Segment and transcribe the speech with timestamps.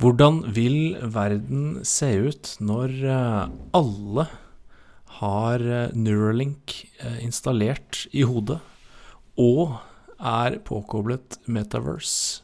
[0.00, 4.24] Hvordan vil verden se ut når eh, alle
[5.18, 6.72] har eh, Neuralink
[7.04, 8.56] eh, installert i hodet
[9.36, 9.76] og
[10.16, 12.40] er påkoblet Metaverse?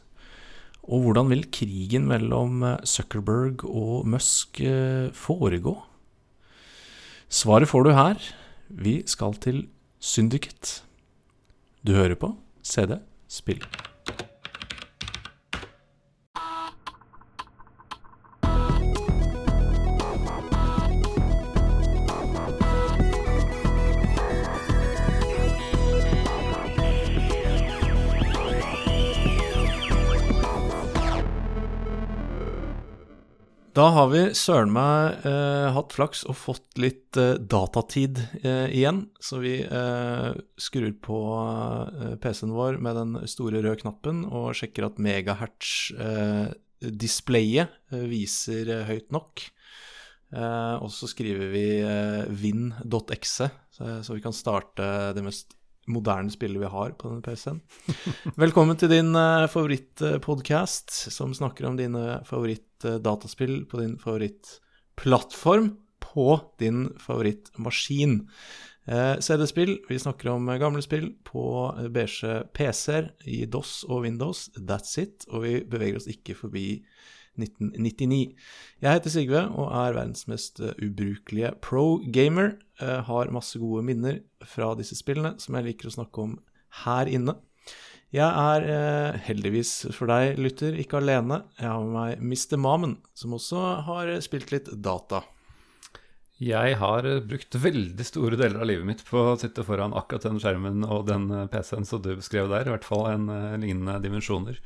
[0.85, 4.61] Og hvordan vil krigen mellom Zuckerberg og Musk
[5.17, 5.75] foregå?
[7.27, 8.31] Svaret får du her.
[8.69, 9.65] Vi skal til
[9.99, 10.85] Syndiket.
[11.81, 13.65] Du hører på CD Spill.
[33.77, 39.13] Da har vi søren meg eh, hatt flaks og fått litt eh, datatid eh, igjen.
[39.21, 44.87] Så vi eh, skrur på eh, PC-en vår med den store røde knappen og sjekker
[44.89, 49.45] at megahertz-displayet eh, viser høyt nok.
[50.37, 51.85] Og så skriver vi
[52.41, 55.55] win.exe, så, så vi kan starte det mest
[55.91, 57.61] moderne spillet vi har på denne PC-en.
[58.43, 66.29] Velkommen til din uh, favorittpodkast, som snakker om dine favorittdataspill på din favorittplattform på
[66.63, 68.21] din favorittmaskin.
[68.87, 71.47] Uh, CD-spill, vi snakker om gamle spill på
[71.95, 74.49] beige PC-er i DOS og Windows.
[74.59, 75.27] That's it.
[75.31, 76.69] Og vi beveger oss ikke forbi
[77.41, 78.35] 1999.
[78.85, 82.57] Jeg heter Sigve og er verdens mest uh, ubrukelige pro-gamer.
[82.81, 86.35] Uh, har masse gode minner fra disse spillene som jeg liker å snakke om
[86.85, 87.37] her inne.
[88.15, 91.43] Jeg er uh, heldigvis for deg, lytter, ikke alene.
[91.61, 92.61] Jeg har med meg Mr.
[92.61, 95.25] Mamen, som også har spilt litt data.
[96.37, 100.41] Jeg har brukt veldig store deler av livet mitt på å sitte foran akkurat den
[100.43, 103.25] skjermen og den PC-en som du beskrev der, i hvert fall en
[103.63, 104.61] lignende dimensjoner.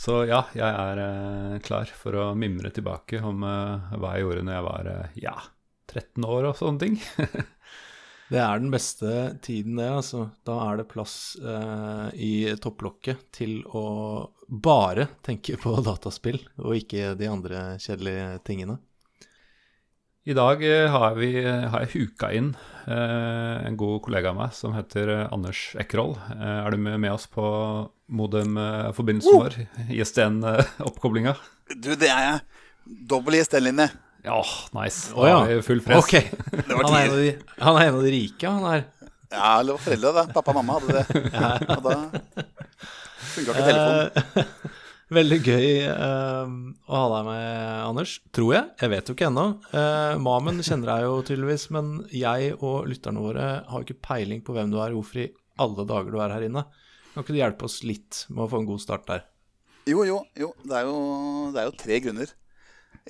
[0.00, 4.44] Så ja, jeg er eh, klar for å mimre tilbake om eh, hva jeg gjorde
[4.46, 5.34] når jeg var eh, ja,
[5.92, 6.96] 13 år og sånne ting.
[8.32, 9.90] det er den beste tiden, det.
[9.98, 10.30] altså.
[10.46, 13.84] Da er det plass eh, i topplokket til å
[14.48, 18.78] bare tenke på dataspill, og ikke de andre kjedelige tingene.
[20.24, 20.60] I dag
[20.92, 22.50] har, vi, har jeg huka inn
[22.84, 26.12] eh, en god kollega av meg som heter Anders Ekroll.
[26.34, 27.44] Eh, er du med, med oss på
[28.12, 29.46] modem-forbindelsen oh!
[29.46, 29.56] vår?
[29.96, 31.32] ISDN-oppkoblinga?
[31.72, 32.42] Du, det er jeg.
[33.08, 33.88] Dobbel ISDN-linje.
[34.26, 34.42] Ja,
[34.76, 35.08] nice.
[35.14, 35.38] Da oh, ja.
[35.48, 36.04] er full press.
[36.04, 36.28] Okay.
[36.68, 38.84] Han, er de, han, er en av de, rike, han her.
[39.30, 40.26] Ja, det var foreldre, da.
[40.34, 41.24] Pappa og mamma hadde det.
[41.38, 41.54] Ja.
[41.78, 41.96] Og da
[43.30, 44.76] funka ikke telefonen.
[45.10, 46.52] Uh, veldig gøy uh,
[46.86, 47.50] å ha deg med,
[47.88, 48.16] Anders.
[48.36, 48.70] Tror jeg.
[48.80, 49.46] Jeg vet jo ikke ennå.
[49.74, 54.44] Uh, Mamen kjenner deg jo tydeligvis, men jeg og lytterne våre har jo ikke peiling
[54.46, 56.64] på hvem du er, hvorfor i alle dager du er her inne.
[57.10, 59.26] Kan ikke du hjelpe oss litt med å få en god start der?
[59.90, 60.20] Jo, jo.
[60.38, 60.52] jo.
[60.62, 61.00] Det, er jo
[61.54, 62.36] det er jo tre grunner.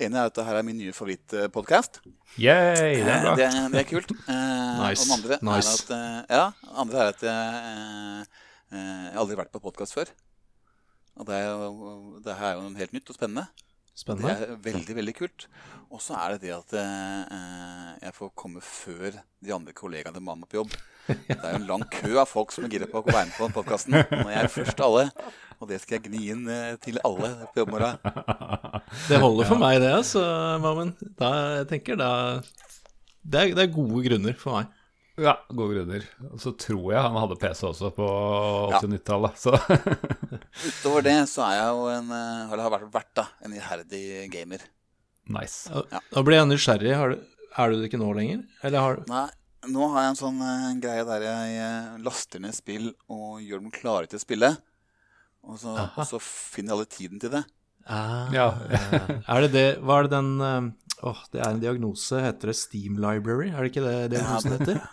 [0.01, 2.01] En er at dette er min nye favorittpodkast.
[2.39, 3.35] Yay, det, er bra.
[3.37, 4.13] Det, det er kult.
[4.23, 5.03] Eh, nice.
[5.03, 5.69] Og den andre nice.
[5.69, 7.61] er at, eh, ja, andre er at jeg,
[8.71, 10.13] eh, jeg har aldri vært på podkast før.
[11.19, 13.47] Og det, er det her er jo helt nytt og spennende.
[13.97, 14.31] Spennende.
[14.31, 15.47] Det er veldig, veldig kult.
[15.91, 20.25] Og så er det det at eh, jeg får komme før de andre kollegaene til
[20.25, 20.75] meg på jobb.
[21.11, 23.35] Det er jo en lang kø av folk som er gira på å være med
[23.35, 23.97] på den podkasten.
[23.99, 25.07] jeg er først alle,
[25.59, 27.99] og det skal jeg gni inn eh, til alle på jobbmorgen.
[29.07, 30.21] Det holder for meg, det, altså,
[30.63, 30.95] Mammen.
[31.19, 32.11] Da, jeg tenker da
[33.21, 34.80] det er, det er gode grunner for meg.
[35.21, 36.05] Ja, gode grunner.
[36.31, 38.07] Og så tror jeg han hadde PC også på
[38.79, 39.43] 80-90-tallet.
[39.45, 39.81] Ja.
[40.69, 44.65] Utover det så er jeg jo en eh, Eller har vært da, en iherdig gamer.
[45.31, 45.69] Nice.
[45.69, 46.01] Ja.
[46.09, 46.95] Da blir jeg nysgjerrig.
[47.13, 48.41] Du, er du det ikke nå lenger?
[48.65, 49.27] Eller har Nei,
[49.69, 53.61] nå har jeg en sånn uh, greie der jeg uh, laster ned spill og gjør
[53.61, 54.55] dem klare til å spille.
[55.45, 57.43] Og så, og så finner jeg alle tiden til det.
[57.85, 58.47] Ah, ja.
[59.33, 60.35] er det det Hva er det den
[61.01, 62.19] Åh, oh, det er en diagnose.
[62.21, 63.47] Heter det Steam Library?
[63.49, 64.83] Er det ikke det diagnosen heter?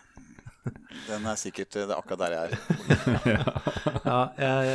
[1.11, 2.59] Den er sikkert det er akkurat der jeg er.
[4.13, 4.73] ja, jeg,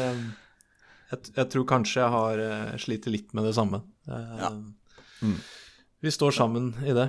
[1.12, 2.46] jeg, jeg, tror kanskje jeg har
[2.82, 3.84] sliter litt med det samme.
[4.08, 4.54] Ja.
[5.24, 5.38] Mm.
[6.04, 7.08] Vi står sammen i det.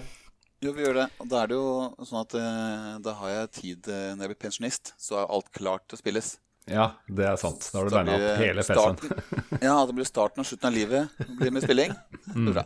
[0.65, 1.09] Jo, vi gjør det.
[1.21, 4.33] Og da er det jo sånn at eh, da har jeg tid eh, når jeg
[4.33, 6.31] blir pensjonist, så er alt klart til å spilles.
[6.71, 7.67] Ja, det er sant.
[7.69, 9.59] Da har du verna opp hele PC-en.
[9.67, 11.93] ja, det blir starten og slutten av livet det blir med spilling.
[12.33, 12.55] Mm.
[12.55, 12.65] Bra.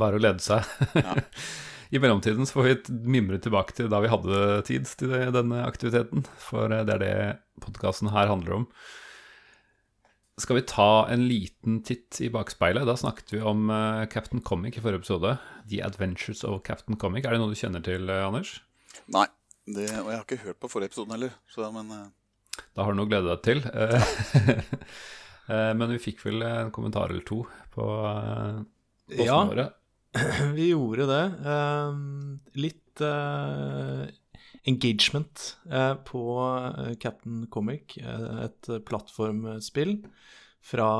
[0.00, 0.66] Bare å lede seg.
[0.98, 1.18] Ja.
[1.90, 6.22] I mellomtiden så får vi mimre tilbake til da vi hadde tid til denne aktiviteten.
[6.38, 7.14] For det er det
[7.64, 8.66] podkasten her handler om.
[10.40, 12.86] Skal vi ta en liten titt i bakspeilet?
[12.88, 15.34] Da snakket vi om uh, Captain Comic i forrige episode.
[15.68, 17.26] The Adventures of Captain Comic.
[17.26, 18.54] Er det noe du kjenner til, uh, Anders?
[19.12, 19.26] Nei,
[19.66, 21.34] det, og jeg har ikke hørt på forrige episode heller.
[21.50, 22.62] Så, men, uh...
[22.78, 23.66] Da har du noe å glede deg til.
[25.50, 27.40] Eh, men vi fikk vel en kommentar eller to
[27.74, 28.60] på uh,
[29.18, 29.40] Ja.
[29.48, 29.64] våre.
[30.56, 31.24] Vi gjorde det.
[31.46, 34.08] Ehm, litt eh,
[34.68, 40.00] engagement eh, på eh, Captain Comic, eh, et plattformspill
[40.60, 40.90] fra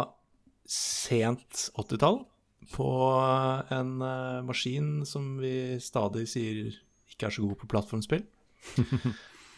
[0.71, 2.23] sent 80-tall.
[2.71, 2.91] På
[3.73, 6.71] en eh, maskin som vi stadig sier
[7.11, 8.25] ikke er så god på plattformspill.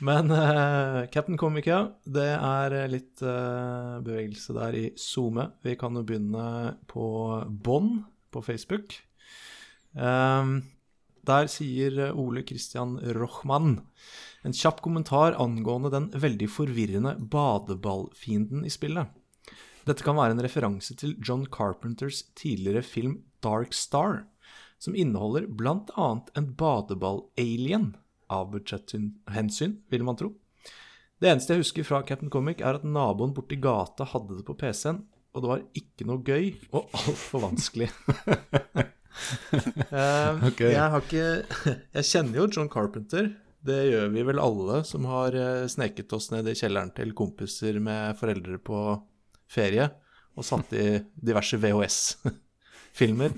[0.02, 1.84] Men uh, Captain Comic, ja.
[2.02, 5.46] Det er eh, litt uh, bevegelse der i SoMe.
[5.62, 7.04] Vi kan jo begynne på
[7.46, 8.00] bånn
[8.34, 8.96] på Facebook.
[9.96, 10.62] Ehm,
[11.22, 13.80] der sier eh, Ole Christian Rochmann
[14.42, 19.06] en kjapp kommentar angående den veldig forvirrende badeballfienden i spillet.
[19.86, 24.24] Dette kan være en referanse til John Carpenters tidligere film Dark Star,
[24.78, 26.08] som inneholder bl.a.
[26.38, 27.92] en badeball-alien,
[28.32, 30.30] av budsjetthensyn, vil man tro.
[31.20, 34.56] Det eneste jeg husker fra Captain Comic, er at naboen borti gata hadde det på
[34.58, 35.02] PC-en,
[35.32, 37.90] og det var ikke noe gøy og altfor vanskelig.
[39.92, 40.72] Eh, okay.
[40.72, 41.24] Jeg har ikke
[41.98, 43.32] Jeg kjenner jo John Carpenter.
[43.62, 47.78] Det gjør vi vel alle som har eh, sneket oss ned i kjelleren til kompiser
[47.82, 48.80] med foreldre på
[49.52, 49.90] ferie
[50.32, 50.86] og satt i
[51.28, 53.36] diverse VHS-filmer.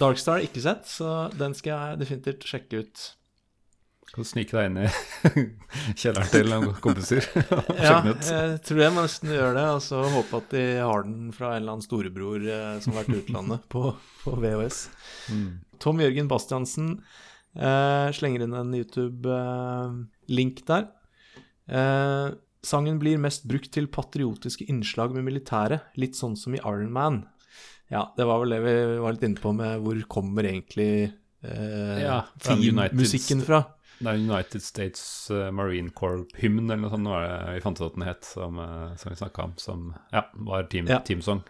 [0.00, 3.04] Darkstar ikke sett, så den skal jeg definitivt sjekke ut.
[4.12, 4.88] Kan snike deg inn i
[6.00, 7.24] kjelleren til noen kompiser
[7.56, 8.28] og sjekke den ut?
[8.28, 11.52] jeg tror jeg må nesten gjøre det, og så håpe at de har den fra
[11.52, 14.80] en eller annen storebror eh, som har vært i utlandet på, på VHS.
[15.34, 15.48] Mm.
[15.82, 16.94] Tom Jørgen Bastiansen
[17.58, 20.88] eh, slenger inn en YouTube-link der.
[21.66, 22.28] Eh,
[22.64, 27.24] sangen blir mest brukt til patriotiske innslag med militæret, litt sånn som i Iron Man.
[27.92, 30.90] Ja, det var vel det vi var litt inne på med hvor kommer egentlig
[31.44, 33.64] eh, Ja, teammusikken fra.
[34.00, 37.86] Det er United States eh, Marine Corps-hymn eller noe sånt var det vi fant ut
[37.86, 40.98] at den het, som, eh, som vi snakka om, som ja, var team, Ja.
[41.06, 41.44] teamsong.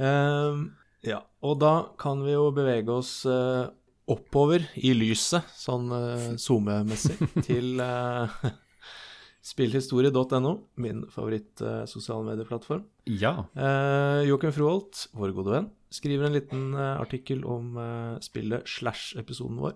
[0.00, 0.64] Ehm,
[1.06, 3.68] ja, og da kan vi jo bevege oss uh,
[4.10, 8.30] oppover i lyset, sånn uh, SoMe-messig, til uh,
[9.44, 12.84] spillhistorie.no, min favoritt uh, sosiale medieplattform.
[13.08, 13.36] Ja.
[13.56, 17.72] Uh, Joakim Froholt, vår gode venn, skriver en liten artikkel om
[18.22, 19.72] spillet slash episoden vår.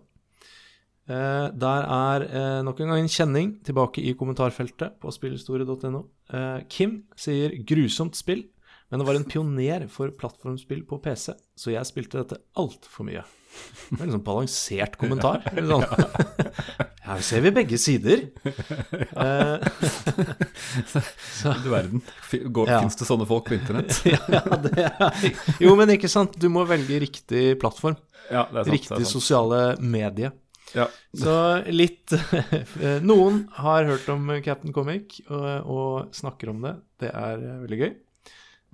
[1.05, 6.01] Eh, der er eh, nok en gang en kjenning tilbake i kommentarfeltet på spillhistorie.no.
[6.33, 8.47] Eh, Kim sier 'grusomt spill',
[8.91, 13.25] men det var en pioner for plattformspill på PC, så jeg spilte dette altfor mye.
[13.91, 15.39] Det er en sånn balansert kommentar.
[15.57, 16.05] Eller Sånn.
[17.05, 18.19] Her ser vi begge sider.
[18.49, 19.59] Eh,
[21.65, 22.01] Du verden.
[22.65, 22.81] Ja.
[22.81, 23.93] Fins det sånne folk på internett?
[24.09, 25.13] ja, det er
[25.61, 26.39] Jo, men ikke sant.
[26.41, 27.97] Du må velge riktig plattform.
[28.33, 28.73] Ja, det er sant.
[28.73, 30.33] Riktig sosiale medie.
[30.75, 30.89] Ja.
[31.15, 31.35] Så
[31.71, 32.13] litt
[33.09, 36.75] Noen har hørt om Captain Comic og, og snakker om det.
[37.05, 37.91] Det er eh, veldig gøy.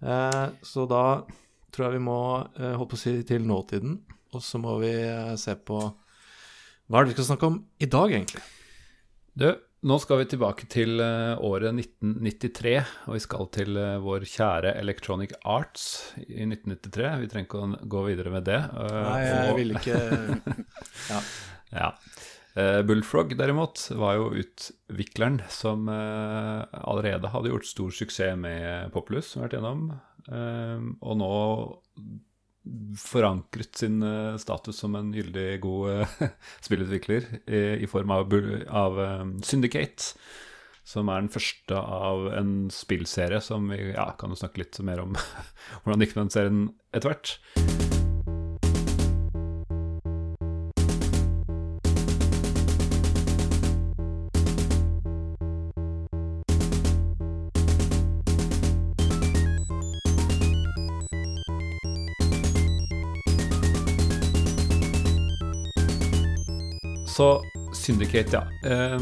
[0.01, 1.05] Eh, så da
[1.71, 2.21] tror jeg vi må
[2.59, 3.99] eh, holde på å si til nåtiden,
[4.35, 4.95] og så må vi
[5.41, 5.81] se på
[6.91, 8.41] hva er det vi skal snakke om i dag, egentlig?
[9.39, 9.47] Du,
[9.87, 12.73] nå skal vi tilbake til året 1993,
[13.07, 15.85] og vi skal til vår kjære Electronic Arts
[16.19, 17.13] i 1993.
[17.23, 18.59] Vi trenger ikke å gå videre med det.
[18.75, 20.65] Nei, jeg ville vil ikke
[21.13, 21.23] Ja.
[22.55, 29.31] Eh, Bullfrog derimot var jo utvikleren som eh, allerede hadde gjort stor suksess med Populus,
[29.31, 29.85] som vi har vært gjennom,
[30.27, 31.31] eh, og nå
[33.01, 34.03] forankret sin
[34.39, 36.05] status som en gyldig god
[36.67, 38.37] spillutvikler i, form av,
[38.69, 39.01] av
[39.49, 40.13] Syndicate.
[40.85, 45.17] Som er den første av en spillserie som vi ja, kan snakke litt mer om
[45.81, 47.90] hvordan det gikk med den serien etter hvert.
[67.21, 67.43] Så
[67.77, 68.71] Syndicate, ja.
[68.71, 69.01] Eh,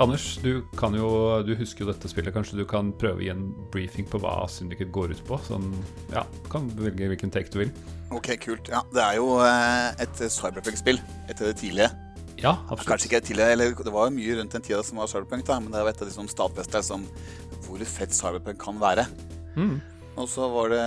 [0.00, 2.32] Anders, du kan jo Du husker jo dette spillet.
[2.32, 3.42] Kanskje du kan prøve å gi en
[3.74, 5.36] briefing på hva Syndicate går ut på?
[5.44, 5.66] Sånn,
[6.14, 7.74] ja, kan velge hvilken take du vil.
[8.08, 8.72] Ok, kult.
[8.72, 11.90] Ja, Det er jo eh, et cyberpunk-spill etter det tidlige.
[12.40, 13.06] Ja, Kanskje absolutt.
[13.10, 15.74] ikke tidligere, eller Det var jo mye rundt den tida som var cyberpunk, da, men
[15.74, 17.04] det er jo et av de som stadfester som
[17.68, 19.04] hvor fett cyberpunk kan være.
[19.60, 19.76] Mm.
[20.16, 20.82] Og så var det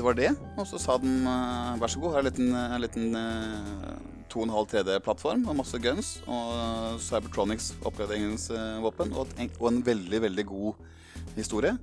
[0.00, 0.32] det, var det.
[0.56, 4.04] og så sa den eh, vær så god, her er en liten, en liten
[4.36, 10.74] eh, 2,5 3D-plattform og masse guns og Cybertronics oppgraderingsvåpen og, og en veldig, veldig god
[11.36, 11.76] historie.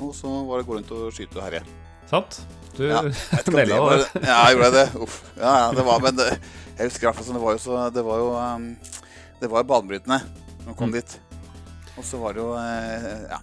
[0.00, 1.62] Og så var det gå rundt og skyte og herje.
[2.10, 2.42] Sant?
[2.76, 3.02] Du Ja,
[3.52, 4.08] naila det.
[4.24, 4.86] Ja, jeg gjorde det.
[5.04, 5.18] Uff.
[5.36, 6.28] Ja, ja, det var, men det,
[6.78, 8.66] jeg husker iallfall sånn, det var jo så Det var jo um,
[9.42, 10.20] Det var jo banebrytende
[10.62, 10.98] når man kom Mm.
[10.98, 11.18] dit.
[11.98, 13.40] Og så var det jo uh, Ja.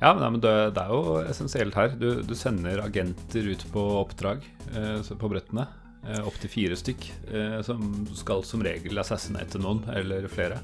[0.00, 1.92] Ja, men, men det, det, er jo essensielt her.
[2.00, 5.66] Du, du, sender agenter ut på oppdrag eh, på brettene.
[6.08, 7.12] Eh, Opptil fire stykk.
[7.32, 10.60] Eh, som skal som regel assassinate noen, eller flere.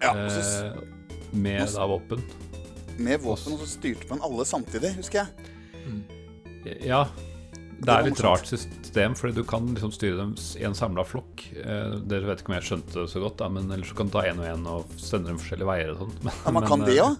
[0.00, 0.72] Ja, eh,
[1.30, 2.24] med da våpen.
[2.96, 6.80] Med våpen, og så styrte man alle samtidig, husker jeg.
[6.86, 7.04] Ja.
[7.84, 11.42] Det er litt rart system, fordi du kan liksom styre dem i en samla flokk.
[11.58, 14.14] Eh, dere vet ikke om jeg skjønte det så godt, da, men ellers kan du
[14.14, 16.14] ta én og én og sende dem forskjellige veier og sånn.
[16.46, 17.18] Ja, man kan det òg?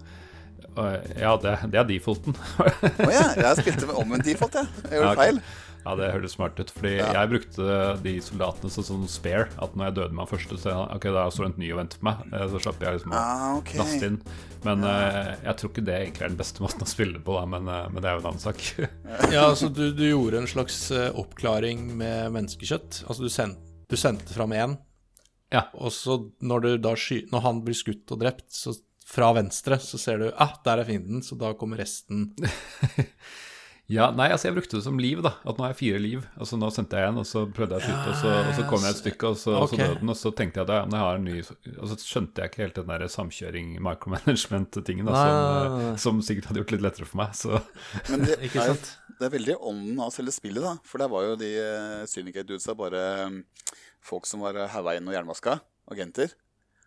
[0.75, 2.35] Ja, det, det er defaulten.
[2.59, 4.87] Å oh, ja, jeg spilte med omvendt default, jeg.
[4.89, 5.43] Jeg gjorde ja, feil.
[5.85, 6.71] Ja, det høres smart ut.
[6.73, 7.11] Fordi ja.
[7.13, 9.45] jeg brukte de soldatene som sånn spare.
[9.61, 12.01] At når jeg døde meg første, så ok, da står det en ny og venter
[12.01, 12.23] på meg.
[12.31, 13.77] Eh, så slapp jeg liksom å ah, okay.
[13.81, 14.17] laste inn.
[14.65, 14.95] Men ja.
[14.95, 17.69] uh, jeg tror ikke det egentlig er den beste måten å spille på, da, men,
[17.69, 18.63] uh, men det er jo en annen sak.
[19.35, 20.79] ja, altså du, du, gjorde en slags
[21.13, 23.03] oppklaring med menneskekjøtt.
[23.05, 24.73] Altså du, send, du sendte fram én,
[25.53, 25.67] ja.
[25.77, 28.73] og så når, sky, når han blir skutt og drept, så
[29.05, 32.31] fra venstre så ser du ah, der er fienden, så da kommer resten
[33.85, 35.35] Ja, nei, altså jeg brukte det som liv, da.
[35.45, 36.23] At nå har jeg fire liv.
[36.41, 38.63] Altså Nå sendte jeg en, og så prøvde jeg å skyte, og, så, og så
[38.71, 39.69] kom jeg et stykke, og så, okay.
[39.69, 40.09] så døde den.
[40.09, 41.35] Og så tenkte jeg at jeg, jeg har en ny
[41.75, 46.73] Og så skjønte jeg ikke helt den der samkjøring, micromanagement-tingen, som, som, sikkert hadde gjort
[46.73, 47.29] litt lettere for meg.
[47.37, 47.61] Så.
[48.09, 48.33] Men det,
[48.65, 48.73] er,
[49.21, 50.73] det er veldig ånden av selve spillet, da.
[50.89, 53.37] For der var jo de uh, Syndicate Dudesa bare um,
[54.01, 55.61] folk som var haua inn og jernvaska.
[55.93, 56.33] Agenter.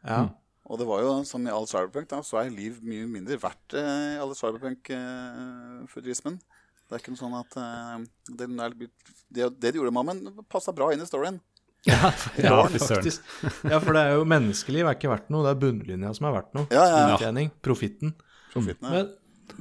[0.03, 0.27] Ja.
[0.27, 0.35] Mm.
[0.67, 3.73] Og det var jo som i all cyberpunk, da, så er liv mye mindre verdt
[3.79, 6.43] i alle cyberpunk-futurismen.
[6.43, 6.58] Uh,
[6.89, 8.01] det er ikke noe sånn at uh,
[8.33, 8.89] det, det,
[9.37, 11.41] det, de gjorde med Mammen, passa bra inn i storyen.
[11.87, 12.09] Ja,
[12.43, 13.23] ja, faktisk.
[13.63, 16.35] Ja, for det er jo menneskeliv er ikke verdt noe, det er bunnlinja som er
[16.35, 16.67] verdt noe.
[16.75, 18.17] Ja, ja, Inntjening, profitten.
[18.51, 19.05] Profitten, ja.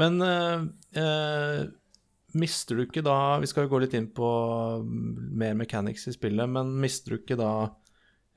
[0.02, 0.66] Men, men uh,
[0.98, 1.62] uh,
[2.42, 4.32] mister du ikke da Vi skal jo gå litt inn på
[4.84, 7.52] mer mechanics i spillet, men mister du ikke da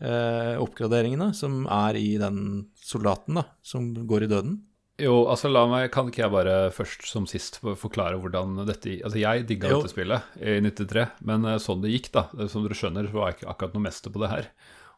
[0.01, 2.39] oppgraderingene som er i den
[2.81, 4.55] soldaten da, som går i døden?
[5.01, 9.23] Jo, altså la meg, Kan ikke jeg bare først som sist forklare hvordan dette Altså
[9.23, 13.09] Jeg digga dette spillet i 93, men eh, sånn det gikk, da Som dere skjønner,
[13.09, 14.51] så var jeg ikke akkurat noe mester på det her.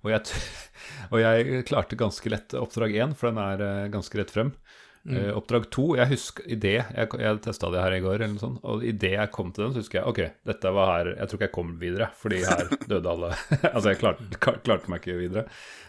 [0.02, 0.38] Og jeg,
[1.12, 4.54] og jeg klarte ganske lett oppdrag én, for den er eh, ganske rett frem.
[5.02, 5.16] Mm.
[5.16, 8.36] Uh, oppdrag to Jeg husker i det Jeg, jeg testa det her i går, eller
[8.36, 11.10] noe sånt, og idet jeg kom til den, så husker jeg ok, dette var her
[11.16, 13.32] Jeg tror ikke jeg kom videre, fordi her døde alle.
[13.74, 15.44] altså, jeg klarte, klarte, meg ikke videre.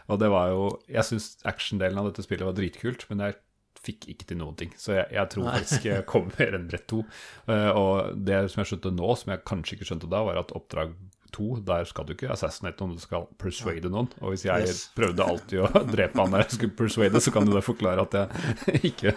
[0.09, 3.37] Og det var jo Jeg syns actiondelen av dette spillet var dritkult, men jeg
[3.83, 4.73] fikk ikke til noen ting.
[4.79, 7.01] Så jeg, jeg tror faktisk jeg kom mer enn rett to.
[7.49, 10.55] Uh, og det som jeg skjønte nå, som jeg kanskje ikke skjønte da, var at
[10.55, 10.95] oppdrag
[11.33, 14.09] to, der skal du ikke assassinate noen, du skal persuade noen.
[14.21, 14.83] Og hvis jeg yes.
[14.97, 18.19] prøvde alltid å drepe han der jeg skulle persuade, så kan du da forklare at
[18.19, 19.15] jeg ikke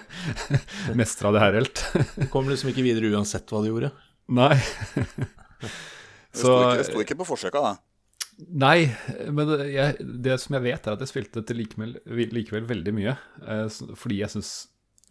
[0.98, 1.84] mestra det her helt.
[2.16, 3.92] Du kom liksom ikke videre uansett hva du gjorde?
[4.36, 4.56] Nei.
[6.34, 7.76] så Det sto ikke på forsøka, da?
[8.36, 8.90] Nei,
[9.32, 12.92] men det, jeg, det, som jeg vet, er at jeg spilte dette likevel, likevel veldig
[12.96, 13.14] mye.
[13.46, 14.50] Eh, fordi jeg syns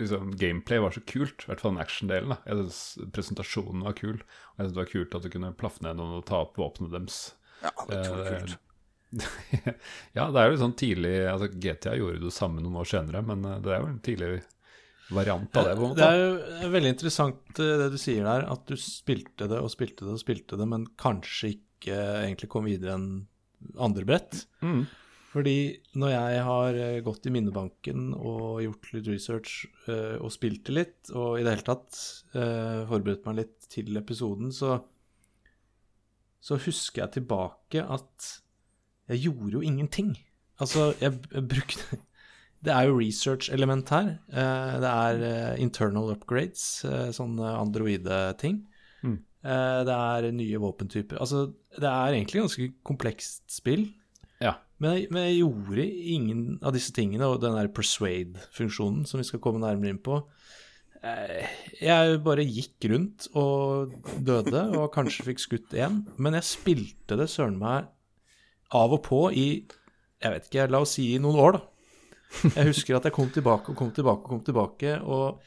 [0.01, 2.35] liksom, gameplay var så kult, i hvert fall den action-delen.
[2.45, 5.85] Jeg syns presentasjonen var kul, og jeg syns det var kult at du kunne plaffe
[5.85, 7.19] ned noen og ta opp våpenet deres.
[7.63, 8.61] Ja, det var eh, kult.
[10.17, 13.45] ja, det er jo sånn tidlig altså GTA gjorde det samme noen år senere, men
[13.47, 14.31] eh, det er jo en tidlig
[15.13, 15.75] variant av det.
[15.77, 16.01] på en måte.
[16.01, 19.71] Det er jo veldig interessant eh, det du sier der, at du spilte det og
[19.73, 23.09] spilte det og spilte det, men kanskje ikke ikke egentlig kom videre enn
[23.79, 24.43] andre brett.
[24.65, 24.83] Mm.
[25.35, 25.57] Fordi
[25.99, 30.75] når jeg har eh, gått i minnebanken og gjort litt research uh, og spilt det
[30.77, 31.97] litt, og i det hele tatt
[32.37, 34.77] uh, forberedt meg litt til episoden, så,
[36.39, 38.29] så husker jeg tilbake at
[39.11, 40.15] jeg gjorde jo ingenting.
[40.63, 42.01] Altså, jeg, jeg brukte
[42.65, 44.07] Det er jo research-element her.
[44.25, 46.63] Det er internal upgrades,
[47.13, 48.63] sånne androide ting.
[49.05, 49.19] Mm.
[49.45, 51.19] Det er nye våpentyper.
[51.21, 53.85] Altså, det er egentlig ganske komplekst spill.
[54.41, 54.55] Ja.
[54.81, 55.85] Men jeg, men jeg, gjorde
[56.15, 60.19] ingen av disse tingene, og den der persuade-funksjonen som vi skal komme nærmere inn på.
[61.05, 63.93] Eh, jeg bare gikk rundt og
[64.25, 66.01] døde, og kanskje fikk skutt én.
[66.17, 67.91] Men jeg spilte det søren meg
[68.75, 69.47] av og på i
[70.25, 71.63] jeg vet ikke, la oss si i noen år, da.
[72.55, 75.43] Jeg husker at jeg kom tilbake og kom tilbake og kom tilbake, og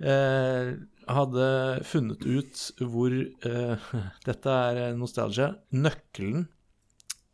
[0.00, 1.48] eh, hadde
[1.86, 3.88] funnet ut hvor uh,
[4.28, 5.52] Dette er nostalgia.
[5.76, 6.46] Nøkkelen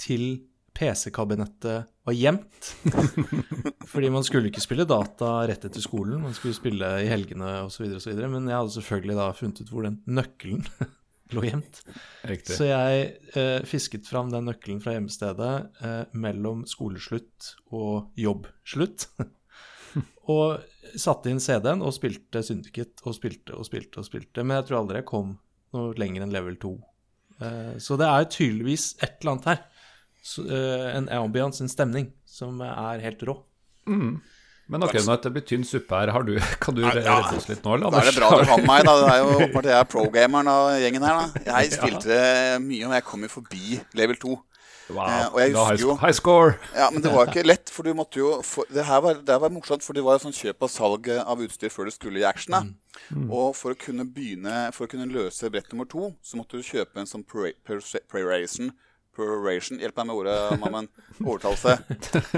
[0.02, 2.72] til PC-kabinettet var gjemt.
[3.92, 7.86] Fordi man skulle ikke spille data rett etter skolen, man skulle spille i helgene osv.
[7.86, 10.64] Men jeg hadde selvfølgelig da funnet ut hvor den nøkkelen
[11.36, 11.82] lå gjemt.
[12.28, 12.56] Riktig.
[12.56, 15.52] Så jeg uh, fisket fram den nøkkelen fra hjemmestedet
[15.84, 19.10] uh, mellom skoleslutt og jobbslutt.
[20.32, 20.62] Og
[20.98, 24.44] satte inn CD-en og spilte Syndicate og spilte og spilte og spilte.
[24.44, 25.36] Men jeg tror aldri jeg kom
[25.72, 26.72] noe lenger enn level 2.
[27.40, 29.62] Uh, eh, så det er tydeligvis et eller annet her.
[30.22, 33.38] Så, uh, en ambiance, en stemning, som er helt rå.
[33.88, 34.20] Mm.
[34.72, 37.16] Men ok, nå at det blir tynn suppe her, har du, kan du Ja, ja.
[37.18, 37.90] redde oss litt nå, eller?
[37.92, 38.94] Da er det bra du fant meg, da.
[39.00, 41.42] Det er jo åpenbart jeg er pro-gameren av gjengen her, da.
[41.48, 41.76] Jeg Ja.
[41.80, 42.20] spilte
[42.62, 44.36] mye, og jeg kom jo forbi level 2.
[44.92, 46.54] Wow, Eh, og jeg high, husker jo- high score!
[46.76, 49.28] Ja, men det var ikke lett, for du måtte jo For, det, her var, det
[49.34, 52.20] her var morsomt, for det var sånn kjøp og salg av utstyr før det skulle
[52.20, 52.52] i action.
[52.52, 52.62] da.
[53.32, 56.62] Og for å kunne begynne, for å kunne løse brett nummer to, så måtte du
[56.66, 58.72] kjøpe en sånn preration.
[59.12, 60.86] Peroration Hjelp meg med ordet, mammen.
[61.20, 61.74] Overtalelse.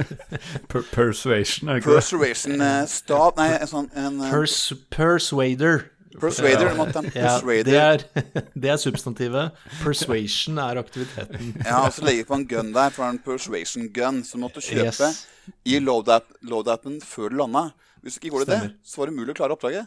[0.72, 2.00] Per persuasion, er det ikke det?
[2.00, 4.56] Persuasion eh, Nei, en sånn en, eh, Pers
[4.90, 5.84] persuader.
[6.20, 6.68] Persuader.
[6.68, 6.74] ja.
[6.78, 7.64] måtte ha en Ja, persuader.
[7.64, 9.52] det, er, det er substantivet.
[9.82, 11.54] Persuasion er aktiviteten.
[11.64, 14.40] Ja, og så legger på en gun der, for det er en persuasion gun som
[14.46, 15.26] måtte kjøpe Yes.
[15.66, 17.66] i load-app- load-appen før du landa.
[18.02, 18.68] Hvis du ikke gjorde Stemmer.
[18.74, 19.86] det, så var det umulig å klare oppdraget.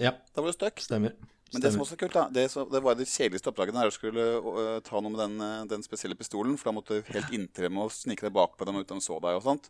[0.00, 0.80] Ja, Da var du stuck.
[0.80, 1.12] stemmer.
[1.52, 3.90] Men det som også er kult, da, det, så, det var det kjedeligste oppdraget der
[3.90, 6.54] du skulle uh, ta noe med den, øh, den spesielle pistolen.
[6.56, 9.18] For da måtte du helt inntre med å snike deg bakpå dem uten de så
[9.20, 9.68] deg og sånt.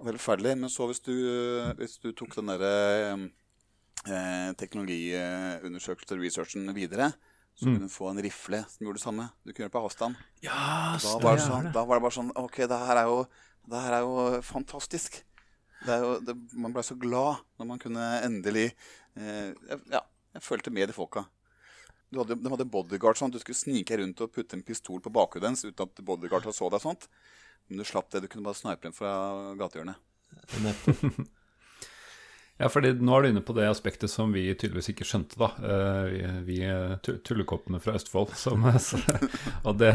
[0.00, 0.54] Veldig forferdelig.
[0.62, 2.72] Men så hvis du, øh, hvis du tok den derre
[4.08, 7.12] eh, teknologiundersøkelsen, researchen, videre,
[7.54, 9.28] så kunne du få en rifle som gjorde det samme.
[9.44, 10.16] Du kunne gjøre det på avstand.
[10.42, 11.72] Ja, Da var, det sånn, det.
[11.76, 13.20] da var det bare sånn Ok, det her er jo,
[13.70, 15.20] det her er jo fantastisk.
[15.84, 18.72] Det er jo, det, man ble så glad når man kunne endelig
[19.16, 19.52] eh,
[19.92, 20.00] Ja,
[20.34, 21.26] jeg følte med de folka.
[22.10, 23.30] Du hadde, de hadde bodyguard sånn.
[23.30, 26.68] Du skulle snike rundt og putte en pistol på bakhodet hennes uten at bodyguard så
[26.70, 26.80] deg.
[26.80, 27.06] og sånt.
[27.68, 28.24] Men du slapp det.
[28.24, 29.14] Du kunne bare snipe dem fra
[29.58, 29.96] gatehjørnet.
[30.64, 31.22] Nettopp.
[32.54, 35.48] Ja, fordi nå er du inne på det aspektet som vi tydeligvis ikke skjønte, da.
[35.58, 36.92] Eh, Vi, vi eh,
[37.26, 38.36] tullekoppene fra Østfold.
[38.38, 38.62] Som,
[39.66, 39.90] og, det,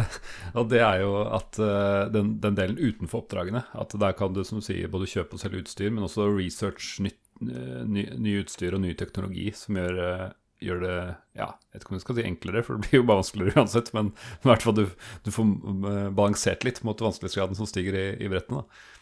[0.52, 4.44] og det er jo at eh, den, den delen utenfor oppdragene, at der kan du
[4.44, 8.84] som sier både kjøpe og selge utstyr, men også research nytt, ny, ny utstyr og
[8.84, 10.04] ny teknologi som gjør,
[10.60, 10.96] gjør det
[11.40, 13.62] ja, jeg vet ikke om jeg skal si enklere, for det blir jo bare vanskeligere
[13.64, 14.86] uansett, men i hvert fall du,
[15.24, 15.54] du får
[16.12, 18.66] balansert litt mot vanskelighetsgraden som stiger i, i brettene.
[18.66, 18.99] da.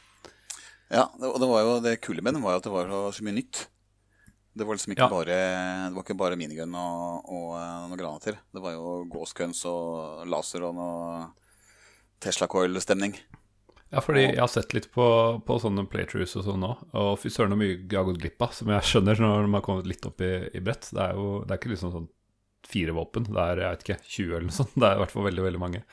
[0.94, 3.24] Ja, og det var jo det kule med den var jo at det var så,
[3.26, 3.66] mye nytt.
[4.58, 5.10] Det var liksom ikke Ja.
[5.12, 5.40] bare
[5.90, 8.40] Det var ikke bare minigun og, og eh, noen granater.
[8.54, 11.28] Det var jo ghost guns og laser og noe
[12.24, 13.14] Tesla coil-stemning.
[13.92, 15.06] Ja, fordi jeg har sett litt på,
[15.48, 18.42] på sånne playtrues og sånn nå, og fy søren så mye jeg har gått glipp
[18.44, 20.90] av, som jeg skjønner når man har kommet litt opp i, i brett.
[20.92, 22.10] Det er jo det er ikke liksom sånn
[22.68, 24.74] fire våpen, det er jeg vet ikke, 20 eller noe sånt.
[24.76, 25.84] Det er i hvert fall veldig, veldig mange.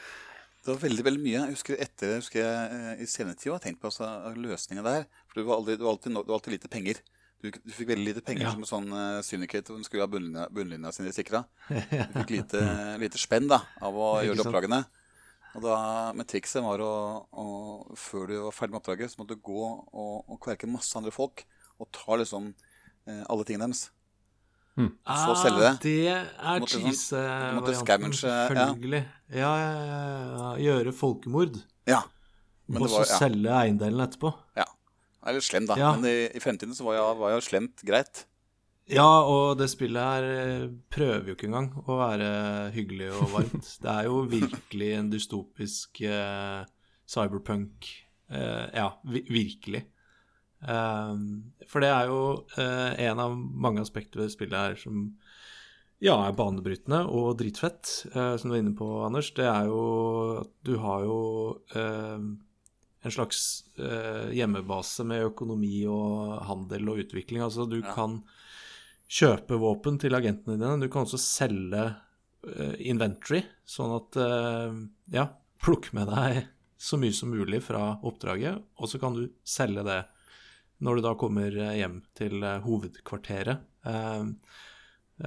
[0.65, 1.41] Det var veldig veldig mye.
[1.43, 4.07] Jeg husker etter, jeg husker jeg, I senere tid har jeg tenkt på altså,
[4.41, 5.03] løsninga der.
[5.29, 7.01] For du var, aldri, du var alltid, du var alltid lite penger.
[7.45, 8.53] Du, du fikk veldig lite penger Ja.
[8.55, 11.43] som en sånn uh, syndicate som skulle ha bunnlinja, bunnlinja sine sikra.
[11.69, 12.63] Du fikk lite,
[13.03, 14.49] lite spenn da, av å gjøre sant?
[14.49, 14.81] oppdragene.
[15.55, 15.77] Og da,
[16.17, 16.95] Men trikset var å,
[17.31, 17.45] å
[18.01, 21.13] Før du var ferdig med oppdraget, så måtte du gå og, og kverke masse andre
[21.15, 21.45] folk
[21.83, 22.53] og ta liksom
[23.11, 23.89] eh, alle tingene deres.
[24.75, 25.69] Så selge det.
[25.71, 29.05] Ah, Det er sånn- cheese-varianten, selvfølgelig.
[29.35, 30.51] Ja, ja.
[30.59, 31.61] Gjøre folkemord.
[31.87, 32.03] Ja.
[32.69, 33.19] Men Og det så var, ja.
[33.19, 34.35] selge eiendelen etterpå.
[34.57, 34.65] ja.
[35.25, 35.75] Det er litt slem, da.
[35.81, 35.91] Ja.
[35.97, 38.27] Men i, i fremtiden så var jo, var jo slemt greit.
[38.93, 42.27] Ja, og det spillet her eh, prøver jo ikke engang å være
[42.75, 43.71] hyggelig og varmt.
[43.83, 46.67] Det er jo virkelig en dystopisk eh,
[47.09, 47.89] cyberpunk
[48.29, 49.87] eh, Ja, vi virkelig.
[50.65, 52.21] Um, for det er jo
[52.57, 55.11] eh, en av mange aspekter ved spillet her som
[56.05, 59.31] ja, er banebrytende og dritfett, eh, som du er inne på, Anders.
[59.37, 59.85] Det er jo
[60.43, 61.19] at du har jo
[61.77, 62.25] eh,
[63.05, 67.45] en slags eh, hjemmebase med økonomi og handel og utvikling.
[67.45, 68.21] Altså du kan
[69.09, 70.81] kjøpe våpen til agentene dine.
[70.83, 71.93] Du kan også selge
[72.85, 74.17] inventory, sånn at
[75.15, 75.23] ja,
[75.65, 76.43] plukk med deg
[76.77, 80.03] så mye som mulig fra oppdraget, og så kan du selge det
[80.83, 83.65] når du da kommer eh, hjem til eh, hovedkvarteret.
[83.87, 84.25] Eh,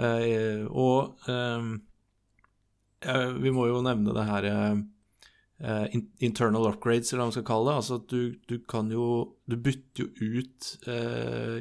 [0.04, 1.72] eh, og eh,
[3.08, 4.52] eh, vi må jo nevne det her
[6.22, 7.78] internal upgrades, eller hva man skal kalle det.
[7.80, 9.06] Altså at du, du kan jo
[9.50, 10.68] Du bytter jo ut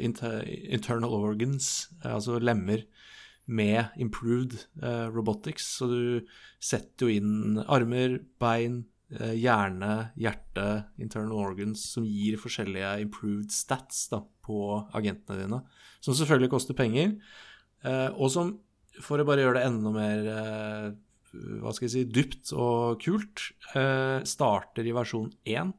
[0.04, 2.82] inter, internal organs, altså lemmer,
[3.46, 5.78] med improved eh, robotics.
[5.78, 6.02] Så du
[6.60, 10.66] setter jo inn armer, bein, hjerne, hjerte,
[10.98, 15.60] internal organs, som gir forskjellige improved stats da, på agentene dine.
[16.02, 17.14] Som selvfølgelig koster penger,
[17.86, 18.52] eh, og som,
[18.98, 20.88] for å bare gjøre det enda mer eh,
[21.62, 25.72] hva skal jeg si, dypt og kult, eh, starter i versjon 1,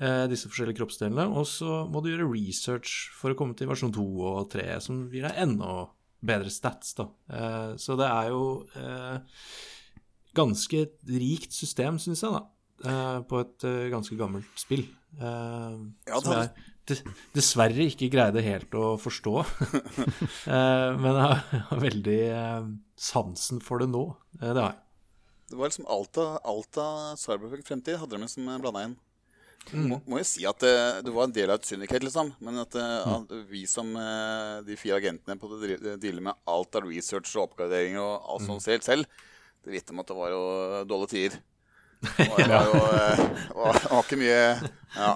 [0.00, 3.94] eh, disse forskjellige kroppsdelene, og så må du gjøre research for å komme til versjon
[3.94, 7.08] 2 og 3, som gir deg enda bedre stats, da.
[7.30, 8.44] Eh, så det er jo
[8.78, 9.42] eh,
[10.38, 12.42] ganske rikt system, syns jeg, da.
[12.88, 14.86] eh, på et eh, ganske gammelt spill.
[15.18, 16.50] eh, Ja, som jeg
[16.88, 17.02] des-
[17.36, 19.34] dessverre ikke greide helt å forstå.
[20.46, 22.20] Men jeg har veldig
[22.98, 24.04] sansen for det nå.
[24.38, 24.78] Det har jeg.
[25.48, 28.96] Det var liksom alt av, alt av Cyberpunk fremtid hadde de liksom blanda inn.
[29.72, 30.72] Må, må jo si at det
[31.04, 32.30] du var en del av et syndikat, liksom.
[32.44, 33.90] Men at, uh, at vi som
[34.64, 38.64] de fire agentene på det dealer med alt av research og oppgradering og alt sånt
[38.64, 39.08] selv, selv,
[39.64, 40.42] det vitner om at det var jo
[40.88, 41.38] dårlige tider.
[42.30, 42.78] Og var, jo
[43.58, 44.42] var, var ikke mye
[44.94, 45.08] Ja.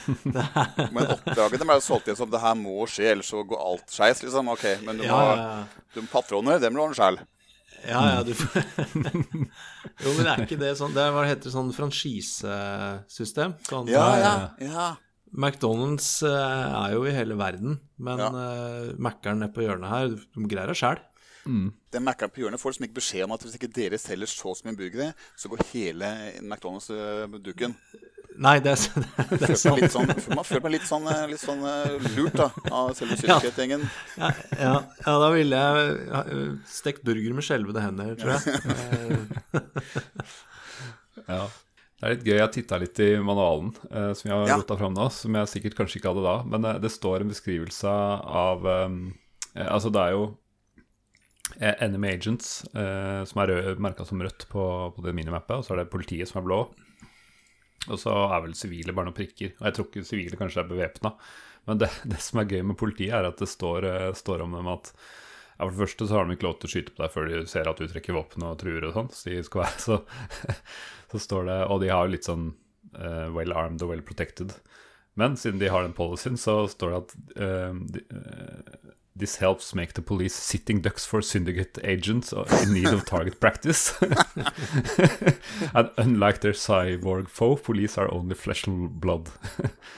[0.94, 4.22] Men oppdragene ble solgt inn som det her må skje, ellers så går alt skeis,
[4.24, 4.48] liksom.
[4.54, 5.20] Ok, men du må.
[5.92, 7.20] Du, patroner, dem må du ordne sjæl.
[7.84, 8.32] Ja, ja, du
[10.04, 13.54] Jo, men er ikke det sånn Det er, hva heter det, sånn franchisesystem?
[13.68, 14.88] Sånn, ja, ja, ja.
[15.30, 18.30] McDonald's er jo i hele verden, men ja.
[19.00, 21.00] Mækkern nede på hjørnet her, de greier det sjæl.
[21.50, 21.66] Mm.
[21.90, 24.54] Den Mækkern på hjørnet får liksom ikke beskjed om at hvis ikke dere selger så
[24.66, 26.10] mye burgere, så går hele
[26.44, 26.90] McDonald's
[27.42, 27.74] duken.
[28.40, 29.06] Nei, det er,
[29.40, 29.80] det er sant.
[29.82, 33.18] Litt sånn, man føler meg litt sånn, eh, litt sånn eh, lurt da, av selve
[33.20, 33.82] Sylket-gjengen.
[34.16, 38.42] Ja, ja, ja, da ville jeg stekt burger med skjelvede hender, tror jeg.
[41.34, 41.42] ja.
[42.00, 42.36] Det er litt gøy.
[42.38, 44.56] Jeg titta litt i manualen eh, som jeg har ja.
[44.62, 46.36] rota fram nå, som jeg sikkert kanskje ikke hadde da.
[46.48, 47.96] Men eh, det står en beskrivelse
[48.44, 48.94] av eh,
[49.50, 50.22] Altså, det er jo
[51.58, 53.50] Enemy Agents, som er
[53.82, 54.62] merka som rødt på,
[54.96, 56.60] på det minimappet, og så er det politiet som er blå.
[57.88, 59.54] Og så er vel sivile bare noen prikker.
[59.58, 61.14] Og jeg tror ikke sivile kanskje er bevæpna.
[61.68, 64.58] Men det, det, som er gøy med politiet, er at det står, uh, står om
[64.58, 67.02] dem at ja, For det første så har de ikke lov til å skyte på
[67.02, 69.10] deg før de ser at du trekker våpen og truer og sånn.
[69.12, 69.98] Så, de skal være så,
[71.12, 72.46] så, står det Og de har jo litt sånn
[72.96, 74.54] uh, well armed og well protected.
[75.20, 78.04] Men siden de har den policyen, så står det at uh, de,
[79.16, 83.92] This helps make the police sitting ducks for syndicate agents in need of target practice.
[85.74, 89.28] and unlike their cyborg foe, police are only flesh and blood.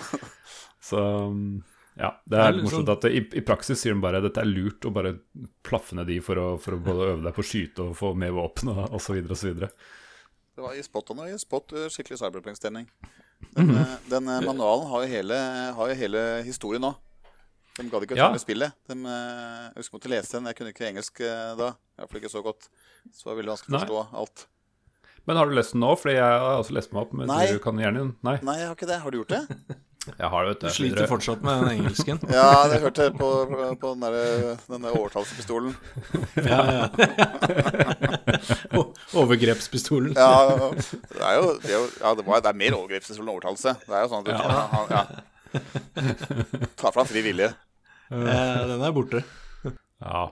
[0.81, 1.63] Så um,
[1.95, 4.49] ja, det er litt morsomt sånn- at i, i, praksis sier de bare dette er
[4.49, 5.13] lurt å bare
[5.67, 8.15] plaffe ned de for å, for å både øve deg på å skyte og få
[8.19, 9.21] med våpen og osv.
[9.37, 9.61] osv.
[9.63, 12.89] Det var i spot og i spot eh, skikkelig cyberpunk-stemning.
[13.53, 13.97] Den, mm -hmm.
[14.09, 15.39] den, eh, manualen har jo hele,
[15.77, 16.95] har jo hele historien nå.
[17.79, 18.31] De gadd ikke å ja.
[18.41, 18.75] spillet.
[18.91, 20.49] De, eh, jeg husker måtte lese den.
[20.51, 21.71] Jeg kunne ikke engelsk eh, da.
[22.01, 22.69] Iallfall ikke så godt.
[23.09, 24.45] Så det var veldig vanskelig å forstå alt.
[25.29, 25.95] Men har du lest den nå?
[25.97, 27.15] Fordi jeg har også lest meg opp.
[27.17, 27.47] Men Nei.
[27.49, 28.37] Du kan gjerne Nei.
[28.45, 29.01] Nei, jeg har ikke det.
[29.05, 29.47] Har du gjort det?
[30.03, 30.67] Jeg har det, vet du.
[30.67, 32.19] Du sliter fortsatt med den engelsken?
[32.35, 33.29] ja, det hørte jeg på,
[33.79, 35.77] på den der, denne overtalelsespistolen.
[36.51, 36.89] ja, ja.
[39.15, 40.17] Overgrepspistolen.
[40.19, 43.35] ja, det er jo, det er, jo, ja, det, var, det er mer overgrepspistol enn
[43.37, 43.77] overtalelse.
[43.87, 44.89] Det er jo sånn at du, ja.
[44.91, 45.23] ja.
[46.81, 47.53] Ta fram fri vilje.
[48.13, 49.25] Eh, den er borte.
[50.03, 50.31] ja.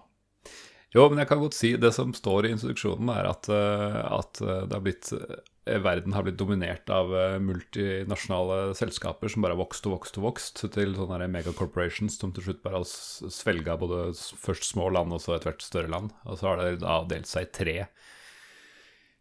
[0.91, 4.41] Jo, men jeg kan godt si det som står i instruksjonen, er at, eh, at
[4.43, 7.13] eh, det har blitt eh, verden har blitt dominert av
[7.45, 12.49] multinasjonale selskaper som bare har vokst og vokst og vokst til sånne megacorporations som til
[12.49, 12.89] slutt bare har
[13.31, 16.11] svelga både først små land og så etter hvert større land.
[16.27, 17.77] Og så har det da delt seg i tre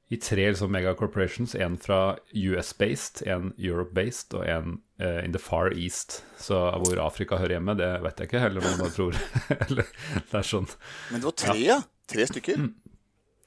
[0.10, 1.54] i tre liksom, megacorporations.
[1.54, 6.24] En fra US-based, en Europe-based og en uh, in the far east.
[6.38, 9.18] Så hvor Afrika hører hjemme, det vet jeg ikke heller om man tror.
[9.68, 9.88] Eller,
[10.20, 10.70] det er sånn.
[11.12, 11.80] Men det var tre, ja?
[12.10, 12.68] Tre stykker?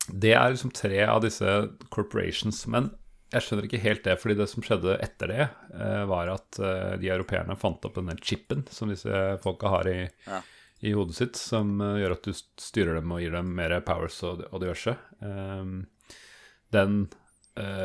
[0.08, 1.56] Det er liksom tre av disse
[1.94, 2.64] corporations.
[2.72, 2.90] Men
[3.32, 6.96] jeg skjønner ikke helt det, fordi det som skjedde etter det, uh, var at uh,
[7.00, 10.42] de europeerne fant opp denne chipen som disse folka har i, ja.
[10.84, 14.44] i hodet sitt, som gjør at du styrer dem og gir dem mer powers og,
[14.50, 14.96] og diverse.
[15.20, 15.82] Um,
[16.72, 17.04] den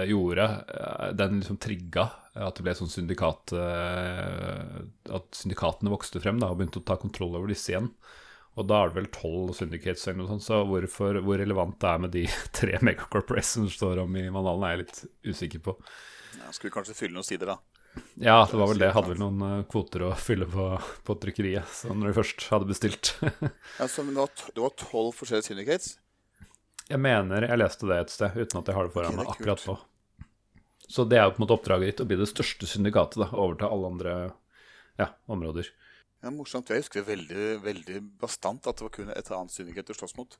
[0.08, 2.06] gjorde uh, Den liksom trigga
[2.38, 7.34] at det ble sånn syndikat At syndikatene vokste frem da, og begynte å ta kontroll
[7.34, 7.90] over disse igjen.
[8.58, 11.90] Og da er det vel tolv syndicates eller noe sånt, så hvorfor, hvor relevant det
[11.90, 12.24] er med de
[12.60, 15.76] tre megacorporations som står om i manualen, er jeg litt usikker på.
[16.38, 17.60] Ja, skulle kanskje fylle noen sider, da.
[18.22, 18.92] Ja, det var vel det.
[18.94, 20.72] Hadde vel noen kvoter å fylle på,
[21.06, 23.14] på trykkeriet så når de først hadde bestilt.
[23.80, 25.96] ja, så Det var tolv forskjellige syndicates?
[26.88, 29.64] Jeg mener jeg leste det et sted, uten at jeg har det foran meg akkurat
[29.68, 29.76] nå.
[30.88, 33.28] Så det er jo på en måte oppdraget ditt å bli det største syndikatet, da,
[33.36, 34.14] overta alle andre
[34.96, 35.68] ja, områder.
[36.24, 36.72] Ja, Morsomt.
[36.72, 40.40] Jeg husker veldig, veldig bastant at det var kun et annet syndikat å slåss mot.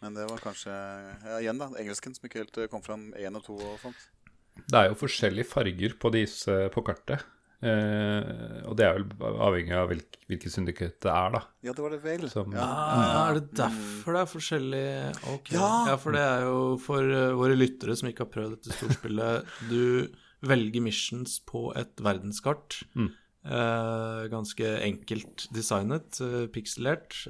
[0.00, 3.44] Men det var kanskje ja, igjen da, engelsken som ikke helt kom fram én og
[3.44, 4.08] to og sånt.
[4.56, 7.24] Det er jo forskjellige farger på disse på kartet.
[7.64, 11.40] Eh, og det er vel avhengig av hvilk, hvilket syndikat det er, da.
[11.64, 12.28] Ja, det var det vel.
[12.32, 12.66] Som, ja.
[12.66, 14.86] ja, er det derfor det er forskjellig
[15.32, 15.52] Ok.
[15.56, 15.70] Ja.
[15.92, 15.96] ja.
[16.00, 20.12] for det er jo for uh, våre lyttere som ikke har prøvd dette storspillet Du
[20.46, 22.82] velger missions på et verdenskart.
[22.94, 23.12] Mm.
[23.46, 27.22] Uh, ganske enkelt designet, uh, pikselert,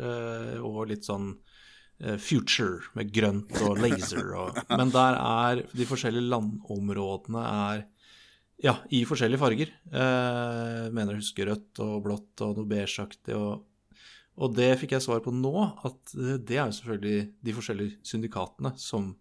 [0.64, 1.36] og litt sånn
[2.20, 7.86] future med grønt og laser og Men der er de forskjellige landområdene er
[8.62, 9.72] ja, i forskjellige farger.
[9.90, 13.36] Eh, mener jeg husker rødt og blått og noe beigeaktig.
[13.36, 13.66] Og,
[14.36, 15.52] og, det fikk jeg svar på nå,
[15.86, 19.12] at det er jo selvfølgelig de forskjellige syndikatene som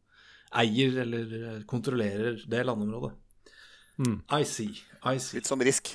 [0.56, 3.16] eier eller kontrollerer det landområdet.
[4.32, 4.76] I see.
[5.04, 5.40] I see.
[5.40, 5.94] Litt som Risk.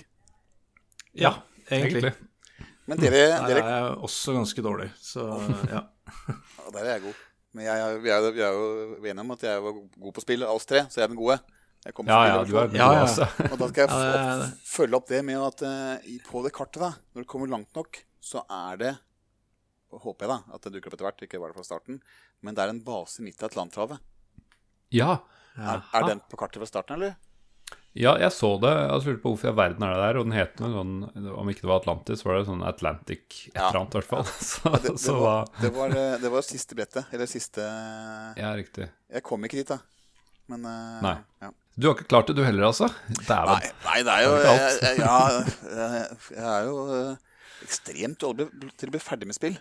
[1.16, 1.34] Ja,
[1.68, 2.04] egentlig.
[2.04, 2.16] Egentlig.
[2.90, 5.26] Men dere, Der dere er jeg også ganske dårlig, så
[5.70, 5.84] ja.
[6.60, 7.18] Ja, Der er jeg god.
[7.54, 10.44] Men jeg, vi, er, jo- er jo enige om at jeg var god på spill,
[10.46, 11.36] oss tre, så jeg er den gode.
[11.84, 12.88] Jeg kommer Ja, til ja, du er ja.
[13.06, 13.28] altså.
[13.48, 13.90] Og da skal jeg
[14.20, 17.72] Ja, følge opp det med at uh, på det kartet, da, når du kommer langt
[17.76, 18.92] nok, så er det
[19.90, 21.96] Håper jeg da at det dukker opp etter hvert, ikke var det fra starten.
[22.46, 23.98] Men det er en base midt i Atlanterhavet.
[24.94, 25.16] Ja.
[25.58, 27.16] Er, er den på kartet fra starten, eller?
[27.98, 28.70] ja, jeg så det.
[28.70, 30.18] Jeg lurte på hvorfor i all verden er det der.
[30.20, 33.58] Og den het noe sånn Om ikke det var Atlantis, var det sånn Atlantic et
[33.58, 34.28] eller annet, i hvert fall.
[34.52, 37.10] Så, Det, det, var, det, var, eh, det var siste brettet.
[37.10, 37.66] Eller siste
[38.38, 38.86] Ja, riktig.
[39.10, 39.80] Jeg kom ikke dit, da.
[40.50, 41.16] Men eh, Nei.
[41.44, 41.50] Ja.
[41.80, 42.90] Du har ikke klart det, du heller, altså?
[43.28, 45.18] Nei, nei, det er jo jeg, jeg, ja,
[45.78, 49.56] jeg, jeg er jo eh, ekstremt dårlig til å bli ferdig med spill.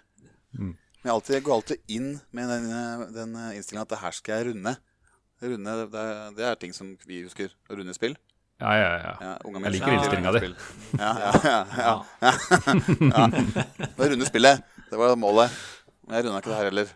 [0.58, 0.74] Mm.
[0.74, 4.18] Men jeg, alltid, jeg går alltid inn med den, eh, den innstillinga at det her
[4.18, 4.76] skal jeg runde.
[5.40, 7.54] Runde, det, er, det er ting som vi husker.
[7.70, 8.18] Å runde spill.
[8.60, 9.12] Ja, ja, ja.
[9.24, 10.50] Ja, Jeg liker innstillinga di.
[11.00, 12.34] Ja, ja, ja, ja,
[13.08, 13.30] ja.
[14.12, 15.54] runde spillet, det var målet.
[16.04, 16.92] Men jeg runda ikke det her heller.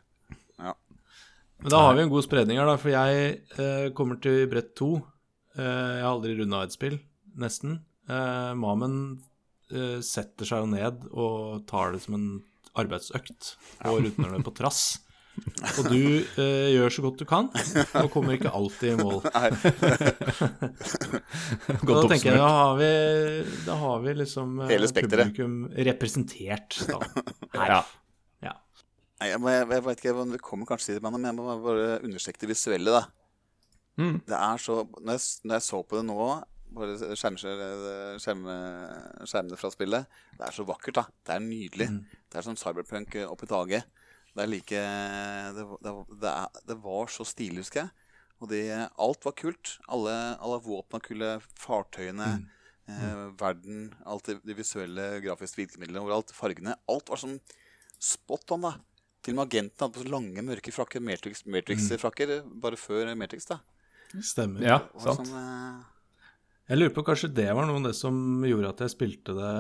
[1.64, 4.74] Men da har vi en god spredning her, da, for jeg eh, kommer til brett
[4.80, 4.90] to.
[5.56, 6.98] Eh, jeg har aldri runda et spill,
[7.40, 7.78] nesten.
[8.12, 8.98] Eh, Mamen
[9.72, 12.28] eh, setter seg jo ned og tar det som en
[12.76, 13.54] arbeidsøkt
[13.88, 14.84] og runder det på trass.
[15.80, 15.98] Og du
[16.38, 17.48] eh, gjør så godt du kan,
[17.98, 19.16] og kommer ikke alltid i mål.
[21.82, 22.90] Og da tenker jeg, da har vi,
[23.66, 25.32] da har vi liksom eh, Hele spekteret.
[25.34, 25.56] publikum
[25.90, 27.00] representert, da.
[27.58, 27.74] Her.
[27.80, 27.82] Ja.
[29.24, 32.02] Nei, jeg, jeg, jeg vet ikke, Vi kommer kanskje til det, men jeg må bare
[32.04, 32.92] understreke det visuelle.
[32.92, 33.06] da.
[33.96, 34.18] Mm.
[34.28, 36.18] Det er så, når jeg, når jeg så på det nå,
[36.74, 38.44] bare skjerm, skjerm,
[39.30, 41.00] skjermene fra spillet Det er så vakkert.
[41.00, 41.06] da.
[41.24, 41.90] Det er nydelig.
[42.28, 43.88] Det er som cyberpunk eh, opp i taket.
[44.34, 44.86] Det er like
[45.56, 48.12] Det, det, det, var så stilig, husker jeg.
[48.44, 49.78] Og det, alt var kult.
[49.88, 51.38] Alle, alle våpna kule.
[51.64, 52.32] Fartøyene,
[52.92, 56.36] eh, verden, alt det, det visuelle, grafiske virkemidlene overalt.
[56.36, 56.76] Fargene.
[56.92, 57.40] Alt var sånn
[58.04, 58.74] spot on, da.
[59.24, 61.00] Til og med agenten hadde på så lange, mørke frakker.
[61.04, 62.34] Matrix- Matrix-frakker
[62.64, 63.46] bare før Matrix.
[63.48, 63.60] da.
[64.22, 64.62] Stemmer.
[64.62, 65.24] ja, sant.
[65.24, 65.84] sånn, eh,
[66.70, 69.54] Jeg lurer på kanskje det var noe av det som gjorde at jeg spilte det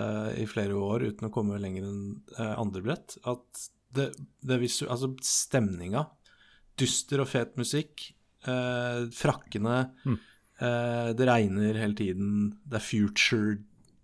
[0.43, 2.03] i flere år uten å komme lenger enn
[2.37, 3.17] eh, andre brett.
[3.25, 4.11] At det,
[4.43, 4.85] det visu...
[4.87, 6.05] Altså stemninga.
[6.79, 8.11] Dyster og fet musikk.
[8.47, 9.79] Eh, frakkene.
[10.07, 12.31] Eh, det regner hele tiden.
[12.67, 13.57] Det er future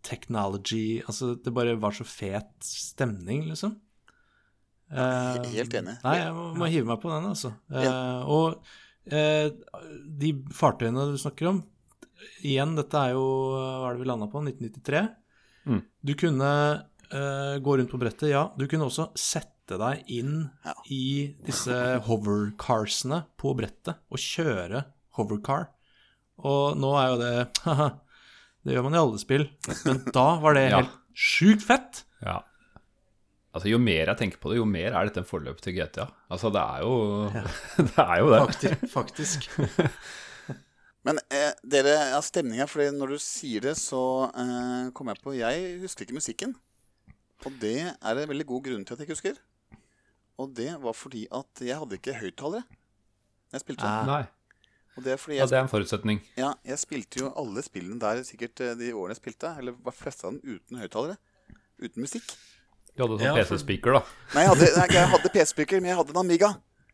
[0.04, 1.02] technology.
[1.08, 3.78] Altså det bare var så fet stemning, liksom.
[4.91, 5.97] Eh, Helt enig.
[6.04, 7.52] Nei, jeg må, må hive meg på den, altså.
[7.69, 8.62] Eh, og
[9.13, 9.49] uh,
[10.21, 11.60] de fartøyene du snakker om
[12.43, 13.21] Igjen, dette er jo
[13.54, 14.41] Hva er det vi landa på?
[14.43, 15.02] 1993.
[15.69, 15.80] Mm.
[16.04, 16.49] Du kunne
[17.13, 18.41] eh, gå rundt på brettet, ja.
[18.60, 20.34] Du kunne også sette deg inn
[20.65, 20.73] Ja.
[20.91, 21.78] i disse
[22.10, 24.84] hovercarsene på brettet og kjøre
[25.19, 25.69] hovercar.
[26.43, 27.34] Og nå er jo det
[27.67, 27.89] haha,
[28.67, 29.45] Det gjør man i alle spill.
[29.88, 30.82] Men da var det Ja.
[30.82, 32.04] helt sjukt fett.
[32.23, 32.41] Ja.
[33.53, 36.05] Altså, Jo mer jeg tenker på det, jo mer er dette en forløp til GTA.
[36.29, 36.93] Altså, det er jo
[37.89, 37.95] det.
[37.97, 38.41] Er jo det.
[38.45, 38.89] Faktisk.
[38.93, 39.49] faktisk.
[41.07, 45.33] Men eh, dere, ja, stemninga, for når du sier det, så eh, kommer jeg på
[45.38, 46.53] Jeg husker ikke musikken.
[47.47, 49.39] Og det er det veldig god grunn til at jeg ikke husker.
[50.39, 52.65] Og det var fordi at jeg hadde ikke høyttalere.
[53.55, 54.03] Jeg spilte Ah.
[54.07, 54.25] Nei.
[54.97, 56.19] Og det er fordi Ja, det er en forutsetning.
[56.35, 59.55] ja, jeg spilte jo alle spillene der sikkert eh, de årene jeg spilte.
[59.57, 61.15] Eller var fleste av dem uten høyttalere.
[61.79, 62.27] Uten musikk.
[62.97, 64.04] Du hadde sånn Ja, PC-speaker, da.
[64.36, 66.49] Nei, jeg hadde, nei, hadde PC-speaker, men jeg hadde en Amiga.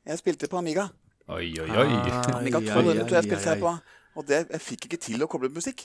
[0.05, 0.83] Jeg spilte på Amiga.
[1.27, 1.87] Oi, oi, oi.
[2.35, 3.71] Amiga 2 Ai, ai, den tror jeg spilte her på.
[4.15, 5.79] Og det, jeg fikk ikke til å koble musikk.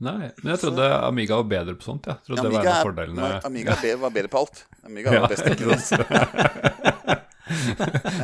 [0.00, 2.04] Nei, men jeg trodde Amiga var bedre på sånt.
[2.08, 2.12] Ja.
[2.22, 3.22] Jeg trodde det var Amiga, en av fordelene.
[3.50, 3.70] Amiga
[4.06, 4.56] var bedre på alt.
[4.86, 5.46] Amiga Ja, var best.
[5.50, 6.08] ikke sant?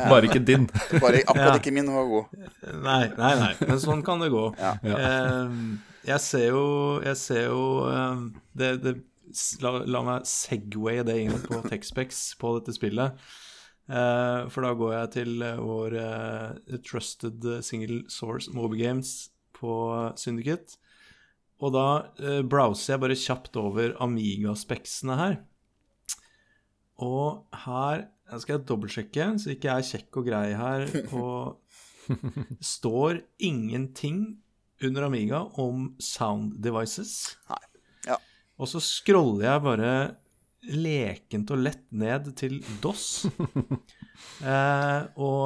[0.09, 0.67] Bare ikke din.
[1.03, 1.55] Bare akkurat Ja.
[1.59, 2.25] ikke min var god.
[2.83, 3.51] Nei, nei, nei.
[3.67, 4.45] Men sånn kan det gå.
[4.59, 4.71] Ja.
[4.83, 5.49] Eh,
[6.05, 6.65] jeg ser jo,
[7.05, 8.15] jeg ser jo eh,
[8.53, 8.93] det, det,
[9.63, 13.19] la, la meg segwaye det inn på Texpex på dette spillet.
[13.85, 19.75] Uh, for da går jeg til eh, vår uh, trusted single source Moby Games på
[20.17, 20.79] Syndicate.
[21.61, 21.85] Og da
[22.17, 25.37] uh, browser jeg bare kjapt over Amiga-speksene her.
[27.05, 30.87] Og her jeg skal jeg dobbeltsjekke, så ikke jeg er kjekk og grei her.
[31.13, 31.61] Og
[32.75, 34.39] står ingenting
[34.81, 37.37] under Amiga om sound devices.
[37.49, 37.61] Nei.
[38.55, 39.91] Og så scroller jeg bare
[40.65, 43.27] lekent og lett ned til DOS.
[44.51, 45.43] eh, og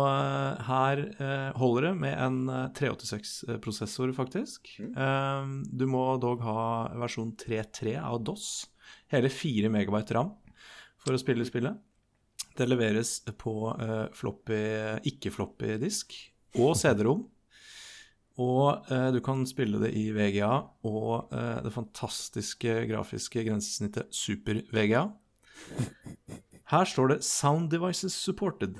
[0.69, 4.71] her eh, holder det med en eh, 386-prosessor, faktisk.
[4.79, 6.61] Eh, du må dog ha
[7.01, 8.49] versjon 3.3 av DOS.
[9.11, 10.33] Hele 4 MB ram
[10.99, 11.75] for å spille spillet.
[12.55, 14.61] Det leveres på eh, floppy,
[15.11, 16.15] ikke-floppy disk
[16.59, 17.25] og CD-rom.
[18.39, 20.51] Og eh, du kan spille det i VGA
[20.87, 25.09] og eh, det fantastiske grafiske grensesnittet Super-VGA.
[26.69, 28.79] Her står det 'Sound Devices Supported'.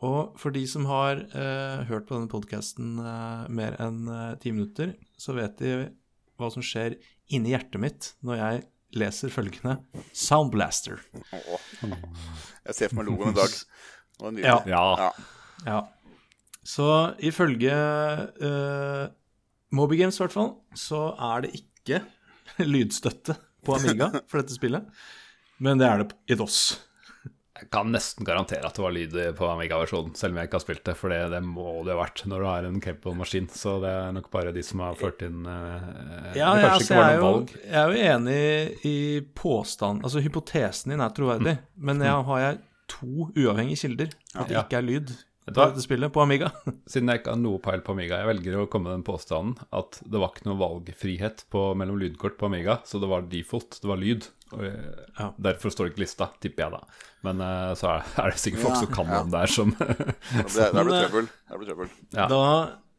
[0.00, 4.52] Og for de som har eh, hørt på denne podkasten eh, mer enn eh, ti
[4.54, 5.74] minutter, så vet de
[6.40, 6.96] hva som skjer
[7.28, 8.62] inni hjertet mitt når jeg
[8.96, 9.76] leser følgende
[10.16, 11.02] Sound Blaster.
[12.64, 13.52] Jeg ser for meg logoen i dag.
[13.52, 14.72] Det var nydelig.
[14.72, 14.88] Ja.
[15.04, 15.10] Ja.
[15.66, 15.80] Ja.
[16.70, 16.86] Så
[17.26, 17.72] ifølge
[18.42, 19.06] uh,
[19.74, 22.02] Moby Games i hvert fall, så er det ikke
[22.72, 23.34] lydstøtte
[23.66, 24.86] på Amiga for dette spillet.
[25.60, 26.60] Men det er det i DOS.
[27.60, 30.62] Jeg kan nesten garantere at det var lyd på Amiga-versjonen, selv om jeg ikke har
[30.64, 30.94] spilt det.
[30.96, 33.50] For det, det må det ha vært når du har en capable maskin.
[33.52, 36.86] Så det er nok bare de som har ført inn uh, Ja, det ja, altså,
[36.86, 37.52] ikke var jeg, er noe valg.
[37.66, 38.38] jeg er jo enig
[38.88, 38.96] i
[39.36, 44.56] påstand Altså, hypotesen din er troverdig, men jeg har jeg to uavhengige kilder at det
[44.56, 44.64] Ja.
[44.64, 45.12] ikke er lyd
[45.54, 46.50] på dette spillet på Amiga.
[46.90, 49.56] Siden jeg ikke har noe peil på Amiga, jeg velger å komme med den påstanden
[49.76, 53.78] at det var ikke noe valgfrihet på, mellom lydkort på Amiga, så det var default,
[53.82, 54.28] det var lyd.
[54.54, 55.28] Og eh, Ja.
[55.50, 56.82] Derfor står det ikke lista, tipper jeg da.
[57.26, 59.20] Men eh, så er, er det sikkert folk Ja, som kan ja.
[59.22, 59.88] om det her, som det
[60.40, 61.30] eh, trøbbel.
[61.50, 61.90] Da ble det trøbbel.
[62.16, 62.26] Ja.
[62.32, 62.42] Da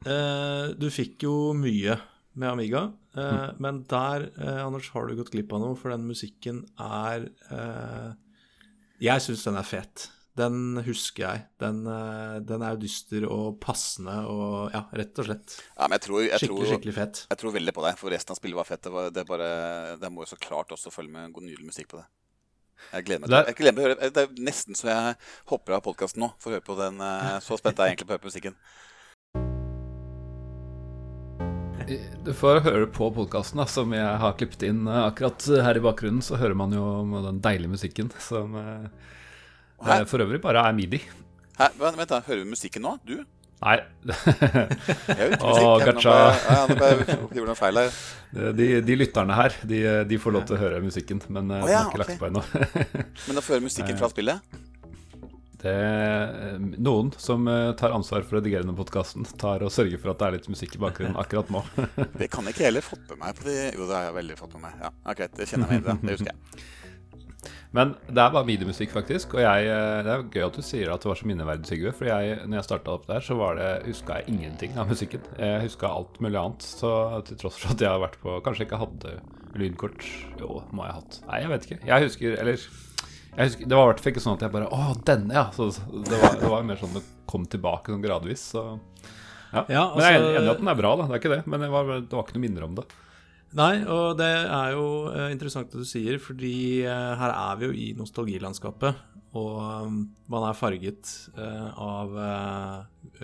[0.05, 1.97] eh, Du fikk jo mye
[2.39, 3.57] med Amiga, eh, Mm.
[3.59, 8.13] men der, eh, Anders, har du gått glipp av noe, for den musikken er eh,
[9.03, 10.05] Jeg syns den er fet.
[10.41, 11.43] Den husker jeg.
[11.61, 15.97] Den, eh, den er jo dyster og passende og ja, rett og slett Ja, men
[15.99, 17.21] jeg tror, jeg, skikkelig, tror, skikkelig fet.
[17.29, 18.81] jeg tror veldig på deg, for resten av spillet var fett.
[18.87, 19.51] Det, var, det, bare,
[20.01, 22.07] det må jo så klart også følge med god nydelig musikk på det.
[22.95, 24.73] Jeg gleder meg til, Det er- jeg gleder meg til å høre Det er nesten
[24.79, 25.17] så jeg
[25.51, 27.01] hopper av podkasten nå for å høre på den.
[27.05, 28.55] eh, Så spent er jeg egentlig på å høre på musikken.
[32.23, 36.21] Du får høre på podkasten som jeg har klippet inn eh, akkurat her i bakgrunnen.
[36.23, 36.83] Så hører man jo
[37.25, 38.55] den deilige musikken som
[39.85, 39.99] Hæ?
[40.01, 41.01] eh, for øvrig bare er midi.
[41.57, 42.97] Hæ, vent, da, Hører vi musikken nå?
[43.07, 43.21] Du?
[43.61, 43.77] Nei,
[45.37, 45.51] nå
[45.85, 46.13] gacha.
[46.33, 46.63] Ja,
[47.61, 47.91] her.
[48.57, 51.67] de, de lytterne her, de, de får lov til å høre musikken, men oh, Å,
[51.67, 52.41] den ja, er ikke lagt lagt på ennå.
[53.27, 54.57] Men da høre musikken fra spillet?
[55.61, 55.75] Det
[56.81, 60.23] noen som eh, tar ansvar for å redigere denne podkasten, tar og sørger for at
[60.23, 61.61] det er litt musikk i bakgrunnen akkurat nå.
[62.17, 63.37] Det kan jeg ikke heller fått med meg.
[63.37, 63.57] På de...
[63.77, 64.79] Jo, det har jeg veldig fått med meg.
[64.87, 66.07] Ja, okay, Det kjenner jeg meg igjen i.
[66.09, 66.65] Det husker jeg.
[67.71, 69.37] Men det er bare midi-musikk, faktisk.
[69.37, 71.93] Og jeg, eh, det er gøy at du sier at det var så minneverdig, Sigve.
[71.95, 75.23] For jeg, når jeg starta opp der, så var det, huska jeg ingenting av musikken.
[75.39, 76.67] Jeg huska alt mulig annet.
[76.67, 76.91] Så
[77.29, 79.13] til tross for at jeg har vært på Kanskje jeg ikke hadde
[79.61, 80.03] lydkort.
[80.41, 81.19] Jo, må jeg ha hatt.
[81.29, 81.79] Nei, jeg vet ikke.
[81.87, 82.59] Jeg husker Eller
[83.31, 85.45] jeg husker, det var i hvert fall ikke sånn at jeg bare Å, denne, ja.
[85.55, 88.43] Så det var, det var mer sånn det kom tilbake sånn gradvis.
[88.51, 88.65] Så
[89.53, 89.63] ja.
[89.71, 91.07] Ja, Men jeg er altså- enig i at den er bra, da.
[91.07, 91.41] Det er ikke det.
[91.47, 92.85] Men det var, det var ikke noe minner om det.
[93.57, 97.67] Nei, og det er jo eh, interessant det du sier, fordi eh, her er vi
[97.67, 99.01] jo i nostalgilandskapet.
[99.35, 99.97] Og um,
[100.31, 101.07] man er farget
[101.39, 102.15] eh, av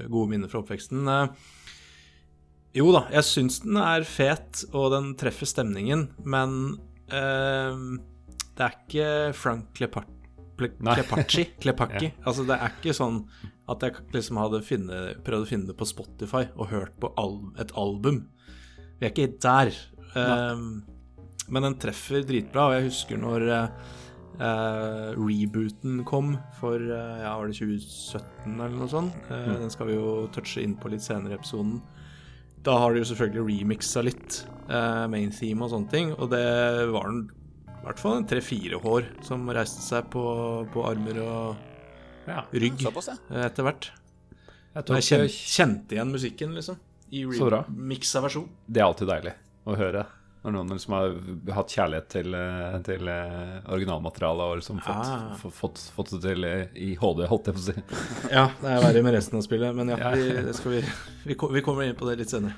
[0.08, 1.08] gode minner fra oppveksten.
[2.78, 6.54] Jo da, jeg syns den er fet, og den treffer stemningen, men
[7.08, 7.80] eh,
[8.58, 10.06] det er ikke Frank Klepa-
[10.58, 11.44] Ple- Klepacci.
[12.10, 12.26] ja.
[12.28, 13.22] Altså, det er ikke sånn
[13.70, 17.40] at jeg liksom hadde finne, prøvd å finne det på Spotify og hørt på al
[17.62, 18.24] et album.
[18.98, 19.74] Vi er ikke der.
[20.16, 20.84] Um,
[21.50, 23.68] men den treffer dritbra, og jeg husker når eh,
[24.44, 29.16] eh, rebooten kom for eh, ja, var det 2017 eller noe sånt.
[29.32, 31.80] Eh, Den skal vi jo touche inn på litt senere i episoden.
[32.68, 36.44] Da har de jo selvfølgelig remixa litt, eh, main theme og sånne ting, og det
[36.92, 37.24] var den
[37.78, 40.24] i hvert fall tre-fire hår som reiste seg på,
[40.74, 41.56] på armer og
[42.28, 42.42] Ja.
[42.52, 43.92] rygg etter hvert.
[44.76, 46.76] Jeg jeg kjente, kjente igjen musikken, liksom.
[47.16, 48.50] I Så remixa versjon.
[48.68, 49.34] Det er alltid deilig
[49.68, 50.06] å høre.
[50.46, 51.16] Når noen som har
[51.58, 55.34] hatt kjærlighet til, eh, til eh, originalmaterialet og liksom fått, Ah.
[55.42, 57.76] fått, fått, fått det til eh, i HD, holdt jeg på å si.
[58.38, 60.84] Ja, det er verre med resten av spillet, men ja, vi, det skal vi,
[61.34, 62.56] vi, kommer inn på det litt senere.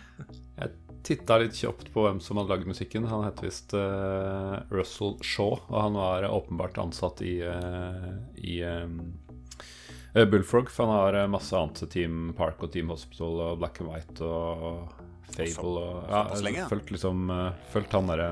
[0.60, 0.76] Jeg
[1.10, 3.08] titta litt kjapt på hvem som hadde lagd musikken.
[3.10, 9.00] Han het visst uh, Russell Shaw, og han var åpenbart ansatt i, uh, i um,
[10.13, 11.82] Bullfrog, for han har masse annet.
[11.89, 14.98] Team Park og Team Hospital og Black and White og
[15.35, 16.67] Fable og ja, jeg lenge, ja.
[16.71, 18.29] Fulgt liksom eh, Fulgt han derre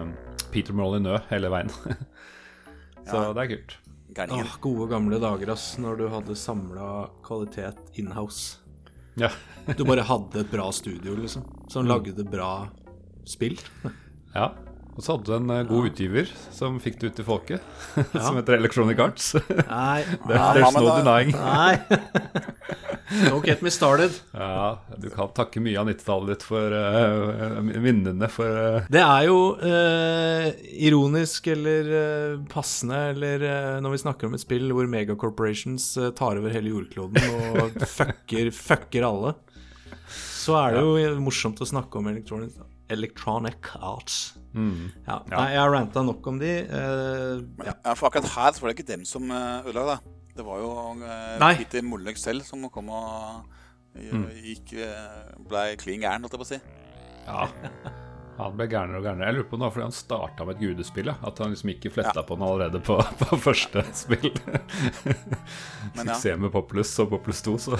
[0.51, 1.69] Peter Molyneux hele veien.
[3.07, 3.33] Så Ja.
[3.33, 3.75] det er kult.
[4.17, 6.87] Åh, gode gamle dager, ass, når du hadde samla
[7.27, 8.57] kvalitet inhouse.
[9.19, 9.29] Ja.
[9.77, 12.67] Du bare hadde et bra studio, liksom, som lagde bra
[13.27, 13.57] spill.
[14.33, 14.49] ja.
[14.97, 17.65] Og så hadde du en god god utgiver som fikk det ut til folket,
[18.17, 19.35] som heter Electronic Arts.
[19.67, 20.01] Nei,
[20.33, 21.35] Ja, There's no denying.
[21.37, 21.77] nei.
[23.07, 24.11] Don't get me started.
[24.35, 28.89] Ja, du kan takke mye av 90-tallet ditt for uh, minnene for uh.
[28.91, 34.43] Det er jo uh, ironisk eller eh, passende eller eh, når vi snakker om et
[34.43, 39.33] spill hvor megacorporations eh, tar over hele jordkloden og fucker, fucker alle,
[40.11, 42.59] så er det jo morsomt å snakke om electronic,
[42.91, 44.36] electronic arts.
[44.57, 44.87] Mm.
[45.05, 46.53] Ja, Nei, jeg har ranta nok om de.
[46.71, 47.75] Uh, ja.
[47.75, 50.15] Ja, for akkurat her så var det ikke dem som eh, ødela, da.
[50.37, 51.45] Det var jo uh.
[51.57, 53.45] Peter Mollek selv som kom og
[53.97, 56.61] uh, gikk uh, Blei klin gæren, holdt jeg på å si.
[57.27, 57.47] Ja.
[58.37, 59.27] Han ble gærnere og gærnere.
[59.29, 61.09] Jeg lurer på om det var fordi han starta med et gudespill.
[61.09, 61.15] ja.
[61.25, 64.31] At han liksom ikke fletta på den allerede på, på første spill.
[65.97, 66.17] Men ja.
[66.19, 67.79] se med Populus og Populus 2, så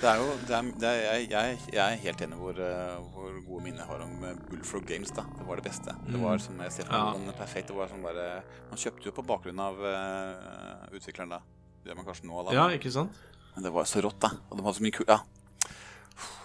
[0.00, 3.34] Det er jo det er, det er, jeg, jeg, er helt enig hvor, eh, hvor
[3.46, 5.12] gode minner jeg har om eh, Bullfrog Games.
[5.16, 5.96] da Det var det beste.
[6.06, 7.10] Det var som jeg ser for Ja.
[7.10, 7.68] meg sånn perfekt.
[7.72, 8.28] Det var sånn bare
[8.70, 11.40] Man kjøpte jo på bakgrunn av uh, utvikleren da.
[11.80, 12.54] Det gjør man kanskje nå, da.
[12.56, 13.20] ja, ikke sant?
[13.54, 14.30] Men det var så rått, da.
[14.48, 15.18] Og de hadde så mye kul Ja.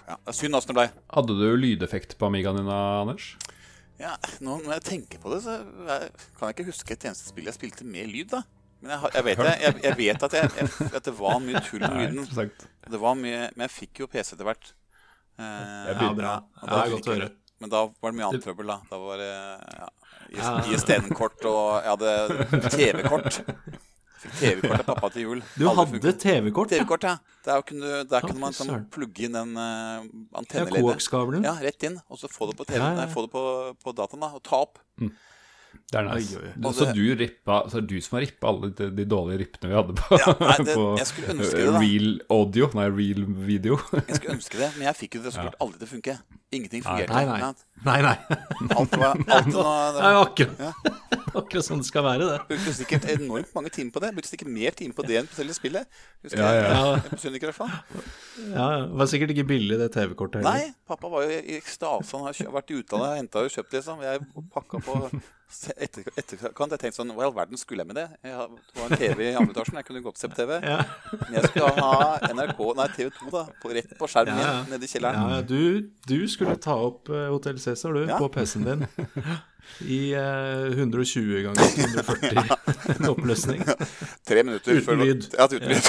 [0.08, 0.16] ja.
[0.16, 0.88] Det er synd åssen det blei.
[1.14, 3.36] Hadde du lydeffekt på Amigaen din, Anders?
[4.02, 7.30] Ja, nå når jeg tenker på det, så jeg, kan jeg ikke huske et eneste
[7.32, 8.42] spill jeg spilte med lyd, da.
[8.84, 11.86] Men jeg, jeg, vet, jeg, jeg vet at, jeg, jeg, at det var mye tull
[11.86, 12.52] med lyden.
[12.92, 14.74] Det var mye, men jeg fikk jo PC etter hvert.
[15.40, 16.36] Eh, Ja, bra.
[16.62, 17.30] og Ja, da det er godt å høre.
[17.64, 18.78] Men da var det mye annet trøbbel, da.
[18.92, 19.90] Da var det ja,
[20.36, 20.52] Ja.
[20.76, 23.40] ISDN-kort, og jeg hadde TV-kort.
[24.26, 25.44] Fikk TV-kort av pappa til jul.
[25.56, 26.14] Du Aldri hadde.
[26.22, 26.74] TV-kort.
[26.74, 27.16] TV-kort, ja.
[27.46, 30.02] Der kunne, der kunne man sånn plugge inn den uh, Ja,
[30.42, 30.82] antenneleddet.
[30.88, 31.46] Koaxkabelen.
[31.46, 32.98] Ja, rett inn, og så få det på TV, Ja, ja.
[33.04, 33.46] Nei, få det på,
[33.86, 34.82] på dataen da, og ta opp.
[35.94, 36.34] Det er nice.
[36.40, 36.52] Oi, oi.
[36.58, 39.38] Du, så du rippa Så er det du som har rippa alle de, de dårlige
[39.44, 41.82] rippene vi hadde på, Ja, nei, det- på jeg skulle ønske eh, det, da.
[41.84, 42.08] real
[42.40, 42.70] audio.
[42.80, 43.78] Nei, real video.
[43.94, 46.16] Jeg skulle ønske det, men jeg fikk jo det så klart aldri til å funke.
[46.56, 47.14] Ingenting fungerte.
[47.14, 47.54] Nei, nei.
[47.86, 48.16] Nei, nei.
[48.80, 50.74] Alt var, alt var, Det var akkurat, Ja.
[51.44, 52.42] akkurat sånn det skal være, det.
[52.50, 54.12] Brukte sikkert enormt mange timer på det.
[54.18, 56.02] Brukte sikkert mer timer på det enn på selve spillet.
[56.26, 56.84] Husker Ja, ja.
[57.14, 57.74] Jeg ikke i hvert fall.
[58.56, 60.66] Ja, det var sikkert ikke billig, det TV-kortet heller.
[60.66, 62.16] Nei, pappa var jo i ekstase.
[62.18, 64.02] Han har vært i utlandet og henta og kjøpt, liksom.
[64.06, 64.26] Jeg
[64.56, 65.00] pakka på
[65.78, 66.72] etter, etterkant.
[66.76, 68.08] Jeg tenkte sånn Hva i all verden skulle jeg med det?
[68.26, 69.78] Jeg, har- det var en TV i andre etasjen.
[69.80, 70.52] Jeg kunne godt se på TV.
[70.66, 70.80] Ja.
[71.22, 71.94] Men jeg skulle ha
[72.34, 73.44] NRK, nei TV2, da.
[73.62, 74.58] På, rett på skjermen Ja, ja.
[74.74, 75.22] nede i kjelleren.
[75.36, 75.62] Ja, du,
[76.10, 78.82] du skulle ta opp uh, Hotell Cæsar, du, på PC-en din.
[79.82, 83.62] I eh, 120 ganger 140 oppløsning.
[84.28, 85.22] Tre minutter Uten lyd.
[85.34, 85.82] Ja, uten lyd.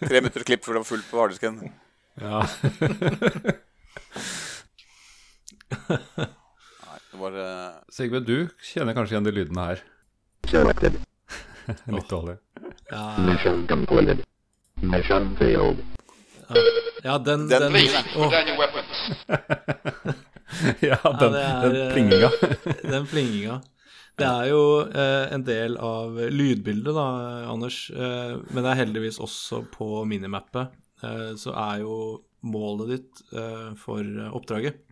[0.00, 1.54] Tre minutter klipp før det var fullt på harddisken.
[2.18, 2.42] Ja.
[7.16, 9.78] Det var eh, Sigve, du kjenner kanskje igjen de lydene her.
[11.96, 12.34] Litt dårlig.
[12.90, 13.04] Ja,
[14.84, 15.80] Mission failed.
[17.06, 17.72] ja den, Den den.
[18.20, 18.36] Åh,
[20.90, 22.30] ja, den, er, den eh, plinginga.
[22.92, 23.60] den plinginga.
[24.20, 27.08] Det er jo eh, en del av lydbildet, da,
[27.48, 27.86] Anders.
[27.96, 30.76] Eh, men det er heldigvis også på minimappet.
[31.00, 31.96] Eh, så er jo
[32.44, 34.04] målet ditt eh, for
[34.36, 34.84] oppdraget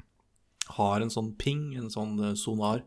[0.77, 2.85] har en sånn ping, en sånn eh, sonar,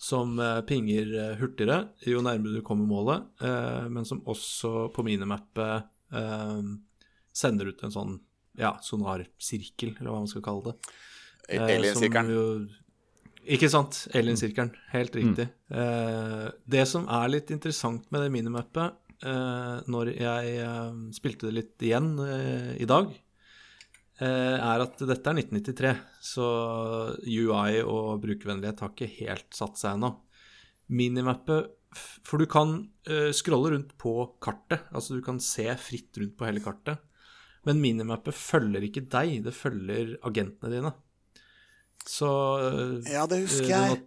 [0.00, 5.04] som eh, pinger eh, hurtigere jo nærmere du kommer målet, eh, men som også på
[5.06, 6.62] minimappet eh,
[7.34, 8.16] sender ut en sånn
[8.58, 10.74] ja, sonarsirkel, eller hva man skal kalle det.
[11.48, 12.68] Eh, Alien-sirkelen.
[13.44, 14.04] Ikke sant.
[14.16, 14.70] Alien-sirkelen.
[14.92, 15.48] Helt riktig.
[15.68, 16.52] Mm.
[16.70, 18.94] det som er litt interessant med det minimappet,
[19.26, 20.70] eh, når jeg
[21.16, 22.14] spilte det litt igjen
[22.78, 23.10] i dag,
[24.22, 26.44] er at dette er 1993, så
[27.26, 30.12] UI og brukervennlighet har ikke helt satt seg ennå.
[30.92, 31.72] Minimappet
[32.26, 34.12] For du kan eh, scrolle rundt på
[34.42, 36.98] kartet, altså du kan se fritt rundt på hele kartet.
[37.64, 40.92] Men minimappet følger ikke deg, det følger agentene dine.
[42.04, 42.28] Så
[42.60, 44.00] eh, Ja, det husker jeg.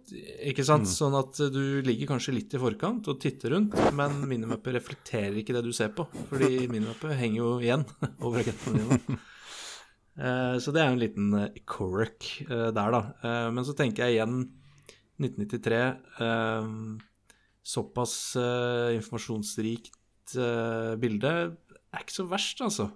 [0.52, 0.86] Ikke sant?
[0.90, 5.40] Sånn at eh, du ligger kanskje litt i forkant og titter rundt, men minimappet reflekterer
[5.40, 7.88] ikke det du ser på, fordi minimappet henger jo igjen
[8.24, 9.18] over agentene dine.
[10.18, 13.02] Eh, Så det er en liten eh, quirk eh, der, da.
[13.22, 14.40] Eh, Men så tenker jeg igjen
[15.22, 15.82] 1993.
[16.20, 16.72] eh,
[17.68, 21.32] Såpass eh, informasjonsrikt eh, bilde
[21.92, 22.88] er ikke så verst, altså.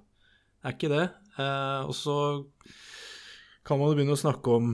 [0.64, 1.04] Er ikke det.
[1.38, 2.16] Eh, Og så
[3.64, 4.72] kan man begynne å snakke om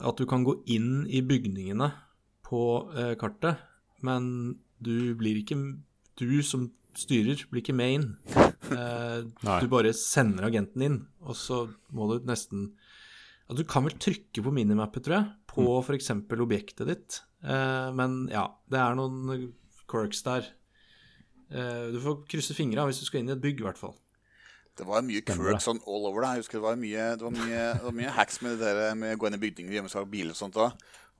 [0.00, 1.90] at du kan gå inn i bygningene
[2.44, 2.60] på
[2.96, 3.60] eh, kartet,
[4.04, 5.56] men du blir ikke
[6.20, 6.66] Du som
[7.00, 8.08] styrer, blir ikke med inn.
[8.70, 10.96] Eh, du bare sender agenten inn,
[11.26, 11.64] og så
[11.96, 12.68] må du nesten
[13.48, 15.82] ja, Du kan vel trykke på minimappet, tror jeg, på Mm.
[15.82, 16.10] for f.eks.
[16.44, 17.16] objektet ditt.
[17.42, 19.48] Eh, men ja, det er noen
[19.90, 20.46] quirks der.
[21.50, 23.96] Eh, du får krysse fingra hvis du skal inn i et bygg, i hvert fall.
[24.78, 26.22] Det var mye quirks sånn all over.
[26.28, 28.94] Jeg husker det var mye, det var mye, det var mye hacks med det der
[28.94, 30.70] med å gå inn i bygninger gjemme seg av biler og sånt da.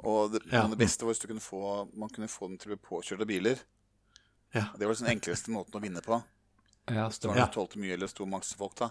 [0.07, 0.69] Og det, Ja.
[0.71, 3.21] det beste var hvis du kunne få, man kunne få dem til å bli påkjørt
[3.27, 3.59] av biler.
[4.55, 4.65] Ja.
[4.79, 6.23] Det var den enkleste måten å vinne på.
[6.91, 7.35] Ja, var stemmer.
[7.35, 7.47] det Ja.
[7.55, 8.91] tålte mye eller sto masse folk, da.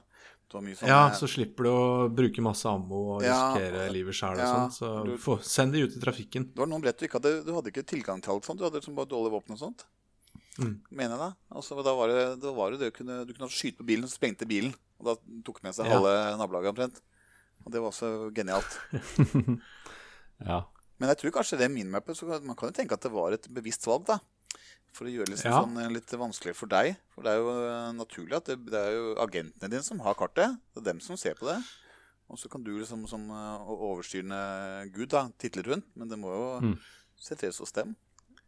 [0.52, 4.16] Var sånn Ja, eh, så slipper du å bruke masse ammo og Ja, risikere livet
[4.16, 4.72] sjæl og ja, sånn.
[4.72, 6.48] Så du- få, send de ut i trafikken.
[6.54, 8.58] Det var noen brett du ikke hadde Du hadde ikke tilgang til alt sånt.
[8.58, 9.86] Du hadde liksom bare dårlige våpen og sånt.
[10.92, 11.34] mener jeg da.
[11.56, 14.04] Altså, da var det, da var det det å kunne, du kunne skyte på bilen,
[14.10, 14.74] så sprengte bilen.
[15.00, 15.94] Og da tok med seg Ja.
[16.00, 17.02] halve nabolaget omtrent.
[17.66, 18.80] Og det var også genialt.
[20.46, 20.64] Ja.
[21.00, 23.48] Men jeg tror kanskje det minimapet, så man kan jo tenke at det var et
[23.54, 24.20] bevisst valg, da.
[24.94, 25.62] For å gjøre det liksom Ja.
[25.64, 26.96] sånn eh, litt vanskelig for deg.
[27.14, 30.16] For det er jo eh, naturlig at det, det er jo agentene dine som har
[30.16, 30.58] kartet.
[30.74, 31.60] Det er dem som ser på det.
[32.30, 35.86] Og så kan du liksom som eh, overstyrende gud da, titler litt rundt.
[35.96, 36.78] Men det må jo Mm.
[37.20, 37.96] sentreres hos dem.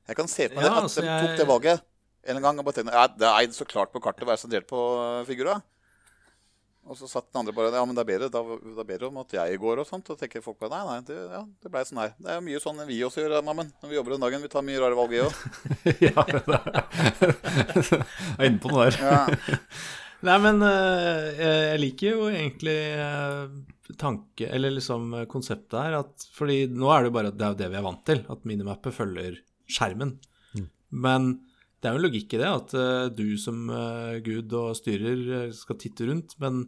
[0.07, 1.81] Jeg kan se på Ja, det at altså, de jeg- tok det valget
[2.23, 4.67] en gang og bare tenkte ja, det er så klart på kartet å være sentrert
[4.67, 5.61] på figura.
[6.89, 9.09] Og så satt den andre bare Ja, men det er bedre, da, da er bedre
[9.11, 10.09] om at jeg går og sånt.
[10.11, 12.13] Og tenker folk bare Nei, nei, det, ja, det blei sånn her.
[12.17, 13.69] Det er jo mye sånn vi også gjør, mammen.
[13.83, 14.45] Når vi jobber den dagen.
[14.45, 15.35] Vi tar mye rare valg, vi òg.
[16.07, 16.79] ja det er,
[17.91, 18.97] jeg er inne på noe der.
[19.05, 19.59] Ja.
[20.27, 23.55] Nei, men eh, jeg liker jo egentlig eh,
[23.97, 27.55] tanke, eller liksom konseptet her, at fordi nå er det jo bare at det er
[27.55, 29.39] jo det vi er vant til, at minimappet følger
[29.71, 30.19] skjermen.
[30.91, 31.31] Men
[31.81, 35.21] det er jo en logikk i det, at eh, du som eh, gud og styrer
[35.41, 36.63] eh, skal titte rundt, men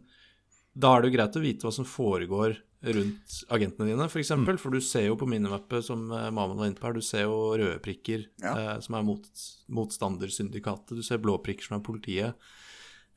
[0.74, 4.12] da er det jo greit å vite hva som foregår rundt agentene dine, f.eks.
[4.12, 7.04] For, eksempel, for du ser jo på minimappet, som Mamen var inne på her, du
[7.06, 8.52] ser jo røde prikker Ja.
[8.58, 9.30] eh, som er mot,
[9.72, 12.50] motstandersyndikatet, du ser blå prikker som er politiet.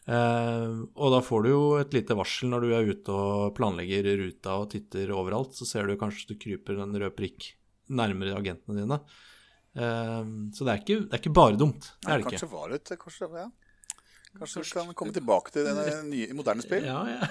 [0.08, 4.08] Eh, og da får du jo et lite varsel når du er ute og planlegger
[4.22, 5.58] ruta og titter overalt.
[5.58, 7.50] Så ser du kanskje at du kryper en rød prikk
[7.92, 9.02] nærmere agentene dine.
[9.78, 10.20] Eh,
[10.58, 11.92] så det er, ikke, det er ikke bare dumt.
[12.02, 12.54] Det er det Kanskje ikke.
[12.56, 13.48] var det et Kanskje, ja.
[14.38, 16.84] Kanskje vi kan komme tilbake til denne nye, moderne spill?
[16.86, 17.28] Ja, ja.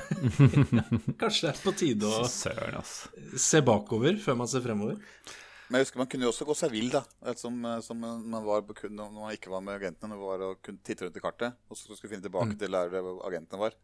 [1.21, 2.87] kanskje det er på tide å Søren,
[3.39, 4.97] se bakover før man ser fremover.
[5.69, 7.03] Men jeg husker man kunne jo også gå seg vill, da.
[7.39, 10.15] Som, som man var på kun, når man ikke var med agentene.
[10.15, 12.95] Man var og kunne titte rundt i kartet, og så skulle finne tilbake til der
[13.27, 13.75] agentene var.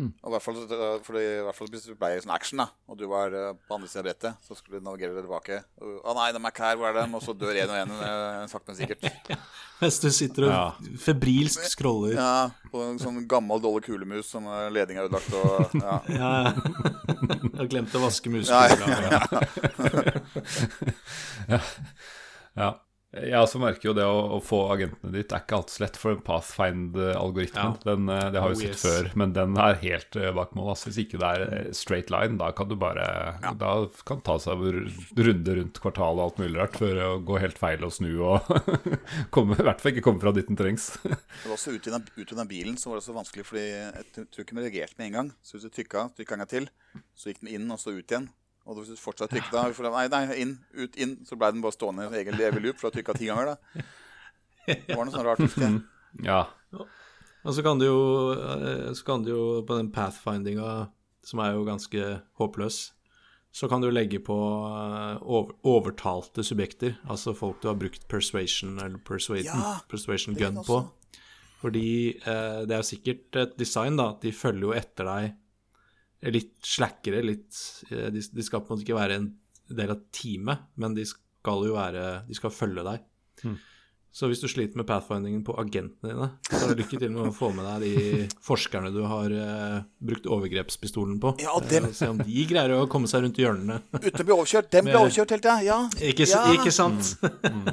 [0.00, 0.56] Og i hvert fall,
[1.04, 3.76] fordi, i hvert fall hvis det ble sånn action, da, og du var eh, på
[3.76, 5.58] andre siden av brettet, så skulle du navigere deg tilbake.
[5.84, 7.04] Å nei, de er ikke her, hvor er de?
[7.18, 9.02] Og så dør en og en, eh, sakte, men sikkert.
[9.82, 10.62] Mens du sitter og Ja.
[11.04, 12.14] febrilsk scroller.
[12.16, 15.98] Ja, på en sånn gammel, dårlig kulemus som ledninga ledning er ødelagt, og ja.
[16.22, 16.32] ja.
[17.52, 18.76] Jeg har glemt å vaske Ja, ja,
[21.52, 21.60] Ja.
[22.56, 22.70] ja.
[23.12, 25.96] Jeg også merker jo det å, å få agentene ditt er ikke alltid så lett,
[26.00, 27.76] for Pathfind-algoritmen Ja.
[27.84, 28.82] den, eh, Det har vi Oh, sett yes.
[28.86, 30.70] før, men den er helt eh, bak mål.
[30.72, 33.72] Altså, hvis ikke det er eh, straight line, da kan du bare Da
[34.08, 37.84] kan ta seg runde rundt kvartalet og alt mulig rart for å gå helt feil
[37.84, 38.48] og snu og
[39.34, 40.88] komme, i hvert fall ikke komme fra dit den trengs.
[41.04, 44.28] Det var også den, ut i den bilen så var det så vanskelig, fordi jeg
[44.32, 45.32] tror ikke vi reagerte med en gang.
[45.44, 46.68] Så hvis du trykka, trykka en gang til,
[47.14, 48.30] så gikk den inn og så ut igjen.
[48.66, 51.62] Og hvis du fortsatt trykket da, for- nei, nei, inn, ut, inn, så ble den
[51.64, 53.84] bare stående i egen evig loop, for du har trykka ti ganger, da.
[54.68, 55.70] Det var noe sånn rart, Ikke?
[56.22, 56.44] Ja.
[57.42, 58.00] Og så kan du jo,
[58.38, 60.74] eh, så kan du jo på den pathfindinga,
[61.26, 62.04] som er jo ganske
[62.38, 62.78] håpløs,
[63.52, 64.36] så kan du legge på
[64.70, 70.62] eh, over, overtalte subjekter, altså folk du har brukt persuasion eller persuade, Ja, persuasion gun
[70.64, 70.78] på.
[71.62, 71.84] Fordi
[72.18, 75.34] eh, det er jo sikkert et design, da, de følger jo etter deg
[76.30, 77.22] litt slackere.
[77.26, 77.58] litt
[77.90, 79.28] eh, de, de skal på en måte ikke være en
[79.72, 83.06] del av teamet, men de skal jo være De skal følge deg.
[84.12, 87.30] Så hvis du sliter med pathfindingen på agentene dine, så er det lykke til med
[87.30, 91.32] å få med deg de forskerne du har uh, brukt overgrepspistolen på.
[91.40, 91.86] Ja, dem.
[91.88, 93.80] uh, Se om de greier å komme seg rundt hjørnene.
[93.96, 94.68] Uten å bli overkjørt.
[94.74, 95.48] Dem ble overkjørt helt.
[95.64, 95.78] Ja.
[95.96, 96.42] ikke, ja.
[96.52, 97.14] ikke sant?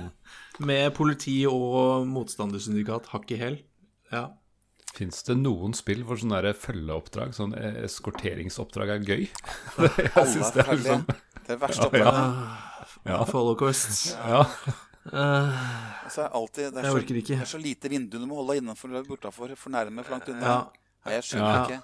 [0.71, 3.59] med politi og motstandersyndikat hakk i hæl.
[4.15, 4.29] Ja.
[4.95, 9.25] Fins det noen spill hvor sånne følgeoppdrag, sånn eh, eskorteringsoppdrag, er gøy?
[10.15, 12.65] Jeg syns det er litt liksom Det er verste oppdraget.
[13.07, 13.19] Ja.
[13.29, 14.15] Follow Quest.
[14.17, 14.41] Ja.
[15.09, 15.55] Uh,
[16.05, 17.37] altså, alltid, det, er Jeg så, orker ikke.
[17.37, 19.53] det er så lite vindu du må holde innenfor eller bortafor.
[19.57, 20.51] For nærme, for langt unna.
[20.51, 20.59] Ja.
[21.05, 21.63] Nei, jeg skjønner Ja.
[21.63, 21.79] ikke.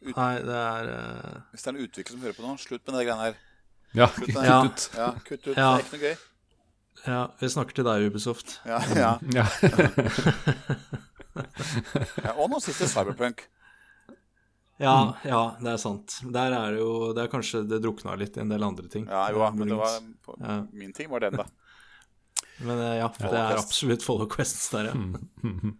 [0.00, 0.16] Ut...
[0.16, 1.36] nei, det er uh...
[1.52, 3.38] Hvis det er en utvikler som hører på nå, slutt med de greiene her.
[4.00, 4.08] ja.
[4.16, 4.34] Kutt.
[4.38, 4.58] Ja.
[4.64, 4.88] ut.
[4.96, 5.54] Ja, kutt ut.
[5.58, 5.68] Ja.
[5.68, 6.26] Det er ikke noe gøy.
[7.00, 8.58] Ja, vi snakker til deg, Ubisoft.
[8.68, 9.12] Ja, ja.
[9.34, 9.46] Ja.
[11.36, 13.44] ja og nå sitter Cyberpunk.
[14.80, 14.94] Ja,
[15.28, 16.14] ja, det er sant.
[16.32, 19.04] Der er det jo Det er kanskje det drukna litt i en del andre ting.
[19.10, 20.54] Ja, jo, men det var, på, Ja.
[20.72, 21.44] min ting var den, da.
[22.64, 24.94] Men eh, ja, det er absolutt follow quests der, ja.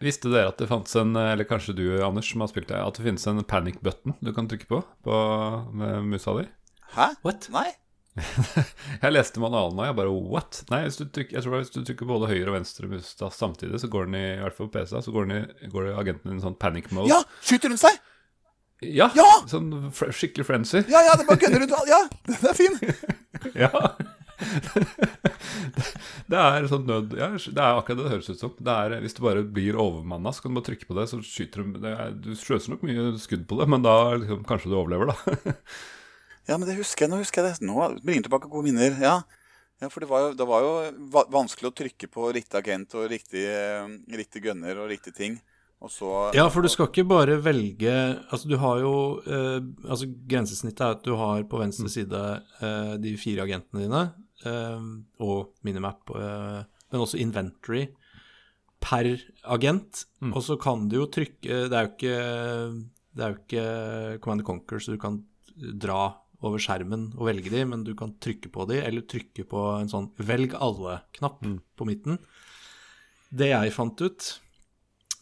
[0.00, 2.98] Visste dere at det fantes en, eller kanskje du Anders som har spilt det, at
[2.98, 5.20] det finnes en panic button du kan trykke på, på
[5.72, 6.44] med musa di?
[6.92, 7.06] Hæ?
[7.24, 7.48] What?
[7.52, 7.70] Nei?
[9.04, 10.62] Jeg leste manualen og jeg bare what?
[10.72, 13.80] Nei, hvis du trykker, jeg tror hvis du trykker både høyre og venstre mus-tast samtidig,
[13.82, 15.96] så går den i, i hvert fall på PC, så går, den i, går det
[16.00, 17.12] agenten i en sånn panic mode.
[17.12, 17.20] Ja!
[17.44, 18.00] Skyter rundt seg!
[18.84, 19.10] Ja!
[19.16, 19.28] Ja!
[19.48, 20.82] Sånn skikkelig frenzy.
[20.92, 21.76] Ja, ja, det bare gønner rundt.
[21.88, 22.80] Ja, den er fin!
[23.56, 23.70] Ja.
[26.30, 28.54] det er sånn nød Ja, det er akkurat det det høres ut som.
[28.58, 31.20] Det er, hvis du bare blir overmanna, så kan du bare trykke på det, så
[31.24, 34.72] skyter du det er, Du sløser nok mye skudd på det, men da liksom, kanskje
[34.72, 35.16] du overlever, da.
[36.46, 37.12] Ja, men det husker jeg.
[37.12, 37.66] Nå husker jeg det.
[37.66, 38.94] Nå bringer tilbake gode minner.
[39.02, 39.16] Ja.
[39.82, 43.10] Ja, for det var jo, det var jo vanskelig å trykke på riktig agent og
[43.12, 43.84] riktig, eh,
[44.16, 45.36] riktig gunner og riktig ting.
[45.84, 47.92] Og så Ja, for du skal ikke bare velge
[48.32, 52.22] Altså, du har jo eh, Altså, grensesnittet er at du har på venstre side
[52.64, 54.00] eh, de fire agentene dine,
[54.48, 54.86] eh,
[55.20, 57.90] og minimap, eh, men også inventory
[58.80, 60.06] per agent.
[60.32, 62.18] Og så kan du jo trykke Det er jo ikke
[63.12, 65.20] Det er jo ikke Command Conquer, så du kan
[65.56, 66.14] dra
[66.46, 69.90] over skjermen og velge de, men du kan trykke på de, eller trykke på en
[69.92, 71.44] sånn velg alle-knapp
[71.76, 72.20] på midten.
[73.30, 74.32] Det jeg fant ut,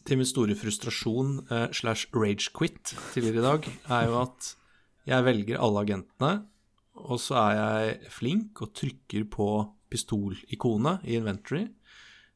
[0.05, 4.51] til min store frustrasjon eh, slash rage quit tidligere i dag, er jo at
[5.09, 6.33] jeg velger alle agentene,
[6.95, 9.49] og så er jeg flink og trykker på
[9.91, 11.65] pistolikonet i inventory,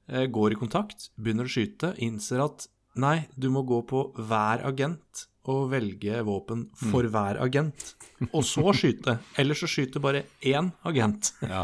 [0.09, 2.67] eh, går i kontakt, begynner å skyte, innser at
[2.99, 7.93] nei, du må gå på hver agent og velge våpen for hver agent,
[8.35, 9.15] og så skyte.
[9.39, 11.61] Eller så skyter bare én agent, Ja.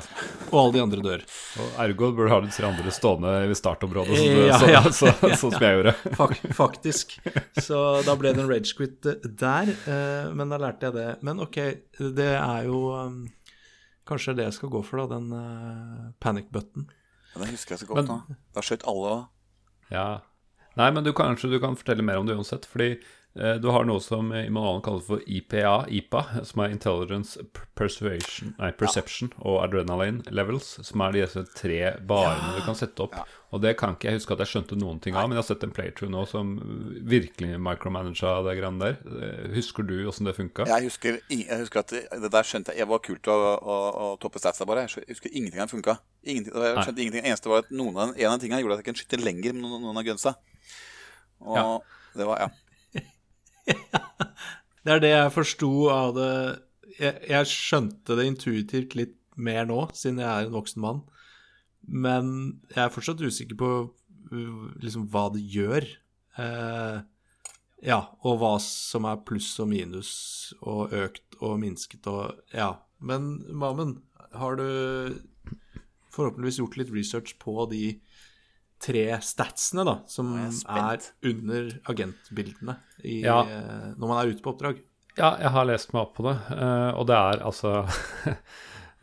[0.52, 1.26] og alle de andre dør.
[1.60, 4.82] Og ergo burde ha de tre andre stående i startområdet, så, Ja, så, ja.
[4.90, 5.12] så,
[5.42, 5.94] sånn som jeg gjorde.
[6.16, 7.18] Fak faktisk.
[7.62, 11.10] Så da ble det en rage quit der, eh, men da lærte jeg det.
[11.28, 11.60] Men ok,
[12.16, 13.26] det er jo um,
[14.06, 16.84] Kanskje det jeg skal gå for, da, den uh, panic button.
[17.34, 18.36] Ja, det husker jeg så godt Men- nå.
[18.54, 19.24] Da skjøt alle òg.
[19.92, 20.08] Ja.
[20.78, 22.68] Nei, men du, kanskje du kan fortelle mer om det uansett.
[22.70, 23.02] Fordi eh,
[23.36, 27.36] du har noe som i kaller kalles for IPA, IPA, som er Intelligence
[27.76, 33.18] Persuasion, nei, Perception og Adrenaline Levels, som er disse tre barene du kan sette opp.
[33.56, 35.48] Og det kan ikke jeg huske at jeg skjønte noen ting av, men jeg har
[35.48, 36.56] sett en playthrough nå som
[37.08, 38.98] virkelig micromanaga det greiene der.
[39.06, 40.66] Eh, Husker du åssen det funka?
[40.72, 43.78] Jeg husker, jeg husker at det, der skjønte jeg Det var kult å, å,
[44.08, 44.88] å toppe statsa bare.
[44.90, 45.98] Jeg husker ingenting av det funka.
[46.26, 47.22] Ingenting, jeg skjønte ingenting.
[47.24, 49.56] Det eneste var at noen av, en av tingene gjorde at jeg kunne skyte lenger
[49.56, 50.36] med noen, noen av gunsa.
[51.46, 51.66] Og Ja.
[52.16, 52.50] det var Ja.
[54.86, 56.32] Det er det jeg forsto av det
[57.00, 61.02] jeg, jeg skjønte det intuitivt litt mer nå, siden jeg er en voksen mann.
[61.86, 62.30] Men
[62.72, 65.88] jeg er fortsatt usikker på uh, liksom hva det gjør.
[66.42, 66.98] Eh,
[67.86, 70.12] ja, og hva som er pluss og minus
[70.62, 72.76] og økt og minsket og Ja.
[73.00, 74.00] Men Mamen,
[74.34, 75.20] har du
[76.16, 78.00] forhåpentligvis gjort litt research på de
[78.82, 83.42] tre statsene da, som er er under agentbildene i, Ja.
[83.42, 84.82] eh, når man er ute på oppdrag?
[85.18, 87.86] Ja, jeg har lest meg opp på det, eh, og det er altså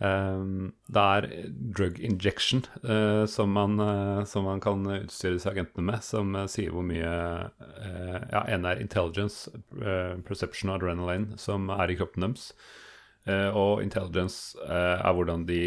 [0.02, 1.26] Um, Det er
[1.76, 6.46] drug injection uh, som, man, uh, som man kan utstyre disse agentene med, som uh,
[6.50, 7.12] sier hvor mye
[8.32, 9.46] Ja, en er intelligence,
[10.26, 12.48] perception og adrenaline som er i kroppen deres.
[13.26, 15.60] Eh, og intelligence er hvordan de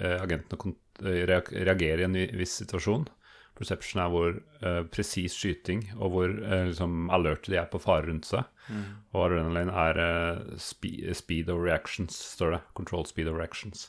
[0.00, 3.04] agentene reagerer i en viss situasjon.
[3.62, 8.08] Perception er hvor uh, presis skyting og hvor uh, liksom alert de er på fare
[8.10, 8.48] rundt seg.
[9.12, 12.60] Og adrenaline er uh, spe speed of reactions, står det.
[12.78, 13.88] Control speed of reactions.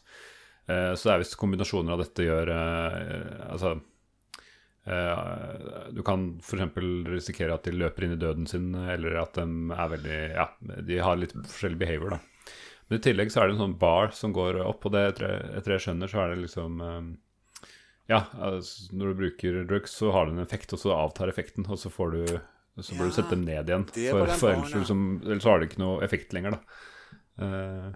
[0.70, 3.74] Uh, så det er visst kombinasjoner av dette gjør eh, Altså
[4.88, 6.78] eh, Du kan f.eks.
[7.10, 10.48] risikere at de løper inn i døden sin, eller at de er veldig Ja,
[10.88, 12.22] de har litt forskjellig behavior, da.
[12.88, 15.36] Men i tillegg så er det en sånn bar som går opp, og det etter,
[15.58, 17.12] etter jeg skjønner, så er det liksom eh,
[18.12, 21.68] Ja, altså, når du bruker drugs, så har det en effekt, og så avtar effekten,
[21.72, 22.24] og så får du
[22.82, 25.68] så bør du sette dem ned igjen, for, for ellers, liksom, ellers så har det
[25.70, 26.56] ikke noe effekt lenger.
[26.58, 26.80] da.
[27.43, 27.91] uh,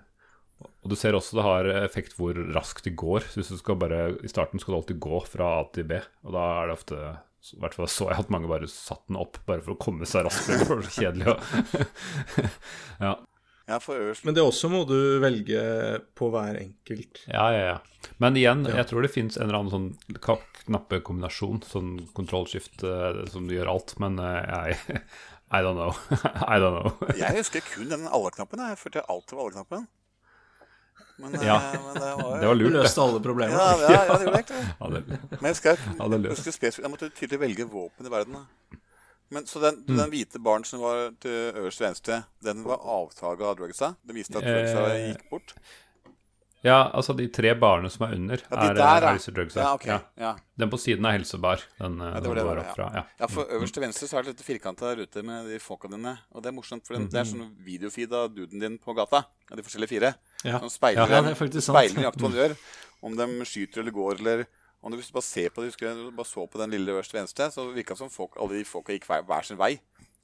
[0.58, 3.26] og du ser også det har effekt hvor raskt det går.
[3.30, 6.00] Så hvis du skal bare, I starten skal du alltid gå fra A til B,
[6.26, 7.02] og da er det ofte
[7.48, 10.08] i hvert fall så jeg at mange bare satt den opp bare for å komme
[10.10, 10.50] seg raskt.
[10.52, 11.36] Det var så kjedelig.
[13.06, 13.14] Ja.
[13.68, 15.62] Ja, for øverst Men det også må du velge
[16.16, 17.24] på hver enkelt.
[17.28, 17.78] ja, ja, ja.
[18.20, 20.20] Men igjen, jeg tror det fins en eller annen sånn
[20.66, 25.02] knappekombinasjon, sånn kontrollskift eh, som du gjør alt, men eh, jeg
[25.58, 25.94] I don't know.
[26.54, 27.08] I don't know.
[27.22, 28.60] Jeg husker kun den alle-knappen.
[28.68, 29.86] Jeg følte alltid var alle-knappen.
[31.24, 31.56] Men, Ja.
[31.72, 32.82] eh, men det var, Det var Du lurt, det.
[32.82, 33.56] løste alle problemer.
[33.56, 34.66] ja, ja, ja, det gjorde det egentlig.
[34.82, 35.40] Ja, det.
[35.42, 38.12] Men jeg, skal, Ja, det er jeg, husker spesifikt- jeg måtte tydelig velge våpen i
[38.12, 38.36] verden.
[38.42, 38.78] Da.
[39.30, 39.98] Men, så den, Mm.
[39.98, 43.96] den hvite baren som var til øverst venstre, den var avtaket av drugsa?
[44.08, 45.54] Det viste at drugsa Eh, gikk bort?
[46.66, 49.60] Ja, altså de tre barene som er under, Ja, de er, der, er disse drugsa.
[49.62, 50.00] Ja, okay.
[50.18, 50.32] Ja.
[50.58, 51.62] Den på siden er helsebar.
[51.80, 52.88] Den, eh, Ja, det var det var, opp fra.
[53.20, 53.28] Ja.
[53.28, 56.18] For øverst til venstre så er det litt firkanta rute med de folka dine.
[56.34, 59.26] Og det er morsomt, for den, det er sånn videofeed av duden din på gata.
[59.52, 60.16] Av de forskjellige fire.
[60.42, 62.58] Som speiler, Ja, det er speiler nøyaktig hva de gjør.
[63.04, 64.46] Om de skyter eller går, eller
[64.82, 66.94] om når du bare ser på det, husker jeg, du bare så på den lille
[66.94, 69.76] øverst venstre, så virka det som folk, alle de folka gikk hver, hver sin vei.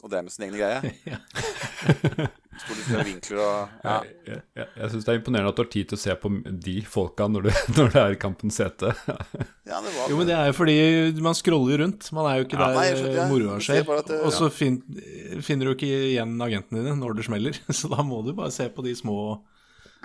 [0.04, 0.80] Og drev med sin egen greie.
[2.62, 3.93] Sto litt vinkler og ja.
[4.28, 6.32] Jeg, jeg, jeg syns det er imponerende at du har tid til å se på
[6.68, 8.91] de folka når, du, når det er i kampens sete.
[9.08, 10.76] ja, det var Jo, men det er jo fordi
[11.26, 12.12] man scroller rundt.
[12.16, 13.89] Man er jo ikke Ja, der moroa skjer.
[14.20, 14.80] Og så fin,
[15.45, 17.60] finner du ikke igjen agentene dine når det smeller.
[17.74, 19.18] Så da må du bare se på de små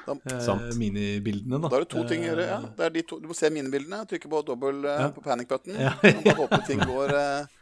[0.06, 1.68] eh, minibildene, da.
[1.68, 2.44] da er det to ting å gjøre.
[2.48, 2.58] ja.
[2.62, 5.08] Eh, Det er de to, du må se minibildene, trykke på dobbel eh, Ja.
[5.14, 5.74] på panic-button.
[5.80, 5.92] Ja.
[5.98, 7.42] Og bare håpe ting går eh,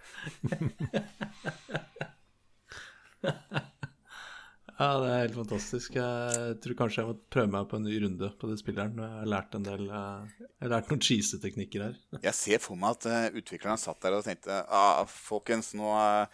[4.76, 5.94] Ja, det er helt fantastisk.
[5.96, 8.98] Jeg tror kanskje jeg må prøve meg på en ny runde på det spilleren.
[9.00, 11.94] Jeg har lært en del eh, Jeg har lært noen cheese-teknikker her.
[12.26, 16.26] Jeg ser for meg at utvikleren satt der og tenkte ah, folkens, nå eh,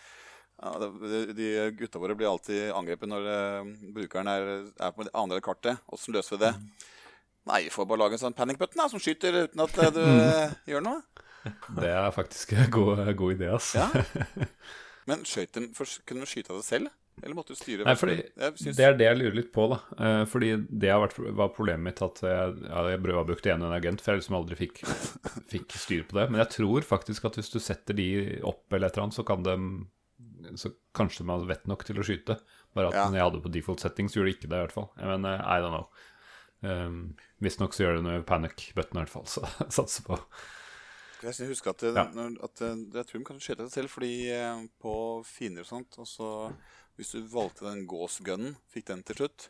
[0.63, 1.49] ja, de, de
[1.79, 4.49] gutta våre blir alltid angrepet når eh, brukeren er,
[4.79, 5.83] er på den andre kartet.
[5.93, 6.53] Åssen løser vi det?
[7.51, 9.93] Nei, vi får bare lage en sånn panic button da, som skyter uten at eh,
[9.97, 11.03] du eh, gjør noe.
[11.81, 13.73] Det er faktisk en god, god idé, ass.
[13.75, 13.89] Ja.
[15.11, 16.93] Men skjøt dem, først, kunne du skyte av det selv?
[17.21, 17.85] Eller måtte du styre?
[17.85, 18.15] Nei, fordi
[18.57, 19.81] synes- Det er det jeg lurer litt på, da.
[19.99, 23.75] Eh, fordi det har vært, var problemet mitt at jeg, ja, jeg prøvde igjen en
[23.77, 24.79] agent, for jeg liksom aldri fikk,
[25.53, 26.29] fikk styr på det.
[26.31, 28.07] Men jeg tror faktisk at hvis du setter de
[28.49, 29.57] opp eller et eller annet, så kan de
[30.61, 32.39] Så kanskje man vet nok til å skyte.
[32.75, 33.05] Bare at Ja.
[33.09, 34.89] når jeg hadde på default setting, så gjorde det ikke det, i hvert fall.
[34.97, 35.89] Men eh, I don't know.
[36.63, 40.19] Um, Visstnok så gjør det noe panic button, i hvert fall, så satse satser på
[41.23, 42.05] Jeg husker at, Ja.
[42.15, 44.93] når, at eh, jeg tror de kan skyte det selv, fordi eh, på
[45.27, 46.29] fiender og sånt og så
[46.99, 49.49] Hvis du valgte den Gås-gunnen, fikk den til slutt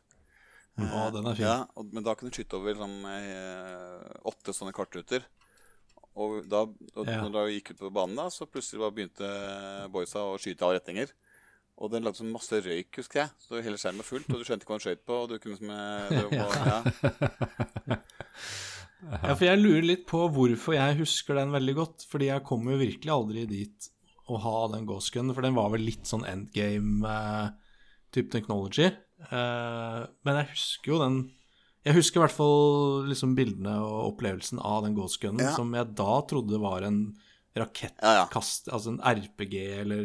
[0.81, 1.45] Å, den er fin.
[1.45, 5.27] Ja, og, Men da kunne du skyte over sånn, eh, åtte sånne kartruter.
[6.17, 7.23] Og, da, og Ja.
[7.25, 9.29] når de gikk ut på banen, da, så plutselig bare begynte
[9.95, 11.09] boysa å skyte i alle retninger.
[11.83, 13.31] Og den lagde sånn masse røyk, husker jeg.
[13.41, 15.15] Så hele skjermen var fullt, og du skjønte ikke hva den skøyt på.
[15.23, 16.79] Og du kunne liksom, eh, det var, ja.
[19.03, 22.05] Ja, for jeg lurer litt på hvorfor jeg husker den veldig godt.
[22.07, 23.89] Fordi jeg kom jo virkelig aldri dit
[24.31, 28.93] å ha den ghost gun, for den var vel litt sånn endgame-type technology.
[29.27, 31.19] Eh, men jeg husker jo den
[31.85, 35.55] Jeg husker i hvert fall liksom bildene og opplevelsen av den Ghost-gunnen, Ja.
[35.57, 37.01] som jeg da trodde var en
[37.55, 37.65] Ja, ja.
[37.67, 40.05] rakettkast, altså en RPG eller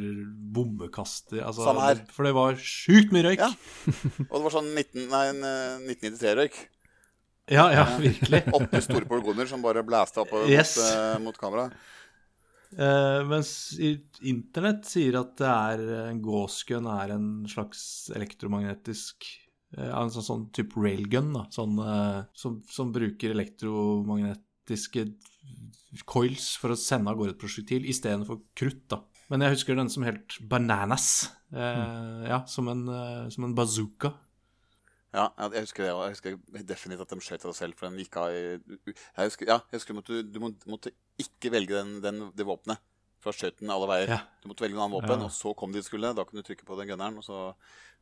[0.51, 1.39] bombekaster.
[1.45, 2.01] Altså, Samme her.
[2.11, 3.39] For det var sjukt mye røyk.
[3.39, 3.51] Ja.
[4.27, 6.57] Og det var sånn 19, nei, en, eh, 1993-røyk.
[7.49, 8.41] Ja, ja, virkelig.
[8.57, 10.75] Åtte store polygoner som bare blæsta opp Yes.
[10.75, 11.69] mot, uh, mot kamera.
[12.77, 13.77] Uh, mens
[14.19, 19.23] internett sier at det er en gåsgun er en slags elektromagnetisk
[19.77, 21.45] eh, En sånn, sånn type railgun, da.
[21.53, 25.05] Sånn, eh, som, som bruker elektromagnetiske
[26.05, 29.01] coils for å sende av gårde et prosjektil istedenfor krutt, da.
[29.31, 31.29] Men jeg husker den som helt bananas.
[31.51, 34.13] Eh, Ja, som en, eh, som en bazooka.
[35.13, 35.93] Ja, jeg husker det.
[35.95, 37.75] Og jeg husker definitivt at de skjøt seg selv.
[37.79, 38.61] For den gikk av Jeg
[39.17, 42.77] husker, ja, jeg husker at du, du måtte, ikke velge den, den, det våpenet.
[43.23, 44.11] Fra skjøt den alle veier.
[44.13, 44.19] Ja.
[44.43, 45.25] Du måtte velge en annen våpen, Ja.
[45.25, 46.13] og så kom de skulle.
[46.13, 47.55] Da kunne du trykke på den gunneren, og så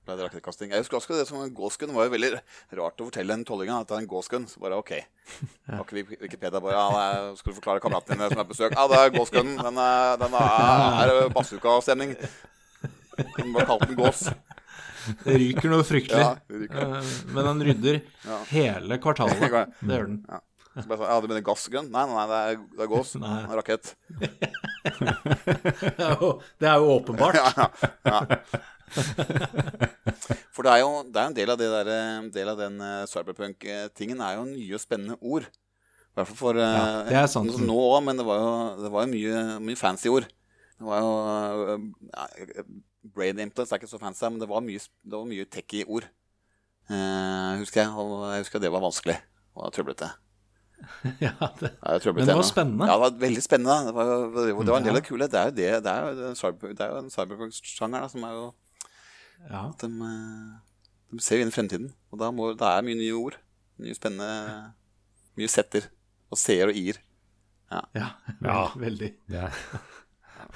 [0.06, 0.72] ble det rakettkasting.
[0.74, 1.52] Jeg husker også det som en.
[1.52, 2.32] Det var jo veldig
[2.80, 4.48] rart å fortelle en tolvåring at det er en gåsgun.
[4.52, 4.94] Så bare OK.
[5.68, 8.76] Var ikke Wikipedia bare ja, Skal du forklare kameraten din som er på besøk?
[8.78, 9.58] Ja, det er gåsgunnen.
[9.66, 12.16] Den er, den er, er bazooka-stemning.
[13.16, 14.26] Bare kalt den gås.
[15.22, 16.24] Det ryker noe fryktelig.
[16.26, 16.82] Ja, ryker.
[16.98, 18.40] Eh, Men den rydder Ja.
[18.50, 19.38] hele kvartalet.
[19.86, 20.20] Det gjør den.
[20.30, 20.42] Ja.
[20.76, 21.86] Så bare sånn, ja, du mener gassgun?
[21.94, 23.14] Nei, nei, det er, det er gås.
[23.22, 23.36] Nei.
[23.46, 23.94] En rakett.
[24.86, 26.30] Det er jo,
[26.62, 27.38] det er jo åpenbart.
[27.40, 27.68] Ja,
[28.06, 28.20] ja.
[30.56, 31.92] For det er jo det er en del av, det der,
[32.34, 35.48] del av den eh, cyberpunk-tingen er jo nye og spennende ord.
[36.16, 37.58] I hvert fall for eh, Ja, det sant.
[37.60, 38.52] Nå òg, men det var jo,
[38.86, 40.28] det var jo mye, mye fancy ord.
[40.80, 41.14] Det var jo
[41.74, 42.68] eh, ja,
[43.16, 46.08] Brain implants er ikke så fancy, men det var mye, det var mye techy ord.
[46.86, 47.92] Uh, husker jeg.
[47.98, 49.18] Og jeg husker det var vanskelig
[49.56, 50.12] og trøblete.
[51.24, 52.88] Ja, det, Ja, det Men det var spennende.
[52.88, 53.76] Ja, det var veldig spennende.
[53.88, 55.28] Det var, det var en del av det kule.
[55.32, 58.46] Det er jo det, er det er jo en cyberpunk-sjanger som er jo
[59.50, 59.64] ja.
[59.70, 60.54] at de, eh,
[61.16, 61.90] de ser jo inn i fremtiden.
[62.12, 63.38] Og da må, det er mye nye ord.
[63.82, 64.74] Mye spennende
[65.36, 65.90] Mye setter.
[66.32, 67.02] Og seer og i-er.
[67.72, 67.82] ja.
[68.42, 68.62] Ja.
[68.86, 69.12] Veldig.
[69.28, 69.60] Det er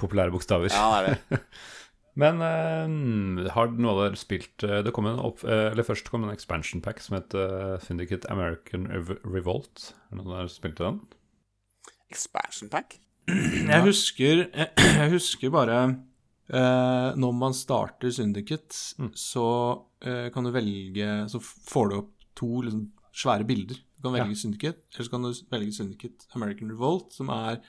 [0.00, 0.72] populære bokstaver.
[0.72, 1.44] Ja, det er det.
[2.20, 6.08] Men uh, har noen av dere spilt uh, Det kom en opp, uh, eller Først
[6.10, 7.36] kom en expansion pack som het
[7.86, 9.92] Syndicate American Rev- Revolt.
[10.10, 10.98] Er det noen av dere spilte den?
[12.10, 12.98] Expansion pack.
[13.30, 14.42] Jeg husker,
[14.98, 15.78] jeg husker bare
[16.52, 19.10] eh, Når man starter Syndicate, Mm.
[19.14, 19.46] så
[20.02, 23.76] eh, kan du velge Så får du opp to liksom, svære bilder.
[23.96, 24.40] Du kan velge Ja.
[24.42, 27.60] Syndicate, eller så kan du velge Syndicate American Revolt, som er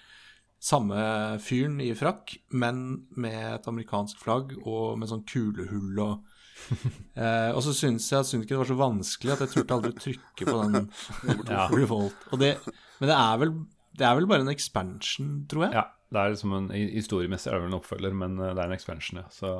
[0.62, 0.96] samme
[1.42, 6.24] fyren i frakk, men med et amerikansk flagg og med sånn kulehull og
[7.18, 9.98] eh, Og så syns jeg at Syndicate var så vanskelig at jeg turte aldri å
[9.98, 10.90] trykke på den
[11.50, 11.66] Ja.
[11.74, 12.28] Revolt.
[12.38, 12.52] Det,
[13.02, 13.56] men det er, vel,
[13.98, 15.74] det er vel bare en expansion, tror jeg?
[15.80, 18.72] Ja, det er liksom en, Historiemessig er det vel en oppfølger, men eh, det er
[18.72, 19.28] en expansion, ja.
[19.34, 19.52] Så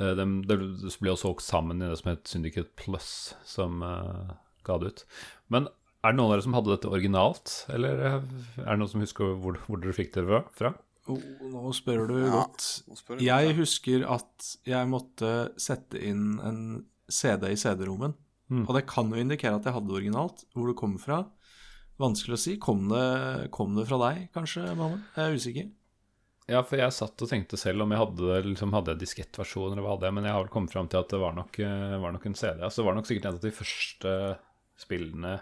[0.00, 3.10] eh, de, det ble også åkt sammen i det som het Syndicate Plus,
[3.48, 4.36] som uh,
[4.66, 5.04] ga det ut.
[5.52, 5.68] Men
[6.00, 9.34] er det noen av dere som hadde dette originalt, eller er det noen som husker
[9.42, 10.24] hvor, hvor dere fikk det
[10.56, 10.76] fra-?
[11.10, 12.64] Oh, nå spør du Ja, godt.
[12.96, 15.30] spør Jeg godt, husker at jeg måtte
[15.60, 16.60] sette inn en
[17.10, 18.14] CD i CD-rommen.
[18.50, 20.44] Og det kan jo indikere at jeg hadde det originalt.
[20.54, 21.18] Hvor det kommer fra,
[22.00, 22.56] vanskelig å si.
[22.62, 25.04] Kom det, kom det fra deg, kanskje, Mohammed?
[25.16, 25.68] Jeg er usikker.
[26.50, 29.92] Ja, for jeg satt og tenkte selv om jeg hadde, liksom, hadde diskettversjon eller hva
[29.94, 32.16] hadde jeg, men jeg har vel kommet fram til at det var nok, eh, var
[32.16, 32.56] nok en CD.
[32.58, 34.14] Altså, det var nok sikkert en av de første
[34.80, 35.36] spillene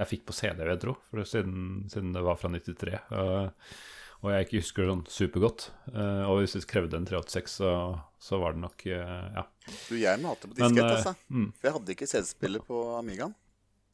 [0.00, 2.98] jeg fikk på CD, vil jeg tro, for siden, siden det var fra 93.
[3.20, 3.72] Og,
[4.20, 5.66] og jeg ikke husker det sånn supergodt.
[5.92, 7.72] Eh, og hvis vi krevde en 386, så,
[8.20, 9.46] så var det nok eh, Ja.
[9.88, 11.14] Du, jeg må ha det på diskett, eh, altså.
[11.32, 11.48] mm.
[11.56, 13.34] For jeg hadde ikke CD-spiller på Amigaen.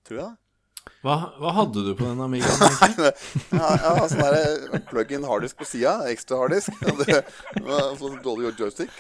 [0.06, 0.45] Tror jeg det.
[1.07, 2.62] Hva, hva hadde du på den Amigaen?
[2.87, 3.12] egentlig?
[3.55, 5.99] Ja, ja sånn plug-in harddisk på sida.
[6.11, 6.74] Ekstra harddisk.
[7.62, 8.91] Og sånn dårlig joystick.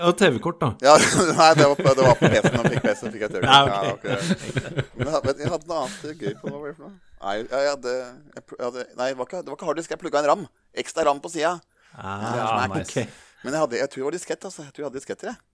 [0.00, 0.70] Ja, TV-kort, da.
[0.80, 0.94] Ja,
[1.40, 2.56] nei, det var på, det var på PC-en.
[2.56, 3.44] Da fikk PC, fikk jeg TV.
[3.44, 3.60] Ja,
[3.92, 4.14] okay.
[4.14, 4.86] Ja, okay.
[4.96, 6.54] Men jeg, jeg hadde noe annet gøy på.
[6.54, 6.90] Det?
[7.20, 7.96] Nei, jeg, hadde,
[8.38, 9.92] jeg, hadde, nei det, var ikke, det var ikke harddisk.
[9.92, 10.48] Jeg plugga en ram.
[10.84, 11.58] Ekstra ram på sida.
[12.00, 13.04] Ah, nice.
[13.44, 14.48] Men jeg, hadde, jeg tror det var diskett.
[14.48, 14.64] Altså.
[14.64, 15.32] Jeg tror jeg hadde disketter.
[15.34, 15.49] jeg.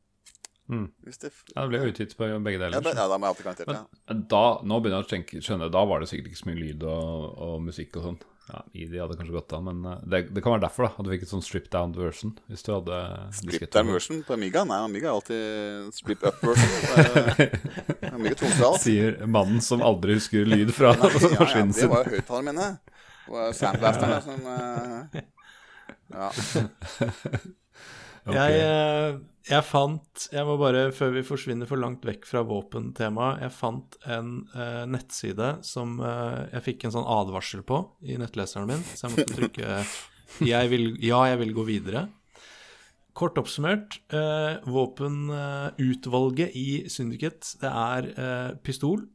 [0.66, 0.86] Mm.
[1.06, 2.80] Hvis det, Ja, det ble utgitt på begge ja, deler.
[2.82, 2.96] da, så.
[2.98, 4.14] ja, da må jeg alltid garantert ja.
[4.36, 6.86] Da, nå begynner jeg å tenke, skjønne, da var det sikkert ikke så mye lyd
[6.90, 8.18] og, og musikk og sånn.
[8.46, 11.06] Ja, ID hadde kanskje gått av, men eh, det, det kan være derfor da, at
[11.06, 12.30] du fikk et sånn strip down version.
[12.46, 12.98] Hvis du hadde
[13.34, 14.62] Strip down version på Amiga?
[14.70, 16.70] Nei, Amiga er alltid strip up version.
[16.86, 18.78] på Amiga Tonsdal.
[18.84, 22.68] Sier mannen som aldri husker lyd fra Ja, ja, det var jo høyttalerne mine.
[23.26, 25.22] Det var soundblasterne som uh,
[26.14, 26.30] Ja.
[28.26, 28.34] Ok.
[28.34, 33.44] Jeg, eh, jeg fant Jeg må bare, før vi forsvinner for langt vekk fra våpentemaet
[33.44, 38.70] Jeg fant en uh, nettside som uh, jeg fikk en sånn advarsel på i nettleseren
[38.72, 39.80] min, så jeg måtte trykke
[40.52, 42.08] jeg vil, Ja, jeg vil gå videre.
[43.16, 48.10] Kort oppsummert, uh, våpenutvalget i Syndiket, det er
[48.66, 49.06] pistol,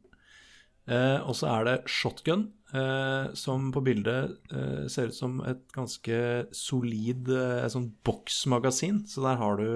[0.88, 5.62] eh, og så er det shotgun, eh, som på bildet eh, ser ut som et
[5.74, 6.20] ganske
[6.56, 9.68] solid eh, sånn boksmagasin, så der har du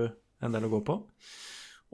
[0.43, 0.99] en del å gå på.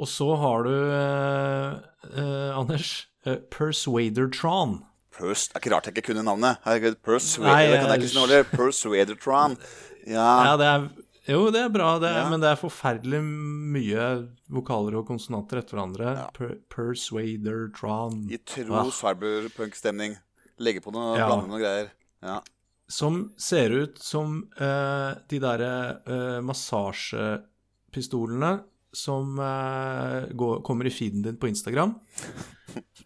[0.03, 1.75] Og så har du, eh,
[2.17, 4.81] eh, Anders, eh, Persuadertron.
[5.13, 6.57] Pers, er ikke rart jeg ikke kunne navnet.
[6.65, 6.97] Herregud,
[7.45, 8.57] Nei, det kan jeg jeg- ikke.
[8.57, 9.59] Persuadertron.
[10.03, 10.43] Ja.
[10.43, 10.89] Ja, det er
[11.29, 12.25] Jo, det er bra, det, Ja.
[12.31, 14.07] men det er forferdelig mye
[14.51, 16.15] vokaler og konsonanter etter hverandre.
[16.19, 16.27] Ja.
[16.35, 18.25] Per, Persuadertron.
[18.33, 18.91] I tro Ah.
[18.91, 20.17] cyberpunk-stemning.
[20.59, 21.27] Legge på noe, Ja.
[21.29, 21.91] blande noe greier.
[22.23, 22.41] Ja.
[22.89, 28.61] Som ser ut som uh, de derre uh, massasjepistolene
[28.93, 31.95] som uh, går, kommer i feeden din på Instagram.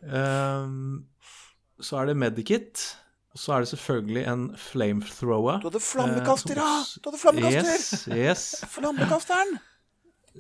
[0.03, 1.05] um,
[1.81, 2.97] så er det Medikit.
[3.37, 5.59] Og så er det selvfølgelig en flamethrower.
[5.61, 6.68] Du hadde flammekaster, eh, som ja!
[6.80, 7.74] også- Du hadde flammekaster!
[7.76, 8.45] Yes, yes.
[8.78, 9.59] Flammekasteren!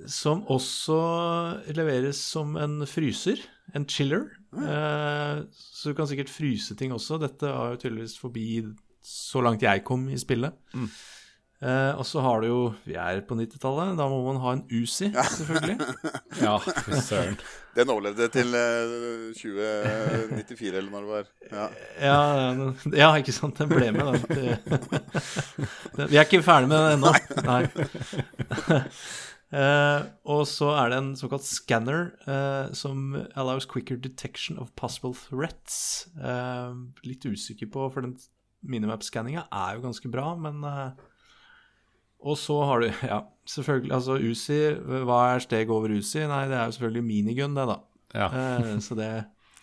[0.08, 0.96] Som også
[1.76, 3.36] leveres som en fryser.
[3.76, 4.24] En chiller.
[4.56, 7.18] Eh, så du kan sikkert fryse ting også.
[7.20, 8.46] Dette var jo tydeligvis forbi
[9.04, 10.56] så langt jeg kom i spillet.
[11.56, 13.94] Eh, og så har du jo Vi er på 90-tallet.
[13.96, 15.78] Da må man ha en Uzi, selvfølgelig.
[16.44, 16.58] Ja,
[17.00, 17.38] søren.
[17.76, 21.30] Den overlevde til eh, 2094, eller når det var.
[21.52, 21.66] Ja.
[22.00, 22.18] Ja,
[22.92, 23.58] ja, ikke sant.
[23.60, 26.08] Den ble med, den.
[26.10, 27.12] Vi er ikke ferdig med den ennå.
[27.48, 27.62] Nei.
[29.54, 35.14] Eh, og så er det en såkalt scanner eh, som allows quicker detection of possible
[35.14, 36.08] threats.
[36.18, 36.72] Eh,
[37.06, 38.16] litt usikker på, for den
[38.66, 41.04] minimap-skanninga er jo ganske bra, men eh,
[42.26, 44.60] Og så har du, ja, selvfølgelig Altså Uzi,
[45.06, 46.24] hva er steg over Uzi?
[46.26, 47.76] Nei, det er jo selvfølgelig minigun, det, da.
[48.16, 48.30] Ja.
[48.30, 49.10] Eh, så det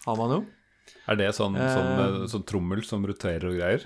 [0.05, 0.43] har man jo.
[1.11, 3.83] Er det sånn, sånn, Eh, eh, sånn trommel som roterer og greier?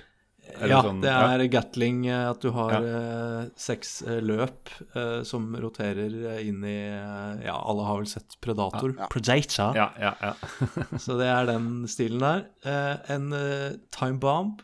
[0.48, 2.78] Er ja, sånn- det er Gatling, eh, at du har Ja.
[2.88, 8.06] eh, seks eh, løp eh, som roterer eh, inn i eh, Ja, alle har vel
[8.08, 8.94] sett Predator.
[8.94, 9.08] Ja, ja.
[9.12, 9.76] Predator.
[9.76, 10.32] Ja, ja, ja.
[11.04, 12.46] Så det er den stilen der.
[12.64, 14.62] Eh, en eh, time bomb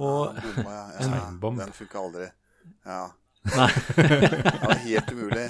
[0.00, 0.82] og Bomba, ja.
[0.98, 1.22] ja.
[1.28, 1.60] en, bomb.
[1.62, 2.26] Den funka aldri.
[2.84, 3.04] Ja.
[3.54, 5.46] Nei, Det er helt umulig.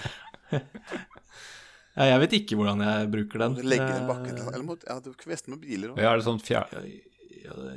[1.96, 3.56] ja, jeg vet ikke hvordan jeg bruker den.
[3.58, 6.20] Du legger den bakken Eh, Eller mot, ja, du kvester med biler og ja er
[6.20, 6.70] det sånn fjer...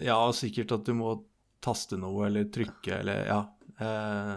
[0.02, 1.14] Ja, sikkert at du må
[1.62, 3.40] taste noe eller trykke eller ja.
[3.80, 4.36] Eh,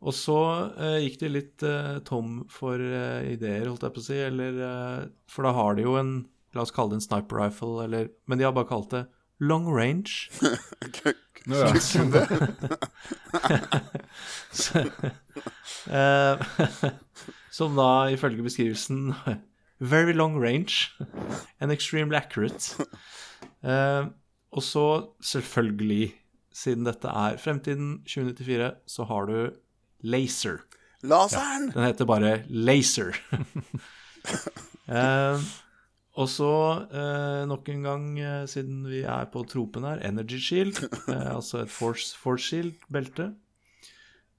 [0.00, 0.36] og så
[0.80, 4.60] eh, gikk de litt eh, tom for eh, ideer, holdt jeg på å si, eller
[4.64, 6.14] eh, For da har de jo en
[6.56, 9.04] La oss kalle det en sniper rifle, eller Men de har bare kalt det
[9.40, 10.28] long range.
[11.46, 11.72] Ja.
[14.52, 14.78] Så-
[15.90, 16.36] eh,
[17.50, 19.14] som da ifølge beskrivelsen
[19.80, 20.90] Very long range
[21.60, 22.76] and extremely accurate.
[23.64, 24.10] Uh,
[24.52, 24.82] og så,
[25.24, 26.10] selvfølgelig,
[26.52, 29.50] siden dette er fremtiden 2094, så har du
[30.04, 30.58] laser.
[31.02, 31.70] Laseren!
[31.72, 33.16] Den heter bare Laser.
[34.88, 35.40] eh,
[36.20, 36.48] og så,
[36.92, 40.80] eh, nok en gang, eh, siden vi er på tropen her, Energy Shield.
[41.10, 43.30] Eh, altså et Force, force Shield-belte.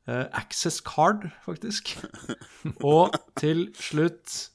[0.07, 1.95] Eh, access Card, faktisk.
[2.85, 4.49] Og til slutt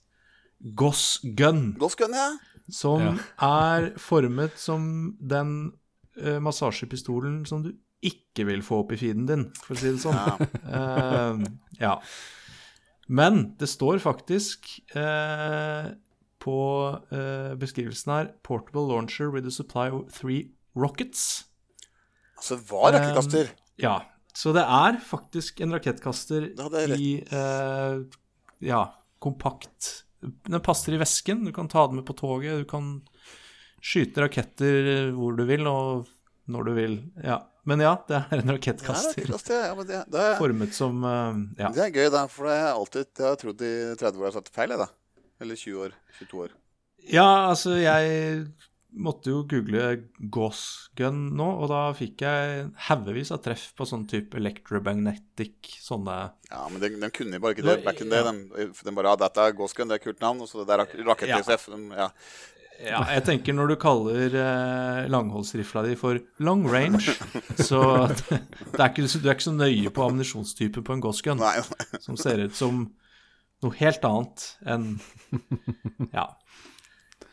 [0.78, 2.30] Goss Gun, Goss Gun, ja.
[2.72, 3.16] som Ja.
[3.46, 5.72] er formet som den
[6.18, 7.72] eh, massasjepistolen som du
[8.06, 10.48] ikke vil få opp i feeden din, for å si det sånn.
[10.64, 11.44] Eh,
[11.82, 11.98] ja.
[13.08, 14.66] Men det står faktisk
[14.96, 15.92] eh,
[16.46, 16.56] på
[17.10, 21.46] uh, beskrivelsen her 'Portable launcher with a supply of three rockets'.
[22.36, 23.50] Altså, det var rakettkaster.
[23.82, 23.96] Ja,
[24.36, 28.04] så det er faktisk en rakettkaster Ja, er i uh,
[28.60, 28.82] ja,
[29.20, 31.44] kompakt Den passer i vesken.
[31.44, 32.62] Du kan ta den med på toget.
[32.62, 33.00] Du kan
[33.84, 36.08] skyte raketter hvor du vil, og
[36.50, 36.96] når du vil.
[37.22, 37.42] Ja.
[37.66, 41.02] Men ja, det er en Ja, rakettkaster rakettkaster, ja, men det, det, er, formet som
[41.02, 41.72] uh, Ja.
[41.74, 42.26] det er gøy, da.
[42.30, 44.84] For det har alltid jeg har trodd i 30 år jeg har sagt feil, jeg,
[44.84, 44.88] da.
[45.40, 45.98] Eller 20 år.
[46.20, 46.56] 22 år.
[47.06, 48.46] ja, altså, jeg
[48.96, 49.82] måtte jo google
[50.32, 56.16] Gauss gun nå, og da fikk jeg haugevis av treff på sånn type electromagnetic sånne
[56.48, 58.24] Ja, men den, den kunne bare ikke det back in day.
[58.24, 60.40] Den, den bare ja, dette er Gosgun, det er kult navn.
[60.42, 61.68] Og så det der rak rakett-ISF.
[61.96, 62.10] Ja.
[62.76, 67.14] Ja, jeg tenker når du kaller eh, langholdsrifla di for long range,
[67.56, 67.80] så
[68.10, 68.40] det,
[68.74, 71.40] det er ikke, du er ikke så nøye på ammunisjonstypen på en Gosgun,
[72.04, 72.84] som ser ut som
[73.64, 74.88] noe helt annet enn
[76.12, 76.26] Ja.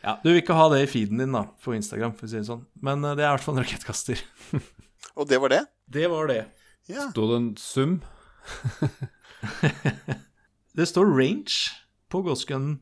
[0.04, 0.14] ja.
[0.24, 2.48] Du vil ikke ha det i feeden din da, på Instagram, for å si det
[2.50, 2.66] sånn.
[2.84, 4.24] Men eh, det er i hvert fall en rakettkaster.
[5.20, 5.64] og det var det?
[5.92, 6.42] Det var det.
[6.92, 7.10] Ja.
[7.12, 8.00] Sto det en sum?
[10.74, 11.70] Det står range
[12.10, 12.80] på Gosgunen.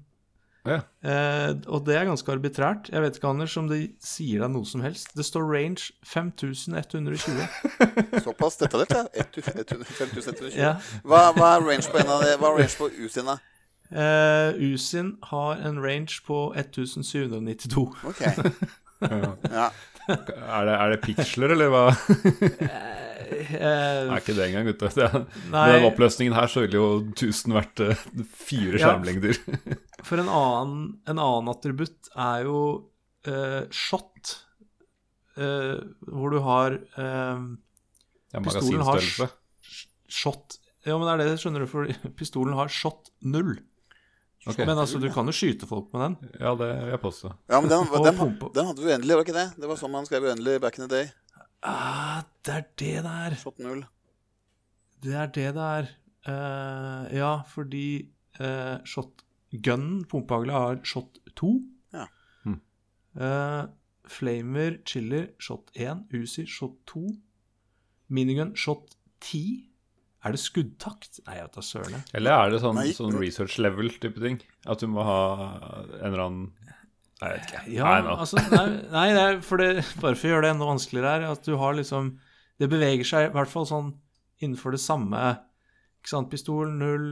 [0.68, 0.78] Ja.
[1.02, 2.90] Eh, og det er ganske arbitrært.
[2.94, 5.10] Jeg vet ikke, Anders, om det sier deg noe som helst.
[5.18, 7.42] Det står range 5120.
[8.26, 9.26] Såpass detaljert, ja.
[9.42, 10.52] 5120.
[10.54, 10.76] Ja.
[11.02, 12.36] Hva, hva er range på en av de?
[12.38, 13.40] Hva er range på U-sin, da?
[13.92, 17.88] Eh, Usin har en range på 1792.
[18.14, 18.22] Ok.
[19.02, 19.72] Ja.
[20.12, 21.86] Er det, er det piksler, eller hva?
[23.32, 24.68] Eh, er ikke det engang.
[24.68, 24.92] Det
[25.52, 25.64] Nei.
[25.66, 28.06] Med den oppløsningen her så ville jo 1000 vært uh,
[28.36, 28.94] fire Ja.
[30.08, 32.62] for en annen, en annen attributt er jo
[33.30, 34.38] uh, shot,
[35.40, 39.02] uh, hvor du har Ja, Pistolen har
[40.12, 43.60] shot Ja, men det er det, skjønner du, for pistolen har shot null.
[44.42, 44.66] Okay.
[44.66, 46.32] Men altså, du kan jo skyte folk med den.
[46.42, 47.30] Ja, det vil jeg påstå.
[47.46, 48.16] ja, men den, Og den,
[48.56, 49.50] den hadde uendelig, var ikke det?
[49.62, 51.12] Det var sånn man skrev uendelig back in the day.
[51.62, 53.36] Ah, det er det det er.
[53.38, 53.84] Shot null.
[55.02, 55.92] Det er det det er.
[56.28, 58.10] Uh, ja, fordi
[58.40, 61.52] uh, shotgunnen, pumpehagla, har shot 2.
[61.94, 62.06] Ja.
[62.44, 62.62] Hmm.
[63.18, 63.66] Uh,
[64.12, 66.06] Flamer, chiller, shot 1.
[66.14, 67.08] Uzi, shot 2.
[68.10, 69.68] Minigun, shot 10.
[70.22, 71.22] Er det skuddtakt?
[71.26, 72.04] Nei, jeg vet da søren.
[72.14, 74.38] Eller er det sånn, sånn research level-type ting?
[74.70, 75.22] At du må ha
[75.98, 76.61] en eller annen
[77.30, 77.64] jeg vet ikke.
[77.76, 79.68] Ja, Nei, altså, nei, nei det er for det,
[80.02, 82.18] bare for å gjøre det enda vanskeligere her, at du har liksom
[82.62, 83.92] Det beveger seg i hvert fall sånn
[84.42, 85.20] innenfor det samme.
[86.02, 86.30] Ikke sant?
[86.30, 87.08] Pistol 0,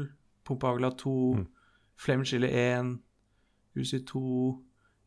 [0.46, 1.46] pumpehagla 2, Mm.
[2.00, 3.00] Flame Chili 1,
[3.78, 4.60] Uzi 2,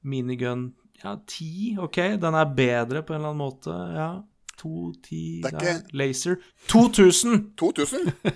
[0.04, 0.72] minigun
[1.02, 3.74] Ja, 10, OK, den er bedre på en eller annen måte.
[3.96, 4.10] Ja.
[4.58, 5.76] 2, 10 Det er ja.
[5.78, 6.36] ikke- Laser
[6.68, 7.54] 2000!
[7.56, 8.12] 2000?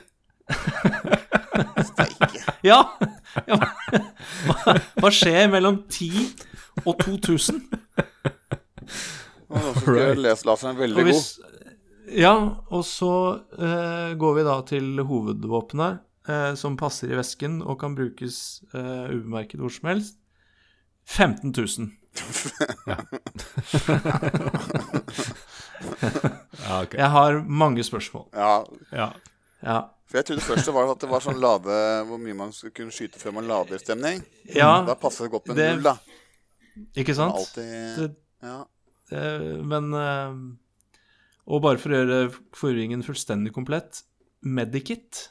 [1.90, 2.42] Steike.
[2.64, 2.80] Ja!
[3.46, 3.58] ja.
[4.46, 7.60] Hva, hva skjer mellom 10 og 2000?
[9.48, 11.22] Og nå skal jeg lese laseren Og veldig god.
[12.18, 12.34] ja,
[12.70, 13.12] og så
[13.58, 19.06] eh, går vi da til hovedvåpenet, eh, som passer i vesken og kan brukes eh,
[19.14, 20.18] ubemerket hvor som helst.
[21.06, 21.90] 15 000.
[26.66, 26.94] Ja, ok.
[26.96, 28.24] Jeg har mange spørsmål.
[28.34, 29.08] Ja, Ja.
[29.62, 29.80] Ja.
[30.08, 32.74] for jeg trodde først det var at det var sånn lade Hvor mye man skulle
[32.76, 34.20] kunne skyte før man lader stemning.
[34.54, 35.96] Ja, Da passer det godt med det- null, da.
[36.96, 37.34] Ikke sant?
[37.34, 38.10] Alltid Det,
[38.42, 38.58] Ja.
[39.12, 40.34] eh, men eh,
[41.46, 42.18] Og bare for å gjøre
[42.54, 44.02] forvirringen fullstendig komplett
[44.46, 45.30] Medikit,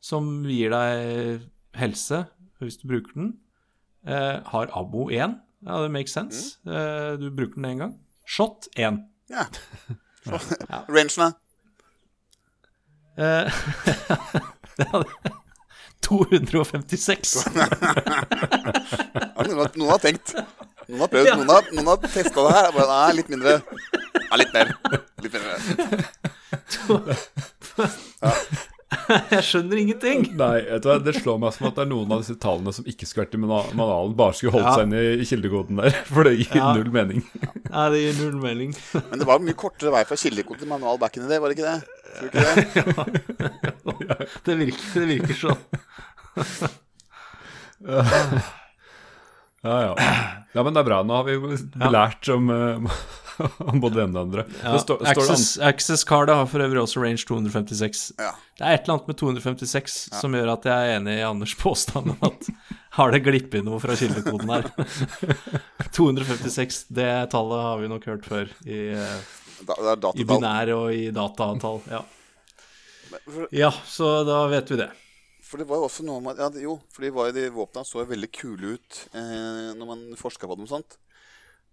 [0.00, 1.46] som gir deg
[1.78, 2.24] helse
[2.60, 3.30] hvis du bruker den,
[4.06, 5.38] eh, har abo 1.
[5.66, 6.58] Ja, det makes sense.
[6.66, 7.94] Eh, du bruker den én gang.
[8.26, 9.00] Shot 1.
[9.30, 9.46] ja.
[10.26, 10.36] Da?
[13.16, 13.48] Eh,
[14.76, 15.06] det hadde
[16.06, 17.34] 256.
[19.40, 20.34] Noen, har, tenkt.
[20.88, 21.30] Noen har prøvd.
[21.36, 22.68] Noen har, noen har testa det her.
[22.76, 23.52] Bare, nei, litt mindre.
[24.26, 24.66] Ja, litt mer.
[25.24, 25.54] Litt mindre.
[29.34, 30.24] Jeg skjønner ingenting.
[30.38, 32.72] Nei, vet du hva, det slår meg som at det er noen av disse tallene
[32.76, 34.74] som ikke skulle vært i manualen, bare skulle holdt Ja.
[34.78, 35.90] seg inne i kildekoden der.
[36.12, 36.72] For det gir Ja.
[36.76, 37.24] null mening.
[37.70, 38.74] ja, det gir null mening.
[39.10, 41.48] Men det var mye kortere vei fra kildekode til manual back in the day, var
[41.50, 41.80] det ikke det?
[42.10, 43.06] Tror du ikke det?
[44.44, 45.60] Det virker, det virker sånn.
[49.62, 49.94] Ja, ja.
[50.54, 50.98] ja, men det er bra.
[51.04, 51.36] Nå har vi
[51.92, 52.88] lært om, eh, om
[53.82, 54.44] både det ene og det andre.
[54.62, 54.72] Ja.
[54.74, 58.04] Det står, står det Access, Access Cardet har for øvrig også range 256.
[58.18, 58.30] Ja.
[58.60, 61.56] Det er et eller annet med 256 som gjør at jeg er enig i Anders'
[61.60, 62.48] påstand om at
[62.98, 64.70] har det glippet noe fra kildekoden her.
[65.96, 68.80] 256, det tallet har vi nok hørt før i,
[69.66, 71.80] Da, det er i binær og i datatall.
[71.90, 72.02] Ja.
[73.52, 74.90] Ja, så da vet vi det.
[75.42, 77.82] for det var jo også noe med ja, Jo, for de, var, jo- de våpna
[77.84, 80.94] så veldig kule ut eh, når man forska på dem og sånt.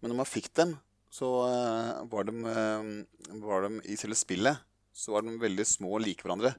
[0.01, 0.75] Men når man fikk dem,
[1.09, 4.63] så eh, var, de, eh, var de i selve spillet
[4.97, 6.55] så var de veldig små og like hverandre.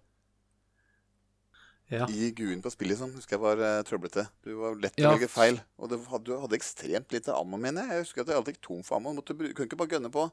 [1.88, 2.04] Ja.
[2.12, 4.26] I GUI-en på spillet liksom, husker jeg var uh, trøblete.
[4.44, 5.14] Du var lett til Ja.
[5.14, 5.58] velge feil.
[5.80, 7.96] Og du hadde, du hadde ekstremt lite ammo, mener jeg.
[7.96, 9.14] Jeg husker at jeg alltid gikk tom for ammo.
[9.16, 10.26] Måtte, kunne ikke bare gønne på.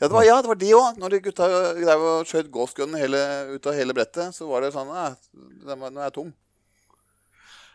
[0.00, 1.00] Ja, det var, ja, det var de òg.
[1.00, 1.48] Når de gutta
[1.80, 2.52] drev og skjøt
[3.00, 3.22] hele,
[3.56, 6.34] ut av hele brettet, så var det sånn var- nå er jeg tom.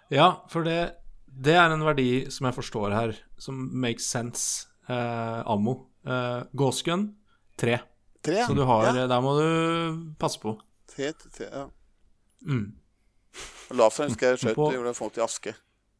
[0.10, 0.96] Ja, for det,
[1.28, 4.68] det er en verdi som jeg forstår her, som makes sense.
[4.90, 5.76] Eh, ammo.
[6.06, 7.10] Eh, Gåsgun,
[7.58, 7.80] tre.
[8.26, 8.46] Tre.
[8.46, 9.08] Så du har, ja.
[9.08, 10.56] der må du passe på.
[10.90, 11.66] Tre, tre, ja.
[12.46, 12.72] Mm.
[13.76, 15.54] Laseren husker jeg skjøt gjorde folk til aske.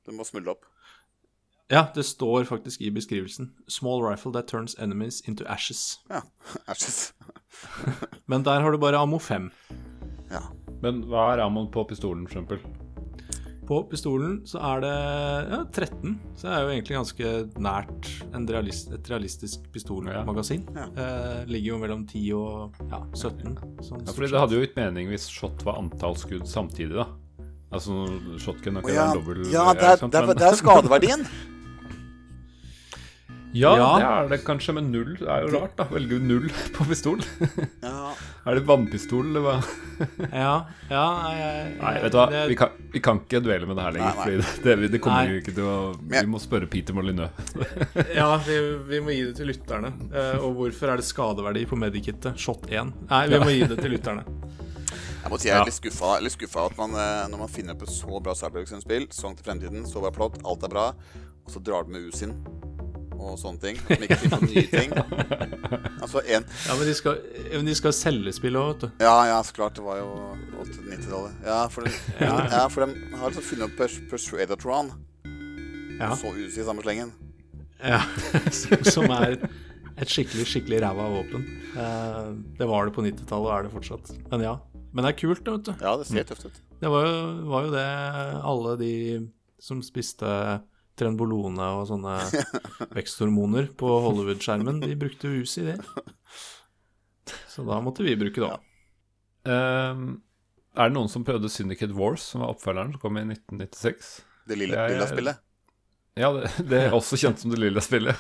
[0.06, 0.66] Du må smuldre opp.
[1.74, 3.50] Ja, det står faktisk i beskrivelsen.
[3.68, 5.98] Small rifle that turns enemies into ashes.
[6.10, 6.22] Ja.
[6.68, 7.14] Ashes.
[8.26, 9.50] Men der har du bare ammo 5.
[10.30, 10.44] Ja.
[10.84, 12.85] Men hva er ammoen på pistolen, for eksempel?
[13.66, 14.94] På pistolen så er det
[15.50, 17.32] ja, 13, så det er jo egentlig ganske
[17.66, 20.68] nært en realist, et realistisk pistolmagasin.
[20.76, 20.86] Ja.
[20.94, 23.58] Eh, ligger jo mellom 10 og ja, 17.
[23.88, 27.08] Sånn Ja, fordi det hadde jo gitt mening hvis shot var antall skudd samtidig, da.
[27.74, 28.06] Altså
[28.40, 30.62] shotgun er ikke ja, en dobbel ja ja, det, er, ikke det, er, det er
[30.62, 31.26] skadeverdien.
[33.56, 33.90] Ja, Ja.
[33.96, 35.86] det er det kanskje, men null er jo rart, da.
[35.88, 37.22] Velger du null på pistol?
[37.80, 37.95] Ja.
[38.46, 39.54] Er det vannpistol, eller hva?
[40.36, 40.52] Ja,
[40.92, 43.86] ja jeg, Nei, vet du hva, det- vi kan, vi kan ikke duelle med det
[43.88, 44.18] her lenger.
[44.20, 44.42] Nei, nei.
[44.44, 45.32] Fordi det, det, det kommer Nei.
[45.38, 45.76] jo ikke til å
[46.12, 47.32] Vi må spørre Peter Molyneux.
[48.20, 48.58] Ja, vi,
[48.92, 49.94] vi må gi det til lytterne.
[50.12, 52.36] Eh, og hvorfor er det skadeverdi på Medikittet?
[52.40, 52.92] Shot 1?
[53.10, 54.28] Nei, vi må gi det til lytterne.
[55.26, 57.74] Jeg må si jeg er litt skuffa, litt skuffa at man, eh, når man finner
[57.74, 61.50] opp et så bra Cyberbugs-spill, Song til fremtiden, så bra plott, alt er bra, og
[61.56, 62.36] så drar du med U-sin
[63.34, 63.80] og sånne ting.
[63.88, 64.94] Som ikke finner på nye ting.
[66.06, 67.20] Altså en Ja, Men de skal,
[67.56, 69.04] men de skal selge spill òg, vet du.
[69.06, 69.76] Ja, ja, så klart.
[69.80, 70.10] Det var jo
[70.62, 71.38] 80-90-tallet.
[71.48, 72.66] Ja, for de, ja.
[72.72, 74.92] for de har altså funnet opp Pers- Persuadatron,
[76.00, 76.10] Ja.
[76.12, 77.14] og så ut i samme slengen.
[77.84, 78.02] ja.
[78.52, 79.38] Som, som er
[79.96, 81.46] et skikkelig, skikkelig ræva våpen.
[81.80, 84.10] Eh, det var det på 90-tallet og er det fortsatt.
[84.32, 84.56] Men ja.
[84.96, 85.72] Men det er kult, vet du.
[85.84, 86.58] Ja, det ser tøft ut.
[86.82, 87.16] Det var jo,
[87.52, 87.86] var jo det
[88.52, 88.92] alle de
[89.64, 90.28] som spiste
[90.96, 92.16] Trenbolone og sånne
[92.98, 95.78] veksthormoner på Hollywood-skjermen, de brukte hus i det.
[97.52, 98.64] Så da måtte vi bruke det òg.
[99.50, 100.06] Ehm,
[100.76, 104.12] er det noen som prøvde Syndicate Wars, som var oppfølgeren, som kom i 1996?
[104.48, 105.42] Det lille, Jeg- lilla spillet.
[106.16, 108.16] Ja, det, det er også kjent som det lilla spillet.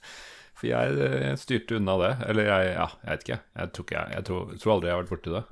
[0.56, 2.12] For jeg, eh, styrte unna det.
[2.30, 3.36] Eller jeg, ja, jeg vet ikke.
[3.60, 5.42] Jeg tror, ikke jeg, jeg tror, tror aldri jeg har vært borti det.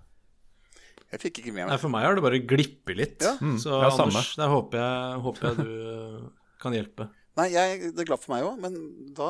[1.14, 3.20] Jeg fikk ikke med Nei, for meg har det bare glippet litt.
[3.22, 3.34] Ja.
[3.38, 3.90] Mm, Så ja.
[4.02, 6.24] Anders, der håper jeg, håper jeg du eh,
[6.64, 7.06] kan hjelpe.
[7.38, 8.74] Nei, jeg, det glapp for meg òg, men
[9.18, 9.28] da,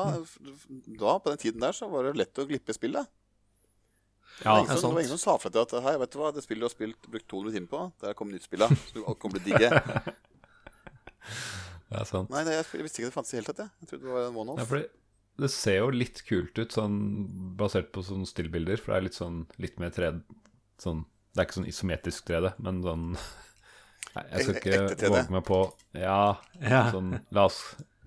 [1.01, 3.07] da, på den tiden der, så var det lett å glippe spillet.
[4.43, 6.11] Ja, Det Ja, var ingen, som, var ingen som sa fra til at hei, vet
[6.13, 8.65] du hva, det spillet du har spilt, brukt 200 timer på, der kom nytt spill.
[8.67, 9.69] Så du kommer til å digge.
[11.89, 12.29] det er sant.
[12.33, 13.73] Nei, det, jeg visste ikke det fantes i det hele tatt, jeg.
[13.85, 14.69] Jeg trodde det var en Ja, one-off.
[14.69, 14.85] fordi
[15.45, 16.99] det ser jo litt kult ut, sånn
[17.59, 18.79] basert på sånne stillbilder.
[18.81, 20.21] For det er litt sånn litt mer 3D
[20.83, 21.05] sånn,
[21.35, 23.07] Det er ikke sånn isometrisk 3D, men sånn
[24.15, 25.59] Nei, jeg skal ikke våge meg på
[25.99, 26.83] Ja, Ja.
[26.93, 27.59] sånn La oss,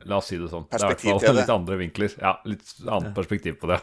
[0.08, 0.64] la oss si det sånn.
[0.70, 1.38] Det er i hvert Perspektiv fall 3D.
[1.40, 2.14] litt andre vinkler.
[2.22, 3.80] Ja, litt annet perspektiv på det.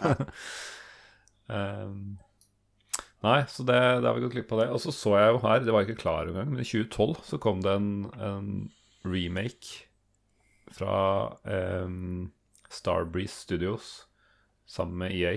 [1.47, 2.17] um,
[3.25, 4.69] nei, så det, det har vi gått glipp av det.
[4.75, 7.19] Og så så jeg jo her, det var jeg ikke klar engang, men i 2012
[7.29, 8.49] så kom det en, en
[9.05, 9.85] remake
[10.75, 10.95] fra
[11.45, 12.31] um,
[12.73, 13.91] Starbreeze Studios
[14.65, 15.35] sammen med EA.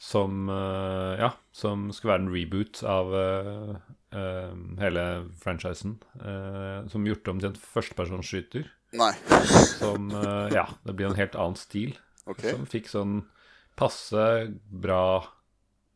[0.00, 3.76] Som uh, Ja, som skulle være en reboot av eh,
[4.80, 5.04] hele
[5.42, 5.96] franchisen.
[6.20, 8.66] eh, som gjort om til en førstepersonsskyter.
[8.96, 9.12] Nei.
[9.76, 11.96] Som eh, Ja, det blir en helt annen stil.
[12.26, 12.42] Ok.
[12.50, 13.16] Som fikk sånn
[13.76, 14.22] passe
[14.72, 15.00] bra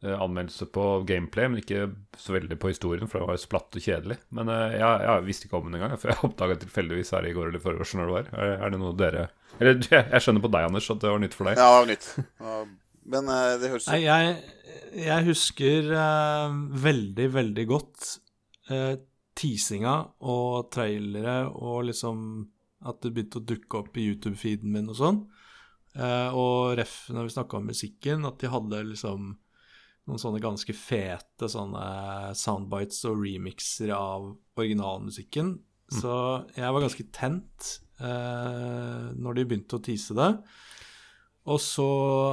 [0.05, 1.87] eh, anmeldelse på gameplay, men ikke
[2.21, 4.19] så veldig på historien, for det var jo splatt og kjedelig.
[4.37, 7.33] Men eh, jeg, jeg visste ikke om den engang, for jeg oppdaga tilfeldigvis her i
[7.37, 8.31] går eller forgårs når det var.
[8.45, 9.25] Er, er det noe dere
[9.59, 11.59] Eller jeg skjønner på deg, Anders, at det var nytt for deg.
[11.63, 12.77] Ja, det var nytt.
[13.09, 14.35] Men eh, det høres Nei, jeg,
[15.01, 18.09] jeg husker uh, veldig, veldig godt
[18.73, 18.97] uh,
[19.39, 19.95] teasinga
[20.29, 22.25] og trailere og liksom
[22.89, 25.23] at det begynte å dukke opp i YouTube-feeden min og sånn.
[25.97, 29.33] Uh, og ref når vi snakka om musikken, at de hadde liksom
[30.09, 35.59] noen sånne ganske fete sånne soundbites og remixer av originalmusikken.
[35.91, 36.15] Så
[36.55, 37.71] jeg var ganske tent
[38.01, 40.31] uh, når de begynte å tease det.
[41.49, 41.87] Og så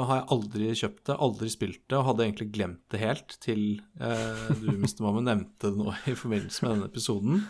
[0.07, 3.61] har jeg aldri kjøpt det, aldri spilt det, og hadde egentlig glemt det helt til
[4.03, 4.99] eh, du, Mr.
[5.05, 7.45] Mamma, nevnte det nå i forbindelse med denne episoden.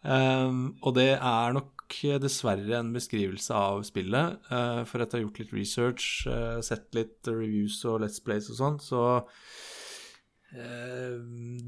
[0.00, 1.74] Um, og det er nok
[2.22, 4.38] dessverre en beskrivelse av spillet.
[4.48, 8.48] Uh, for etter å ha gjort litt research, uh, sett litt reviews og Let's Plays
[8.52, 9.02] og sånn, så
[10.54, 11.14] uh,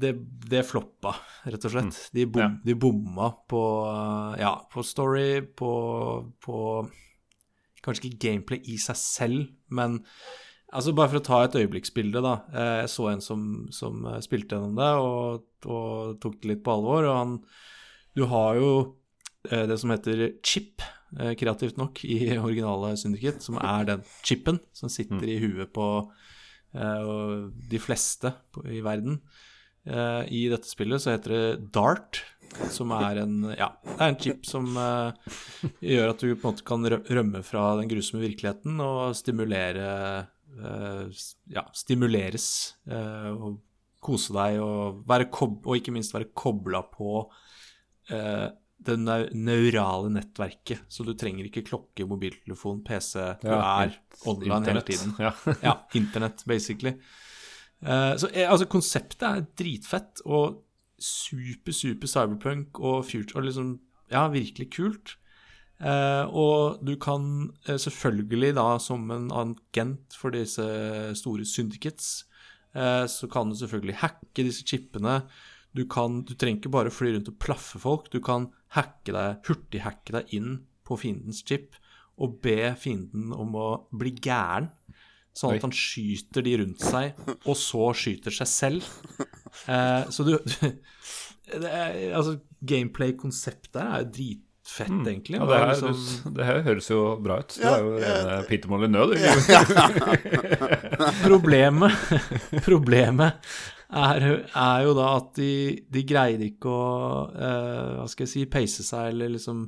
[0.01, 0.13] det,
[0.49, 1.13] det floppa,
[1.45, 2.01] rett og slett.
[2.17, 2.49] De, bom, Ja.
[2.65, 3.63] de bomma på,
[4.41, 5.71] ja, på story, på,
[6.41, 6.57] på
[7.81, 9.99] Kanskje ikke gameplay i seg selv, men
[10.71, 12.33] altså bare for å ta et øyeblikksbilde, da.
[12.53, 16.63] Eh, Jeg så en som, som eh, spilte gjennom det og, og tok det litt
[16.65, 17.37] på alvor, og han
[18.15, 18.71] Du har jo
[19.49, 24.91] eh, det som heter chip, kreativt nok, i originale Syndicate, som er den chipen som
[24.91, 25.87] sitter i huet på
[26.71, 28.29] de fleste
[28.63, 29.17] i verden.
[29.85, 32.21] Eh, I dette spillet så heter det Dart,
[32.69, 35.15] som er en Ja, det er en chip som uh,
[35.79, 39.87] gjør at du på en måte kan rømme fra den grusomme virkeligheten og stimulere
[40.59, 42.49] uh, Ja, stimuleres
[42.91, 43.61] og
[44.03, 47.21] kose deg og og ikke minst være kobla på
[48.81, 50.87] det neurale nettverket.
[50.89, 53.13] Så du trenger ikke klokke, mobiltelefon, PC.
[53.43, 53.93] Du er
[54.27, 55.13] online hele tiden.
[55.21, 55.31] Ja.
[55.61, 56.97] Ja, internett, basically.
[57.81, 60.61] Eh, så eh, altså, konseptet er dritfett og
[61.01, 63.79] super, super cyberpunk og future og liksom
[64.11, 65.13] Ja, virkelig kult.
[65.79, 70.65] Eh, og du kan eh, selvfølgelig da, som en agent for disse
[71.15, 72.25] store syndicates,
[72.75, 75.21] eh, så kan du selvfølgelig hacke disse chipene.
[75.71, 79.39] Du, kan, du trenger ikke bare fly rundt og plaffe folk, du kan hacke deg,
[79.47, 81.79] hurtighacke deg inn på fiendens chip
[82.21, 84.69] og be fienden om å bli gæren.
[85.37, 87.13] Sånn at han skyter de rundt seg,
[87.47, 88.83] og så skyter seg selv.
[89.67, 90.53] Eh, så du, du
[91.59, 95.35] det er, Altså, gameplay-konseptet her er jo dritfett, egentlig.
[95.41, 97.51] Ja, det, her, liksom- det her høres jo bra ut.
[97.57, 99.15] Du Ja, er jo ja, rene Peter Molyneux, du.
[101.27, 101.91] Problemet,
[102.69, 103.31] problemet
[103.91, 105.51] er, er jo da at de,
[105.91, 106.83] de greide ikke å
[107.35, 109.65] uh, Hva skal jeg si Peise seg, eller liksom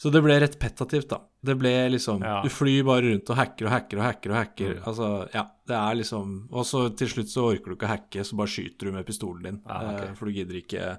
[0.00, 1.18] Så det ble repetativt, da.
[1.44, 2.38] Det ble liksom Ja.
[2.40, 4.30] Du flyr bare rundt og hacker og hacker og hacker.
[4.32, 7.88] og hacker Altså, ja, det er liksom Og så til slutt så orker du ikke
[7.88, 9.58] å hacke, så bare skyter du med pistolen din.
[9.68, 10.00] Ja, ok.
[10.08, 10.96] eh, for du gidder ikke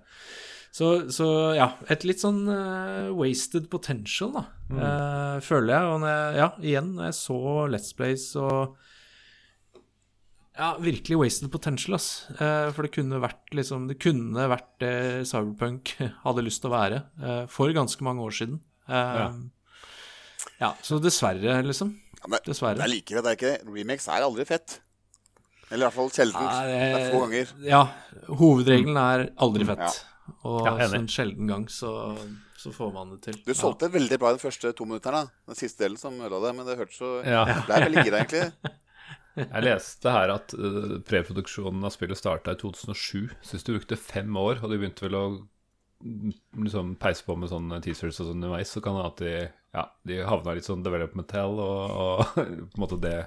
[0.72, 1.26] så, så
[1.58, 4.78] ja, et litt sånn uh, wasted potential, da, Mm.
[4.80, 5.84] uh, føler jeg.
[5.92, 7.40] Og når jeg, ja, igjen, når jeg så
[7.74, 8.78] Let's Plays og
[10.56, 12.28] Ja, virkelig wasted potential, ass.
[12.40, 14.94] Eh, for det kunne vært liksom Det kunne vært det
[15.28, 15.94] Cyberpunk
[16.26, 18.60] hadde lyst til å være eh, for ganske mange år siden.
[18.92, 19.28] Eh, Ja.
[20.60, 20.72] ja.
[20.86, 21.96] så dessverre, liksom.
[22.22, 22.78] Ja, men Dessverre.
[22.78, 24.80] det er like det er ikke Remakes er aldri fett.
[25.72, 26.44] Eller i hvert fall sjelden.
[26.44, 27.52] Ja, det er få ganger.
[27.64, 27.82] Ja,
[28.42, 29.86] hovedregelen er aldri fett.
[29.88, 30.36] Ja.
[30.48, 31.94] Og Ja, en sjelden gang så,
[32.60, 33.40] så får man det til.
[33.48, 35.24] Du solgte veldig bra de første to minutterne.
[35.26, 35.52] da.
[35.52, 36.54] Den siste delen som ødela det.
[36.60, 37.46] Men det hørtes så Ja.
[37.66, 38.52] Ble veldig gira, egentlig.
[39.42, 43.30] Jeg leste her at uh, preproduksjonen av spillet starta i 2007.
[43.48, 45.46] Syns du brukte fem år, og de begynte vel å mm,
[46.66, 49.34] liksom peise på med sånne teasers og sånn underveis, så kan det at de,
[49.78, 53.18] ja, de havna litt sånn developmental, og, og på en måte det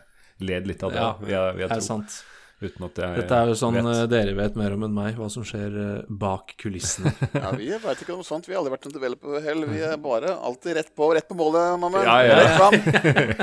[0.45, 1.91] led litt av det, Ja, vil jeg, vil Det er tro.
[1.95, 2.23] sant.
[2.65, 3.87] Uten at jeg Dette er jo sånn vet.
[3.91, 7.11] eh, dere vet mer om enn meg, hva som skjer eh, bak kulissene.
[7.35, 8.47] Ja, Vi veit ikke om sånt.
[8.49, 9.65] Vi har aldri vært en developer hell.
[9.69, 12.05] Vi er bare alltid rett på, rett på målet, mamma.
[12.07, 12.39] Ja, ja, ja.
[12.41, 12.77] Rett fram.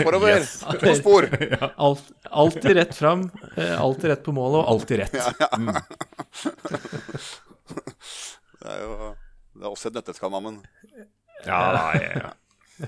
[0.08, 0.32] Forover.
[0.40, 0.56] Yes.
[0.82, 1.28] På spor.
[1.76, 3.28] Alt, alltid rett fram,
[3.58, 5.20] eh, alltid rett på målet, og alltid rett.
[5.20, 5.30] Ja,
[5.60, 5.84] ja.
[8.62, 9.12] Det er jo
[9.62, 10.34] det er også et nøtteskall,
[11.46, 11.60] Ja,
[11.96, 12.32] Ja,
[12.82, 12.88] ja.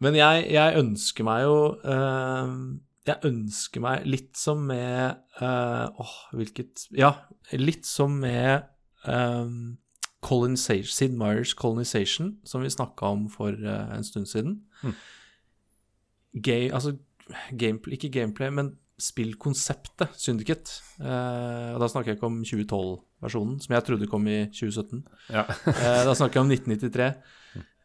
[0.00, 2.54] Men jeg, jeg ønsker meg jo eh,
[3.06, 7.12] Jeg ønsker meg litt som med eh, Åh, hvilket Ja,
[7.52, 8.64] litt som med
[10.26, 14.56] colonization, Sid Meyers 'Colonization', som vi snakka om for en stund siden.
[16.42, 16.96] Gay, altså
[17.58, 20.80] gameplay, ikke gameplay, men spillkonseptet Syndicate.
[21.00, 25.02] Eh, og da snakker jeg ikke om 2012-versjonen, som jeg trodde kom i 2017.
[25.34, 25.44] ja.
[25.66, 27.10] Eh, da snakker jeg om 1993.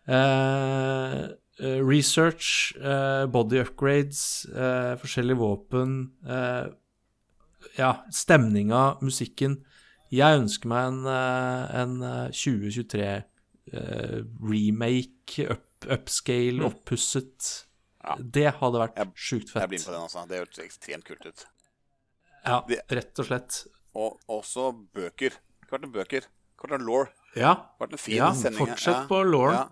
[0.07, 1.17] Eh,
[1.61, 5.97] eh, research, eh, body upgrades, eh, forskjellige våpen
[6.27, 6.71] eh,
[7.77, 9.59] Ja, stemninga, musikken.
[10.11, 13.03] Jeg ønsker meg en, en eh, 2023
[13.73, 17.67] eh, remake, up, upscale, oppusset.
[18.03, 18.15] Ja.
[18.17, 20.27] Det hadde vært Jeg- sjukt Jeg blir med på den, altså.
[20.27, 21.45] Det hørtes ekstremt kult ut.
[22.45, 23.67] Ja, Det- rett og slett.
[23.95, 25.31] Og også bøker.
[25.67, 26.25] Kvart en bøker.
[26.57, 27.05] Kvart en law.
[27.35, 29.53] Ja, en fin ja fortsett på Lauren.
[29.53, 29.69] Ja.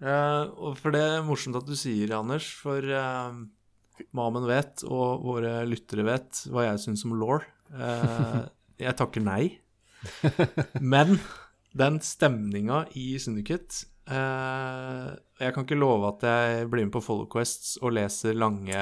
[0.00, 3.34] Eh, og for det er morsomt at du sier, Anders, for uh,
[4.14, 7.40] Mamen vet, og våre lyttere vet, hva jeg syns om law.
[7.74, 8.46] Uh,
[8.78, 9.58] jeg takker nei.
[10.80, 11.18] Men
[11.74, 17.28] den stemninga i Syndicate eh, Jeg kan ikke love at jeg blir med på Follow
[17.30, 18.78] Quests og leser lange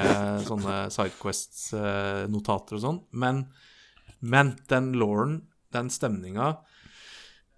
[0.47, 3.45] sånne Sidequests-notater og sånn, men,
[4.23, 5.41] men den Lauren,
[5.75, 6.53] den stemninga,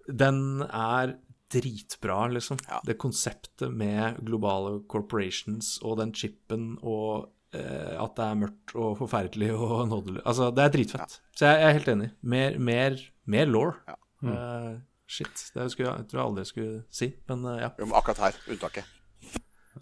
[0.09, 1.19] den er
[1.49, 2.59] dritbra, liksom.
[2.69, 2.81] Ja.
[2.85, 8.99] Det konseptet med globale corporations og den chipen og eh, at det er mørkt og
[8.99, 11.17] forferdelig og nådeløst Altså, det er dritfett.
[11.33, 12.11] Så jeg, jeg er helt enig.
[12.21, 13.73] Mer, mer, mer law.
[13.89, 13.97] Ja.
[14.29, 14.71] Eh,
[15.09, 15.43] shit.
[15.55, 17.69] Det skulle, jeg jeg tror jeg aldri skulle si, men eh, ja.
[17.81, 18.95] Jo, men akkurat her, unntaket.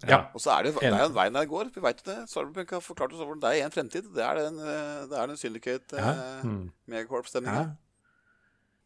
[0.06, 0.18] Ja.
[0.36, 1.70] Og så er det, det er jo en vei der går.
[1.74, 2.18] Vi veit jo det.
[2.30, 4.06] Sarpsborg har forklart oss hvordan det er i en fremtid.
[4.14, 6.12] Det er den, eh, det er den Syndicate Ja.
[6.12, 6.44] eh,
[6.92, 7.64] Megacorp-stemninga.
[7.64, 7.87] Ja.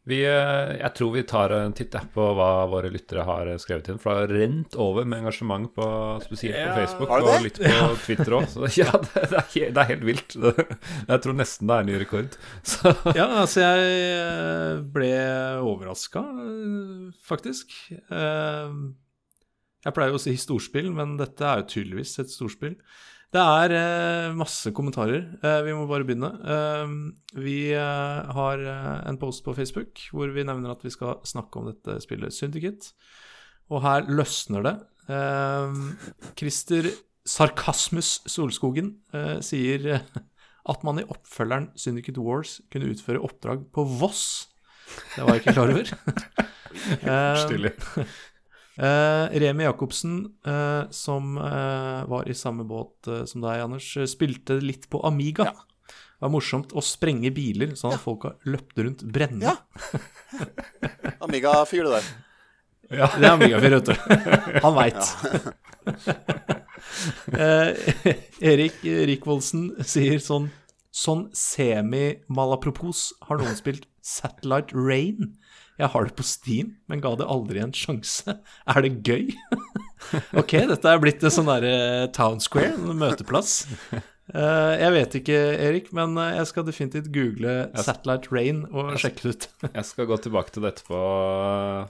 [0.03, 3.87] Vi, eh, jeg tror vi tar en titt på hva våre lyttere har eh, skrevet
[3.93, 3.99] inn.
[4.01, 5.85] For det har rent over med engasjement, på,
[6.25, 8.57] spesielt på Facebook ja, og litt på Twitter òg.
[8.81, 10.35] Ja, det, det, er helt, det er helt vilt.
[10.35, 12.35] Jeg tror nesten det er ny rekord.
[12.73, 15.13] Så Ja, altså jeg eh, ble
[15.63, 16.25] overraska,
[17.23, 17.71] faktisk.
[19.83, 22.75] Jeg pleier jo å si storspill, men dette er jo tydeligvis et storspill.
[23.33, 25.23] Det er eh, masse kommentarer.
[25.41, 26.29] Eh, vi må bare begynne.
[26.53, 26.91] Eh,
[27.41, 31.57] vi eh, har eh, en post på Facebook hvor vi nevner at vi skal snakke
[31.57, 32.91] om dette spillet Syndicate.
[33.73, 34.75] Og her løsner det.
[35.09, 35.81] Eh,
[36.37, 36.91] Christer
[37.25, 38.97] Sarkasmus Solskogen
[39.39, 44.49] sier at man i oppfølgeren Syndicate Wars kunne utføre oppdrag på Voss.
[45.15, 45.93] Det var jeg ikke klar over.
[47.47, 47.71] Stilig.
[48.77, 54.09] Eh, Remi Jacobsen, eh, som eh, var i samme båt eh, som deg, Anders, eh,
[54.09, 55.51] spilte litt på Amiga.
[55.53, 59.51] Det var morsomt å sprenge biler sånn at folka løpte rundt brennende.
[59.51, 59.57] Ja.
[61.25, 62.11] Amiga-fyr, det der.
[62.93, 63.09] Ja.
[63.11, 63.95] Det er Amiga-fyr, vet du.
[64.63, 65.03] Han veit.
[67.43, 67.69] eh,
[68.53, 70.51] Erik Rikvoldsen sier sånn
[70.93, 75.31] Sånn semi-malapropos har noen spilt Satellite Rain.
[75.79, 78.37] Jeg har det på Steam, men ga det aldri en sjanse.
[78.73, 79.33] Er det gøy?
[80.41, 83.63] ok, dette er blitt en sånn derre Town Square, en møteplass.
[84.23, 89.25] Eh, jeg vet ikke, Erik, men eh, jeg skal definitivt google Satellite Rain og sjekke
[89.25, 89.47] det ut.
[89.65, 91.01] Jeg skal gå tilbake til det etterpå,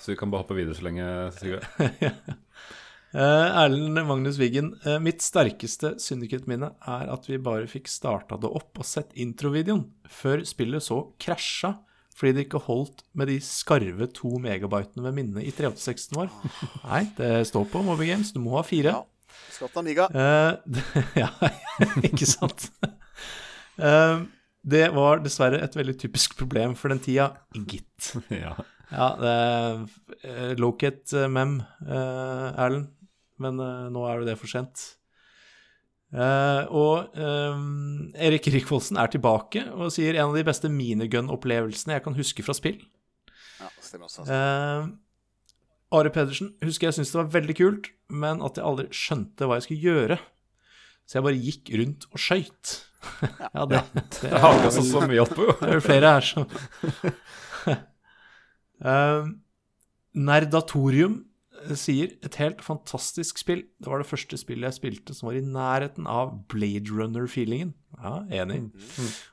[0.02, 1.06] så vi kan bare hoppe videre så lenge.
[1.38, 1.62] Sigurd.
[3.14, 8.50] Eh, Erlend Magnus Wiggen, eh, mitt sterkeste Syndicate-minne er at vi bare fikk starta det
[8.50, 11.76] opp og sett introvideoen, før spillet så krasja
[12.18, 16.30] fordi det ikke holdt med de skarve to megabytene med minne i 386-en vår.
[16.84, 18.94] Nei, det står på Moby Games, du må ha fire.
[18.94, 19.40] Ja.
[19.54, 20.08] Skatt Amiga.
[20.14, 20.58] miga.
[20.76, 21.30] det- ja,
[22.06, 22.68] ikke sant?
[23.82, 24.26] Uh,
[24.64, 28.14] det var dessverre et veldig typisk problem for den tida, gitt.
[28.44, 28.56] Ja.
[28.94, 29.80] Ja, det er
[30.30, 32.92] eh, Locate mem, eh, Erlend.
[33.42, 34.84] Men nå er jo det for sent.
[36.14, 37.62] Eh, og eh,
[38.28, 42.54] Erik Rikvoldsen er tilbake og sier en av de beste minigun-opplevelsene jeg kan huske fra
[42.58, 42.78] spill.
[43.58, 44.22] Ja, stemmer også.
[44.22, 44.38] Altså.
[44.38, 44.92] Eh,
[45.94, 49.58] Are Pedersen husker jeg syntes det var veldig kult, men at jeg aldri skjønte hva
[49.58, 50.20] jeg skulle gjøre.
[51.04, 52.76] Så jeg bare gikk rundt og skøyt.
[53.26, 55.56] ja, det, det, Det har vi så mye opp på, jo.
[55.60, 56.46] det er jo flere her som
[58.80, 59.26] uh,
[60.30, 61.18] Nerdatorium
[61.80, 63.64] sier et helt fantastisk spill.
[63.82, 67.74] Det var det første spillet jeg spilte som var i nærheten av Blade Runner-feelingen.
[68.04, 68.60] Ja, enig.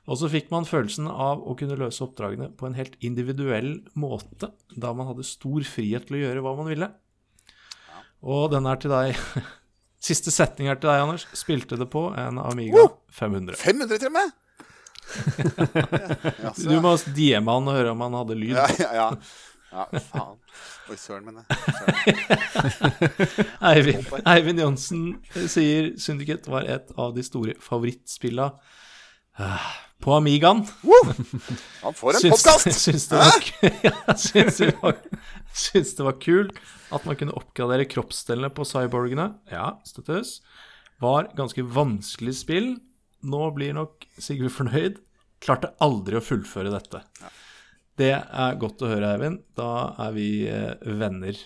[0.05, 4.51] Og så fikk man følelsen av å kunne løse oppdragene på en helt individuell måte,
[4.75, 6.91] da man hadde stor frihet til å gjøre hva man ville.
[8.21, 9.17] Og den er til deg.
[10.11, 11.27] Siste setning er til deg, Anders.
[11.37, 13.57] Spilte det på en Amiga 500.
[13.61, 14.37] 500 til og med!
[16.61, 18.53] Du må DM han og høre om han hadde lyd.
[18.55, 19.07] ja, ja, ja.
[19.71, 20.39] Ja, faen.
[20.91, 22.15] Oi, søren, min, jeg.
[23.71, 28.49] Eivind, Eivind Johnsen sier Syndicate var et av de store favorittspilla
[29.39, 29.69] eh,
[30.03, 30.65] på Amigaen.
[31.85, 32.71] Han får en podkast!
[32.83, 34.99] syns, det var, syns, det var,
[35.55, 36.59] syns det var kult
[36.91, 39.29] at man kunne oppgradere kroppsdelene på cyborgene.
[39.51, 40.39] Ja, støttes.
[41.01, 42.73] Var ganske vanskelig spill.
[43.23, 44.99] Nå blir nok Sigurd fornøyd.
[45.41, 47.05] Klarte aldri å fullføre dette.
[48.01, 49.43] Det er godt å høre, Eivind.
[49.57, 51.37] Da er vi eh, venner.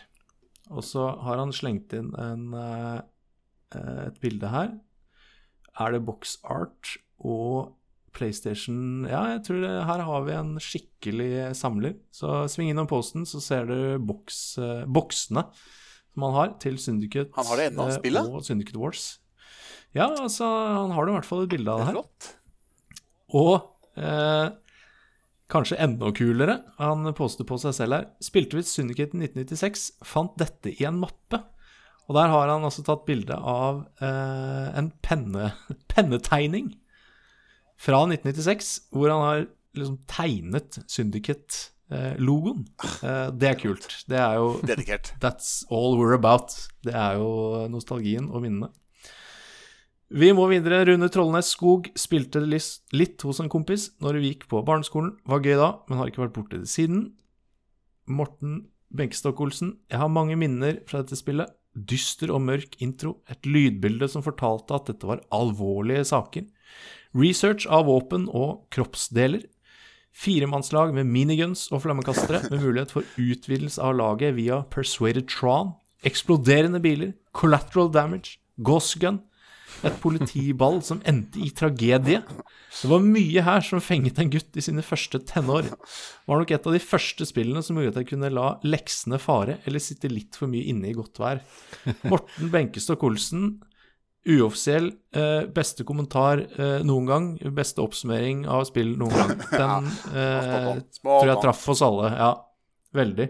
[0.71, 3.01] Og så har han slengt inn en, eh,
[4.07, 4.69] et bilde her.
[5.83, 7.73] Er det box art og
[8.15, 11.97] PlayStation Ja, jeg tror det, her har vi en skikkelig samler.
[12.15, 15.43] Så sving innom posten, så ser du boks, eh, boksene
[16.15, 18.31] som han har til Syndicate Han har det ennå, eh, spillet?
[18.31, 19.19] og Syndicate Wars.
[19.95, 21.99] Ja, altså, han har det i hvert fall et bilde av det her.
[21.99, 22.31] Flott.
[23.35, 23.53] Og
[23.99, 24.55] eh,
[25.51, 30.73] kanskje enda kulere, han påstår på seg selv her Spilte vi Syndicate 1996, fant dette
[30.73, 31.41] i en mappe.
[32.05, 35.53] Og der har han altså tatt bilde av eh, en penne,
[35.93, 36.73] pennetegning
[37.81, 39.45] fra 1996, hvor han har
[39.75, 42.65] liksom tegnet Syndicate-logoen.
[43.01, 43.89] Eh, det er kult.
[44.09, 45.13] Det er jo Dedikert.
[45.23, 46.55] That's all we're about.
[46.85, 48.71] Det er jo nostalgien og minnene.
[50.13, 50.83] Vi må videre.
[50.85, 55.15] Rune Trollnes Skog spilte litt hos en kompis når vi gikk på barneskolen.
[55.25, 57.07] Var gøy da, men har ikke vært borti det siden.
[58.05, 59.73] Morten Benkestokk-Olsen.
[59.89, 61.49] Jeg har mange minner fra dette spillet.
[61.73, 63.17] Dyster og mørk intro.
[63.33, 66.45] Et lydbilde som fortalte at dette var alvorlige saker.
[67.17, 69.47] Research av våpen og kroppsdeler.
[70.15, 75.73] Firemannslag med miniguns og flammekastere, med mulighet for utvidelse av laget via Persuaded Tron.
[76.07, 77.15] Eksploderende biler.
[77.35, 78.37] Collateral damage.
[78.61, 79.23] Ghost gun.
[79.83, 82.21] Et politiball som endte i tragedie.
[82.75, 85.67] Det var mye her som fenget en gutt i sine første tenår.
[86.27, 89.59] Var nok et av de første spillene som gjorde at jeg kunne la leksene fare,
[89.65, 91.43] eller sitte litt for mye inne i godt vær.
[92.07, 93.57] Morten Benkestokk Olsen,
[94.25, 97.27] uoffisiell eh, beste kommentar eh, noen gang.
[97.55, 99.35] Beste oppsummering av spill noen gang.
[99.51, 102.09] Den eh, tror jeg traff oss alle.
[102.15, 102.31] Ja,
[102.97, 103.29] veldig.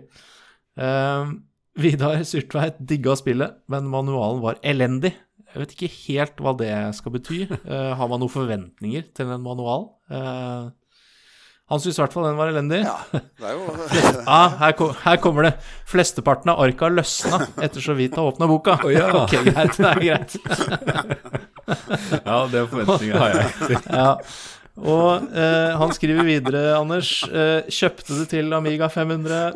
[0.79, 1.35] Eh,
[1.75, 5.11] Vidar Syrtveit digga spillet, men manualen var elendig.
[5.55, 7.45] Jeg vet ikke helt hva det skal bety.
[7.63, 9.87] Uh, har man noen forventninger til en manual?
[10.11, 10.73] Uh,
[11.71, 12.81] han syntes i hvert fall den var elendig.
[12.83, 13.77] Ja, det er jo
[14.35, 15.53] Ah, her, kom, her kommer det.
[15.89, 18.75] Flesteparten av arka løsna etter så vidt har åpna boka.
[19.23, 19.79] Ok, greit.
[19.79, 20.35] Det er greit.
[22.19, 23.79] Ja, det forventninger har jeg.
[23.87, 24.11] Ja.
[24.75, 27.23] Og eh, han skriver videre, Anders.
[27.31, 29.53] Eh, kjøpte det til Amiga 500.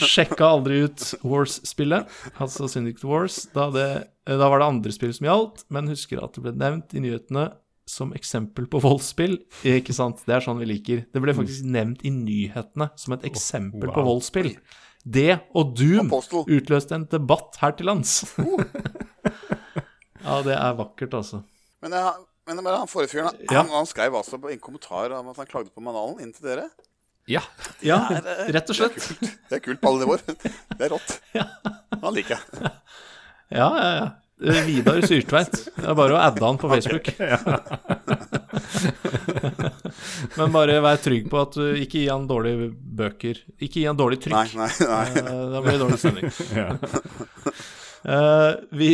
[0.00, 2.08] Sjekka aldri ut Wars-spillet,
[2.40, 3.42] altså Syndicate Wars.
[3.54, 3.88] Da, det,
[4.24, 7.50] da var det andre spill som gjaldt, men husker at det ble nevnt i nyhetene
[7.86, 9.36] som eksempel på voldsspill.
[9.78, 10.22] Ikke sant?
[10.24, 11.04] Det er sånn vi liker.
[11.12, 14.14] Det ble faktisk nevnt i nyhetene som et eksempel på wow.
[14.14, 14.54] voldsspill.
[15.04, 16.46] Det og Doom Apostel.
[16.48, 18.22] utløste en debatt her til lands.
[20.24, 21.42] ja, det er vakkert, altså.
[21.84, 23.66] Men, jeg, men han forrige fyren, Ja.
[23.68, 26.70] han skrev altså på en kommentar om at han klagde på manalen inn til dere.
[27.28, 27.40] Ja.
[27.84, 28.96] Ja, er, eh, rett og slett.
[29.48, 30.24] Det er kult på alle nivåer.
[30.28, 31.14] Det er rått.
[32.02, 32.72] Han liker jeg.
[33.48, 34.06] Ja, ja, ja.
[34.44, 35.52] Eh, Vidar Syrtveit.
[35.76, 37.12] Det er bare å adde han på Facebook.
[40.38, 43.40] Men bare vær trygg på at du ikke gi han dårlige bøker.
[43.58, 44.36] Ikke gi han dårlig trykk.
[44.36, 44.70] nei, nei.
[44.90, 45.24] nei.
[45.54, 46.30] Da blir det dårlig stemning.
[46.60, 46.68] ja.
[48.04, 48.90] Eh, vi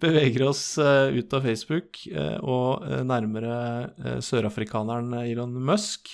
[0.00, 3.56] beveger oss eh, ut av Facebook eh, og eh, nærmere
[3.98, 6.12] eh, sørafrikaneren Elon Musk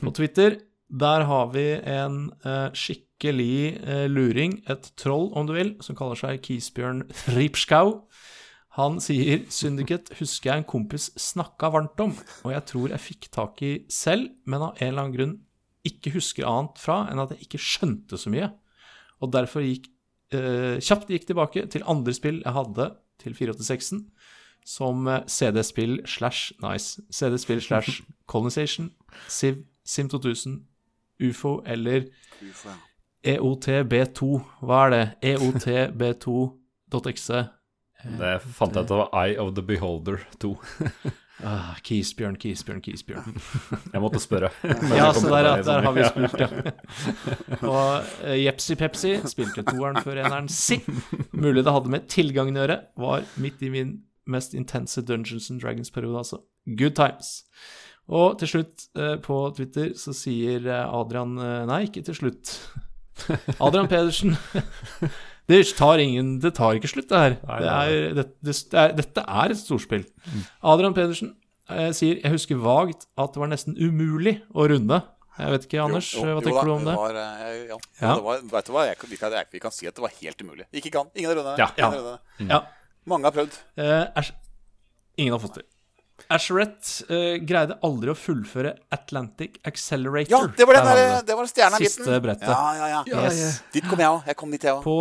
[0.00, 0.56] på Twitter.
[0.90, 6.18] Der har vi en eh, skikkelig eh, luring, et troll om du vil, som kaller
[6.18, 7.04] seg Kisbjørn
[7.36, 8.08] Ripskau.
[8.78, 12.14] Han sier 'Syndiket husker jeg en kompis snakka varmt om,
[12.44, 15.36] og jeg tror jeg fikk tak i selv, men av en eller annen grunn
[15.86, 18.50] ikke husker annet fra enn at jeg ikke skjønte så mye,
[19.22, 19.86] og derfor gikk
[20.34, 22.90] eh, kjapt gikk tilbake til andre spill jeg hadde
[23.22, 24.04] til 486-en,
[24.66, 28.90] som eh, CD-spill slash nice, CD-spill slash Colonization,
[29.28, 30.69] Civ, Sim 2000,
[31.20, 32.00] UFO eller
[32.40, 32.74] Ufo, ja.
[33.22, 34.40] E EOTB2.
[34.64, 35.08] Hva er det?
[35.20, 37.42] E EOTB2.exe.
[38.20, 40.56] Det fant jeg ut var Eye of the Beholder 2.
[41.40, 43.32] Ah, Kisbjørn, Kisbjørn, Kisbjørn.
[43.94, 44.50] Jeg måtte spørre.
[44.92, 46.48] Ja, så der, der, der har vi spurt, ja.
[47.64, 50.76] Og uh, Jepsi Pepsi spilte toeren før eneren si.
[51.32, 52.76] Mulig det hadde med tilgangen å gjøre.
[53.00, 56.42] Var midt i min mest intense Dungeons and Dragons-periode, altså.
[56.68, 57.48] Good times.
[58.10, 62.54] Og til slutt, eh, på Twitter, så sier eh, Adrian eh, Nei, ikke til slutt.
[63.66, 64.36] Adrian Pedersen.
[65.50, 67.32] Det tar, ingen, det tar ikke slutt, det her.
[67.42, 70.04] Nei, Det er, det, det, det er, dette er et storspill.
[70.62, 71.32] Adrian Pedersen
[71.66, 75.00] eh, sier Jeg husker vagt at det var nesten umulig å runde.
[75.40, 76.94] Jeg vet ikke, Anders, Jo, jo, hva tenker da, du om det?
[77.00, 77.80] Var, ja.
[77.98, 78.12] Ja.
[78.12, 80.46] Det var, vet du hva, jeg, vi, kan, vi kan si at det var helt
[80.46, 80.68] umulig.
[80.70, 81.10] Ikke kan.
[81.16, 81.64] Ingen har rundet.
[81.80, 81.90] Ja.
[82.38, 82.70] Ingen.
[83.10, 83.58] Mange har prøvd.
[83.80, 84.30] Eh,
[85.18, 85.66] ingen har fått det.
[86.28, 90.30] Asherette uh, greide aldri å fullføre Atlantic Accelerator.
[90.30, 91.36] Ja, det var den Der der, det.
[91.38, 92.04] var stjerna i midten.
[92.04, 92.48] Siste brettet.
[92.50, 93.24] Ja, ja, ja.
[93.30, 93.62] Yes.
[93.74, 94.22] Dit kom jeg òg.
[94.30, 94.84] Jeg kom dit, jeg òg.
[94.84, 94.98] På,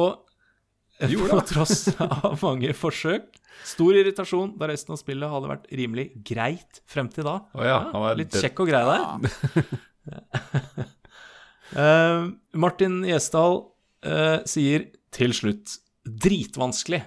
[0.99, 3.27] på tross av mange forsøk,
[3.69, 7.35] stor irritasjon da resten av spillet hadde vært rimelig greit frem til da.
[7.53, 8.99] Oh, ja, Ja, litt kjekk og grei der.
[11.75, 12.29] uh,
[12.65, 13.61] Martin Gjesdal
[14.07, 15.77] uh, sier til slutt
[16.09, 17.03] dritvanskelig.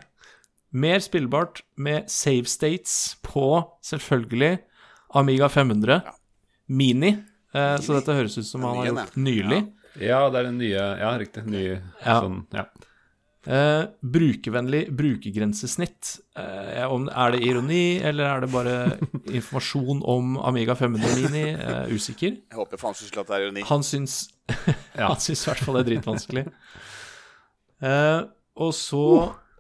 [0.73, 3.44] Mer spillbart med save states på
[3.85, 4.59] selvfølgelig
[5.15, 6.01] Amiga 500
[6.73, 7.11] Mini.
[7.53, 9.59] Eh, så dette høres ut som han har gjort nylig.
[10.01, 11.44] Ja, det er den nye Ja, riktig.
[11.44, 11.66] Ny
[12.07, 12.20] Ja.
[12.23, 12.65] sånn Ja.
[13.44, 16.20] Eh, brukervennlig brukergrensesnitt.
[16.39, 18.77] Eh, om, er det ironi, eller er det bare
[19.36, 21.44] informasjon om Amiga 500 Mini?
[21.51, 22.39] Eh, usikker.
[22.39, 23.65] Jeg håper faen syns at det er ironi.
[23.69, 24.31] Han syns
[24.97, 25.11] Ja.
[25.11, 26.47] I hvert fall det er dritvanskelig.
[27.82, 28.20] Eh,
[28.62, 29.03] og så,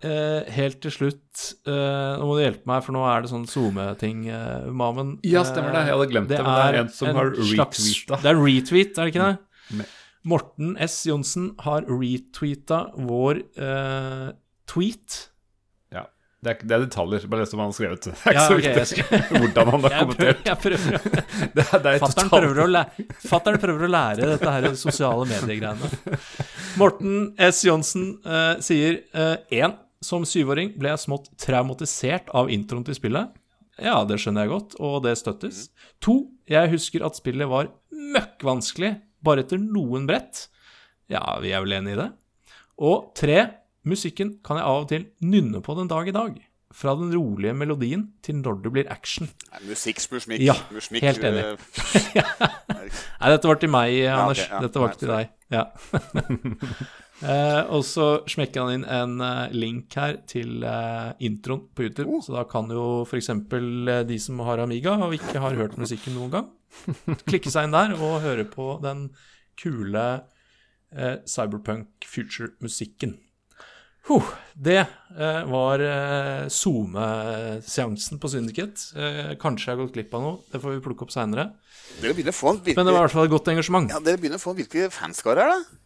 [0.04, 3.46] eh, helt til slutt eh, Nå må du hjelpe meg, for nå er det sånn
[3.50, 5.16] SoMe-ting, eh, Mamen.
[5.26, 5.86] Ja, stemmer det.
[5.88, 8.20] Jeg hadde glemt det, men det er en som har retweeta.
[8.22, 9.36] Det er retweet, er det ikke det?
[9.72, 9.84] Mm.
[10.32, 11.00] Morten S.
[11.08, 14.28] Johnsen har retweeta vår eh,
[14.70, 15.16] tweet
[15.92, 16.04] Ja.
[16.42, 17.26] Det er, det er detaljer.
[17.30, 18.06] Bare les om han har skrevet.
[18.06, 20.46] Det er ikke Ja, så okay, viktig viktig hvordan han har Jeg prøver, kommentert.
[20.46, 21.22] jeg prøver.
[21.56, 25.90] Det er, det er Fatteren prøver, fatteren prøver å lære dette her sosiale mediegreiene.
[26.80, 27.16] Morten
[27.50, 27.62] S.
[27.66, 29.02] Johnsen uh, sier
[29.52, 29.74] én.
[30.02, 33.32] Som syvåring ble jeg smått traumatisert av introen til spillet.
[33.80, 35.68] Ja, det skjønner jeg godt, og det støttes.
[36.04, 36.18] To.
[36.50, 38.92] Jeg husker at spillet var møkkvanskelig
[39.24, 40.48] bare etter noen brett.
[41.10, 42.08] Ja, vi er vel enige i det.
[42.82, 43.40] Og tre.
[43.82, 46.36] Musikken kan jeg av og til nynne på den dag i dag.
[46.72, 49.26] Fra den rolige melodien til når det blir action.
[49.50, 50.22] Nei, musikk spør.
[50.40, 51.42] Ja, Musikk, helt enig.
[51.42, 52.30] eh,
[52.78, 54.40] Nei, dette var til meg, Anders.
[54.46, 54.60] ok, ja.
[54.64, 55.32] Dette var ikke til deg.
[55.52, 55.64] Ja.
[57.22, 62.08] eh, og så smekker han inn en eh, link her til eh, introen på YouTube.
[62.10, 62.22] Oh.
[62.24, 63.30] Så da kan jo f.eks.
[63.32, 66.52] Uh, de som har Amiga og ikke har hørt musikken noen gang,
[67.30, 69.10] klikke seg inn der og høre på den
[69.60, 70.06] kule
[70.92, 73.18] eh, Cyberpunk Future-musikken.
[74.08, 78.88] Huh, det eh, var eh, SoMe-seansen på Syndiket.
[78.98, 80.40] Eh, kanskje jeg har gått glipp av noe.
[80.50, 81.52] Det får vi plukke opp seinere.
[82.74, 83.92] Men det var i hvert fall et godt engasjement.
[83.94, 85.78] ja, dere begynner å få en virkelig fanskare her, da.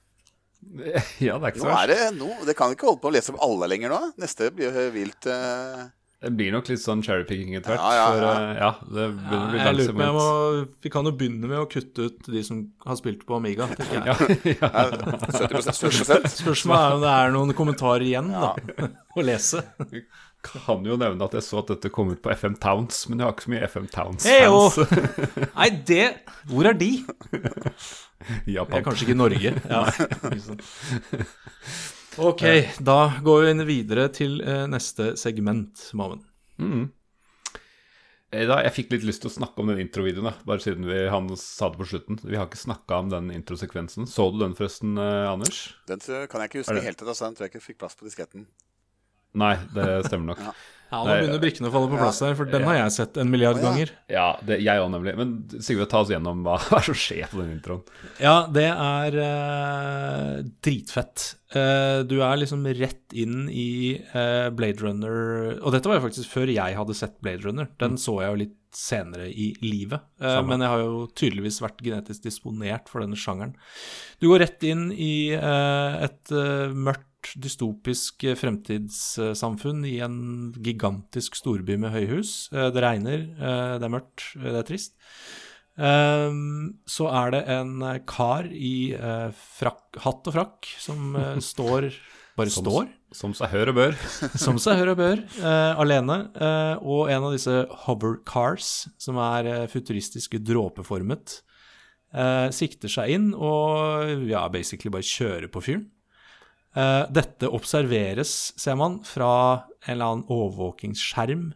[1.26, 2.24] Ja, det er ikke så er verst.
[2.48, 4.00] det, kan ikke holde på å lese opp alle lenger nå.
[4.22, 5.86] Neste blir jo vilt uh...
[6.16, 7.82] Det blir nok litt sånn cherrypicking etter hvert.
[7.84, 8.30] Ja, ja, For ja.
[8.32, 10.28] eh, ja, det begynner å bli jeg lurer på må
[10.86, 13.68] Vi kan jo begynne med å kutte ut de som har spilt på Amiga.
[13.76, 13.92] jeg.
[14.56, 15.18] Ja, ja.
[15.36, 18.54] 70 70 Spørsmålet er om det er noen kommentarer igjen da,
[19.18, 19.60] å lese.
[20.44, 23.26] Kan jo nevne at jeg så at dette kom ut på FM Towns, men jeg
[23.26, 24.76] har ikke så mye FM Towns-fans.
[25.58, 26.04] Nei, det
[26.50, 26.90] Hvor er de?
[28.56, 28.72] Japan.
[28.72, 29.54] Det er kanskje ikke Norge.
[29.72, 29.82] Ja.
[32.16, 32.42] Ok,
[32.80, 36.22] da går vi videre til eh, neste segment, Maven.
[36.56, 36.86] Mm.
[38.32, 41.28] Da, jeg fikk litt lyst til å snakke om den introvideoen, bare siden vi, han
[41.38, 42.18] sa det på slutten.
[42.24, 44.08] Vi har ikke snakka om den introsekvensen.
[44.08, 45.60] Så du den forresten, eh, Anders?
[45.90, 47.04] Den kan jeg ikke huske helt.
[47.04, 48.48] Altså, den tror jeg ikke fikk plass på disketten.
[49.36, 50.48] Nei, det stemmer nok.
[50.86, 53.30] Ja, Nå begynner brikkene å falle på plass her, for den har jeg sett en
[53.30, 53.90] milliard ganger.
[54.12, 55.16] Ja, det, jeg òg, nemlig.
[55.18, 57.82] Men Sigve, ta oss gjennom hva, hva som skjer på den introen.
[58.22, 61.26] Ja, det er eh, dritfett.
[61.58, 66.32] Eh, du er liksom rett inn i eh, Blade Runner Og dette var jo faktisk
[66.32, 67.68] før jeg hadde sett Blade Runner.
[67.82, 70.06] Den så jeg jo litt senere i livet.
[70.22, 73.56] Eh, men jeg har jo tydeligvis vært genetisk disponert for denne sjangeren.
[74.22, 76.70] Du går rett inn i eh, et eh,
[77.26, 82.48] mørkt, dystopisk eh, fremtidssamfunn i en gigantisk storby med høyhus.
[82.52, 84.94] Eh, det regner, eh, det er mørkt, det er trist.
[85.78, 88.94] Ehm, så er det en kar i
[89.58, 91.90] frakk, hatt og frakk som står
[92.36, 93.94] Bare Som- står, Som seg hør og bør.
[94.36, 95.22] som seg hør og bør,
[95.80, 96.18] alene.
[96.84, 101.42] og en av disse hover cars, som er eh, futuristisk dråpeformet,
[102.56, 105.86] sikter seg inn og ja, basically bare kjører på fyren.
[106.76, 109.30] Eh, dette observeres, ser man, fra
[109.86, 111.48] en eller annen overvåkingsskjerm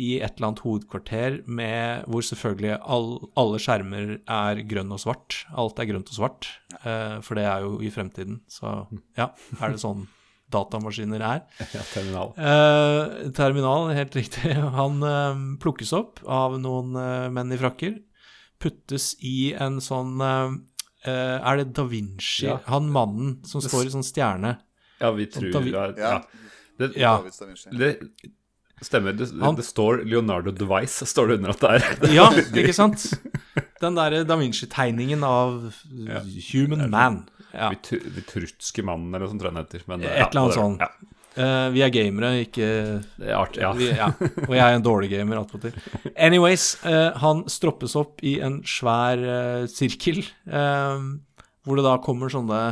[0.00, 5.42] i et eller annet hovedkvarter med, hvor selvfølgelig all, alle skjermer er grønn og svart.
[5.56, 6.48] Alt er grønt og svart,
[6.82, 8.40] eh, for det er jo i fremtiden.
[8.50, 8.72] Så
[9.18, 9.30] ja,
[9.60, 10.06] er det sånn
[10.52, 11.44] datamaskiner er.
[11.76, 12.32] Ja, terminal.
[12.36, 14.54] Eh, terminal, helt riktig.
[14.76, 18.00] Han eh, plukkes opp av noen eh, menn i frakker.
[18.62, 20.58] Puttes i en sånn eh,
[21.10, 22.46] Er det da Vinci?
[22.46, 22.60] Ja.
[22.66, 24.56] Han mannen som står i sånn stjerne.
[25.00, 26.22] Ja, vi tror Da vi- ja, Ja.
[26.78, 27.16] Det, Ja.
[27.22, 27.98] Det
[28.86, 29.12] stemmer.
[29.16, 32.12] Det, Han- det står Leonardo Device, står det under at det er.
[32.14, 33.14] Ja, ikke sant?
[33.80, 36.20] Den derre da Vinci-tegningen av Ja.
[36.52, 37.28] human man.
[37.52, 37.70] Ja.
[37.70, 39.82] Vitru- Vitrutske mannen, eller noe sånt tror jeg den heter.
[39.88, 40.88] Men, Et ja, eller annet whatever.
[41.32, 42.66] Eh, vi er gamere, ikke
[43.32, 43.70] artig, ja.
[43.76, 44.10] Vi, ja.
[44.44, 45.76] Og jeg er en dårlig gamer attpåtil.
[46.12, 50.20] Anyways, uh, han stroppes opp i en svær uh, sirkel,
[51.62, 52.62] hvor det da kommer sånne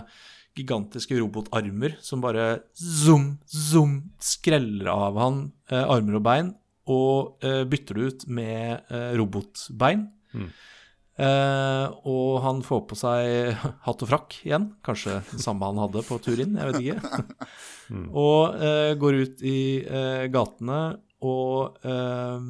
[0.59, 6.51] gigantiske robotarmer som bare zoom, zoom, skreller av han armer og bein,
[6.91, 7.39] og
[7.71, 10.09] bytter det ut med robotbein.
[11.21, 13.53] Uh, og han får på seg
[13.87, 17.39] hatt og frakk igjen, kanskje samme han hadde på tur inn, jeg vet ikke.
[17.91, 20.81] Og eh, går ut i eh, gatene
[21.27, 22.45] og eh,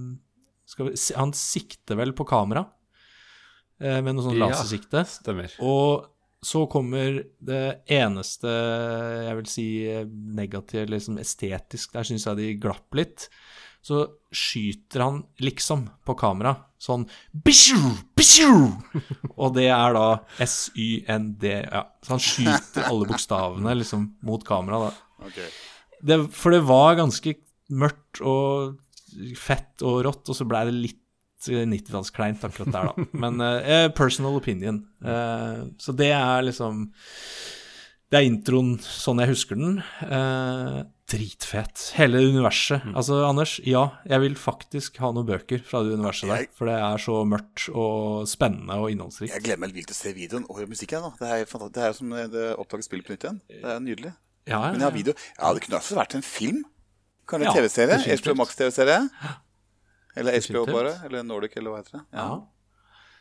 [0.70, 2.66] skal vi, Han sikter vel på kamera
[3.80, 4.50] eh, med noe sånn Ja.
[4.52, 5.02] lasersikte.
[5.08, 5.56] Stemmer.
[5.64, 6.06] Og
[6.42, 12.54] så kommer det eneste jeg vil si Negativt, negative, liksom estetisk, der syns jeg de
[12.62, 13.26] glapp litt.
[13.84, 17.78] Så skyter han liksom på kamera, sånn bishu,
[18.16, 18.68] bishu!
[19.36, 20.06] Og det er da
[20.44, 21.82] S-Y-N-D, ja.
[22.04, 24.90] Så han skyter alle bokstavene liksom mot kamera, da.
[25.26, 25.38] Ok.
[26.00, 27.34] Det, for det var ganske
[27.70, 28.78] mørkt og
[29.38, 33.06] fett og rått, og så blei det litt eh, 90-tallskleint akkurat der, da.
[33.24, 34.82] Men uh, personal opinion.
[35.04, 36.86] Uh, så det er liksom
[38.10, 39.76] Det er introen sånn jeg husker den.
[40.06, 40.80] Uh,
[41.10, 41.90] dritfet.
[41.98, 42.84] Hele universet.
[42.94, 46.42] Altså, Anders, ja, jeg vil faktisk ha noen bøker fra det universet der.
[46.44, 49.32] Jeg- For det er så mørkt og spennende og innholdsrikt.
[49.34, 51.02] Jeg gleder meg vilt til å se videoen og høre musikken.
[51.02, 51.10] Da.
[51.18, 53.40] Det er jo Det er som eh, det oppdaget spillet på nytt igjen.
[53.48, 54.12] Det er nydelig.
[54.48, 55.14] Ja, Men jeg har video.
[55.38, 56.62] Ja, det kunne også vært en film.
[57.28, 57.98] Kanskje Ja, TV-serie?
[58.20, 59.02] HBO Max-TV-serie?
[60.16, 60.94] Eller HBO bare?
[61.06, 62.04] Eller Nordic, eller hva heter det?
[62.18, 62.40] Ja.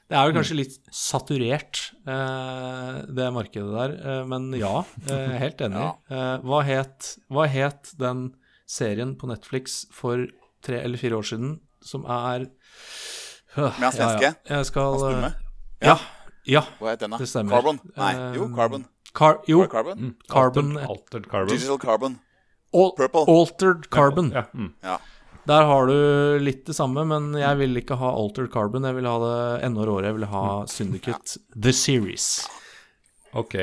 [0.09, 3.91] Det er jo kanskje litt saturert, eh, det markedet der.
[3.99, 5.83] Eh, men ja, eh, jeg er helt enig.
[6.09, 8.23] Eh, hva, het, hva het den
[8.65, 10.25] serien på Netflix for
[10.65, 14.33] tre eller fire år siden som er øh, Med han svenske?
[14.49, 15.29] Jeg skal Han stumme?
[15.29, 15.97] eh, Ja.
[16.49, 16.63] Ja.
[16.81, 17.17] Hva het den, da?
[17.21, 17.45] Det.
[17.53, 17.77] Carbon?
[17.95, 18.87] Nei, jo, Carbon.
[19.14, 19.99] Car jo, Carbon?
[19.99, 20.15] Mm.
[20.30, 20.73] Carbon?
[20.77, 21.56] Altered, altered Carbon.
[21.56, 22.19] Digital Carbon.
[22.73, 23.26] Al Purple.
[23.27, 24.31] Altered Carbon.
[24.36, 24.73] Ja, mm.
[24.81, 24.99] Ja.
[25.49, 28.86] Der har du litt det samme, men jeg vil ikke ha Altered Carbon.
[28.86, 30.11] Jeg vil ha det enda råere.
[30.11, 32.27] Jeg vil ha Syndicate The Series.
[33.34, 33.56] Ok.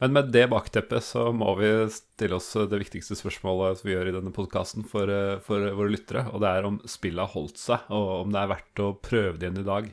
[0.00, 4.10] Men med det bakteppet så må vi stille oss det viktigste spørsmålet som vi gjør
[4.10, 7.60] i denne podkasten for, eh, for våre lyttere, og det er om spillet har holdt
[7.60, 9.92] seg, og om det er verdt å prøve det igjen i dag.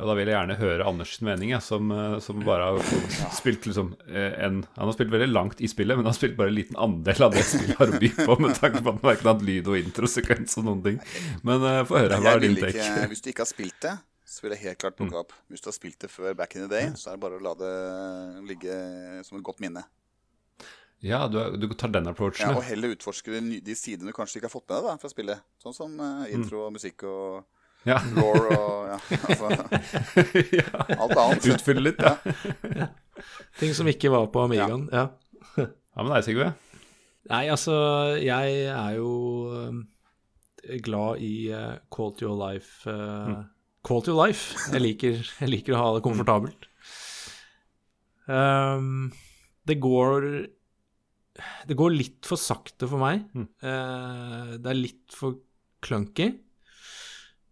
[0.00, 3.66] Og Da vil jeg gjerne høre Anders' mening, jeg, som, eh, som bare har spilt
[3.68, 6.48] liksom eh, en Han har spilt veldig langt i spillet, men han har spilt bare
[6.52, 9.08] en liten andel av det spillet har å by på, med tanke på at han
[9.10, 11.00] verken har hatt lyd og introsekvens og noen ting.
[11.44, 12.72] Men uh, få høre, hva er din take?
[12.80, 13.94] ikke, hvis du ikke har spilt det,
[14.30, 15.08] så vil jeg helt klart Mm.
[15.08, 15.32] plukke opp.
[15.52, 17.44] Hvis du har spilt det før back in the day, så er det bare å
[17.44, 17.74] la det
[18.48, 18.74] ligge
[19.26, 19.84] som et godt minne.
[21.02, 22.58] Ja, du, du tar den approachen, Ja, ja.
[22.60, 25.08] og heller utforske de, de sidene du kanskje ikke har fått med deg da, fra
[25.12, 25.44] spillet.
[25.62, 27.44] Sånn som uh, intro og musikk og
[27.88, 27.96] Ja.
[28.12, 29.50] law og ja, altså,
[30.60, 30.86] ja.
[30.96, 31.46] alt annet.
[31.54, 32.88] Utfylle litt, ja.
[33.60, 34.88] Ting som ikke var på Amigaen.
[34.92, 35.06] Ja.
[35.56, 36.50] Ja, men deg, Sigve?
[37.30, 37.74] Nei, altså,
[38.20, 39.14] jeg er jo
[39.56, 41.32] eh, glad i
[41.92, 42.84] Call to your life.
[43.86, 44.58] Call to your life.
[44.74, 46.68] Jeg liker, jeg liker å ha det komfortabelt.
[48.30, 49.08] Um,
[49.66, 50.26] det går
[51.66, 53.24] Det går litt for sakte for meg.
[53.34, 55.40] Eh, det er litt for
[55.82, 56.28] clunky.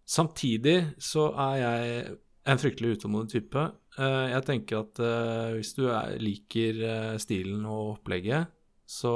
[0.08, 2.16] Samtidig så er jeg
[2.48, 3.64] en fryktelig utålmodig type.
[3.98, 8.48] Eh, jeg tenker at eh, hvis du er, liker eh, stilen og opplegget,
[8.88, 9.12] så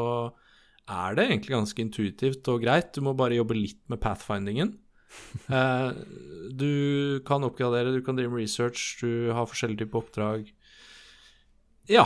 [0.90, 2.90] er det egentlig ganske intuitivt og greit.
[2.92, 4.76] Du må bare jobbe litt med pathfindingen.
[6.52, 10.46] Du kan oppgradere, du kan drive med research, du har forskjellige typer oppdrag.
[11.88, 12.04] Ja,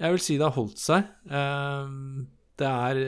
[0.00, 1.06] jeg vil si det har holdt seg.
[2.56, 3.00] Det er,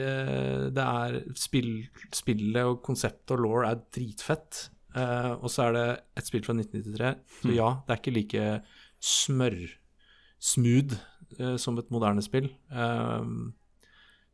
[0.73, 1.71] det er spill,
[2.13, 4.67] Spillet og konseptet og law er dritfett.
[4.97, 5.87] Eh, og så er det
[6.17, 7.11] et spill fra 1993,
[7.43, 8.43] så ja, det er ikke like
[9.09, 10.97] smør-smooth
[11.39, 12.49] uh, som et moderne spill.
[12.73, 13.23] Uh,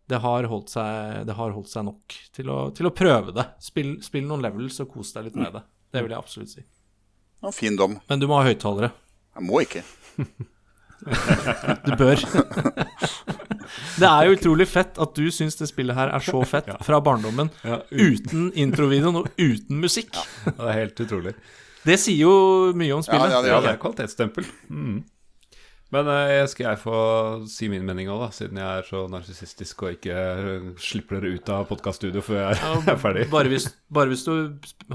[0.09, 3.45] det har holdt seg, det har holdt seg nok til å, til å prøve det.
[3.63, 5.63] Spill, spill noen levels og kos deg litt med det.
[5.93, 6.63] Det vil jeg absolutt si.
[7.41, 7.99] Ja, fin dom.
[8.09, 8.91] Men du må ha høyttalere.
[9.35, 9.83] Jeg må ikke.
[11.85, 12.17] Du bør.
[14.01, 17.01] det er jo utrolig fett at du syns det spillet her er så fett fra
[17.03, 20.13] barndommen, Ja, uten introvideoen og uten musikk.
[20.45, 21.35] Det er helt utrolig.
[21.85, 22.37] Det sier jo
[22.77, 23.29] mye om spillet.
[23.29, 24.47] Ja, ja, det Ja, det er kvalitetsstempel.
[24.69, 25.03] Mm.
[25.93, 26.99] Men jeg skal jeg få
[27.47, 31.37] si min mening òg, da, siden jeg er så narsissistisk og ikke eh, slipper dere
[31.37, 33.27] ut av podkaststudio før jeg er ferdig.
[33.31, 34.33] Bare hvis, bare hvis du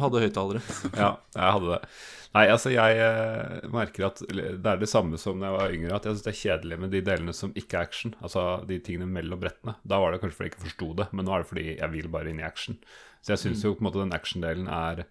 [0.02, 0.64] hadde høyttalere.
[0.98, 1.94] Ja, jeg hadde det.
[2.30, 5.96] Nei, altså jeg eh, merker at det er det samme som da jeg var yngre,
[5.96, 8.12] at jeg syns det er kjedelig med de delene som ikke er action.
[8.22, 9.74] Altså de tingene mellom brettene.
[9.82, 11.94] Da var det kanskje fordi jeg ikke forsto det, men nå er det fordi jeg
[11.96, 12.78] vil bare inn i action.
[13.20, 15.08] Så jeg syns jo på en måte den actiondelen er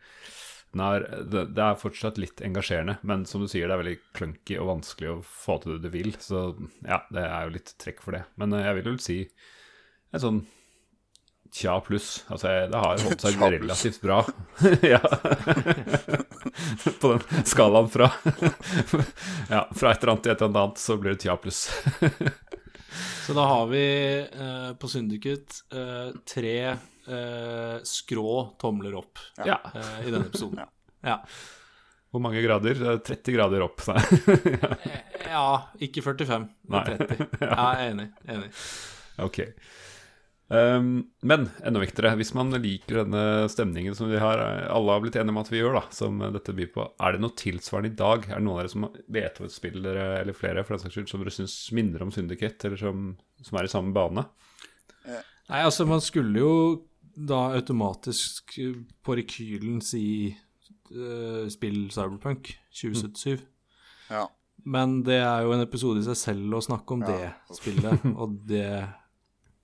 [0.77, 4.67] er, det, er fortsatt litt engasjerende, men som du sier, det er veldig clunky og
[4.69, 6.11] vanskelig å få til det du vil.
[6.21, 6.43] Så
[6.85, 8.21] ja, det er jo litt trekk for det.
[8.37, 9.19] Men eh, jeg vil vel si
[10.13, 10.39] en sånn
[11.55, 12.25] tja pluss.
[12.27, 14.19] Altså, det har holdt seg relativt bra.
[14.93, 14.99] ja.
[17.01, 18.09] På den skalaen fra
[19.49, 21.65] Ja, fra et eller annet til et eller annet, så blir det tja pluss.
[23.29, 23.81] Så da har vi
[24.25, 29.59] eh, på Syndicate eh, tre eh, skrå tomler opp Ja.
[29.75, 30.63] eh, i denne episoden.
[31.05, 31.19] Ja.
[32.09, 32.79] Hvor mange grader?
[32.95, 33.83] Er 30 grader opp.
[33.85, 34.71] ja.
[35.29, 35.43] ja,
[35.85, 36.81] ikke 45, Nei.
[36.89, 37.27] men 30.
[37.45, 38.07] Ja, jeg er enig.
[38.33, 38.49] enig.
[39.21, 39.39] Ok.
[40.49, 44.41] Um, men enda viktigere, hvis man liker denne stemningen som vi har,
[44.73, 47.21] alle har blitt enige om at vi gjør, da, som dette byr på, er det
[47.21, 48.25] noe tilsvarende i dag?
[48.25, 50.81] Er det noen av dere som vet om et spill dere, eller flere for den
[50.81, 53.11] saks skyld, som dere syns minner om Syndiket, eller som,
[53.45, 54.25] som er i samme bane?
[55.05, 56.53] Nei, altså, man skulle jo
[57.19, 60.03] da automatisk eh, på rekylen si
[60.93, 63.41] uh, spill Cyberpunk 2077.
[64.09, 64.25] Ja.
[64.69, 67.13] Men det er jo en episode i seg selv å snakke om Ja.
[67.13, 68.65] det spillet, og det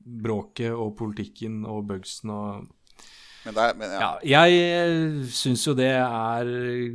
[0.05, 2.67] bråket og politikken og bugsen og
[3.45, 4.11] Men det er, men, ja.
[4.25, 6.47] Ja, jeg syns jo det er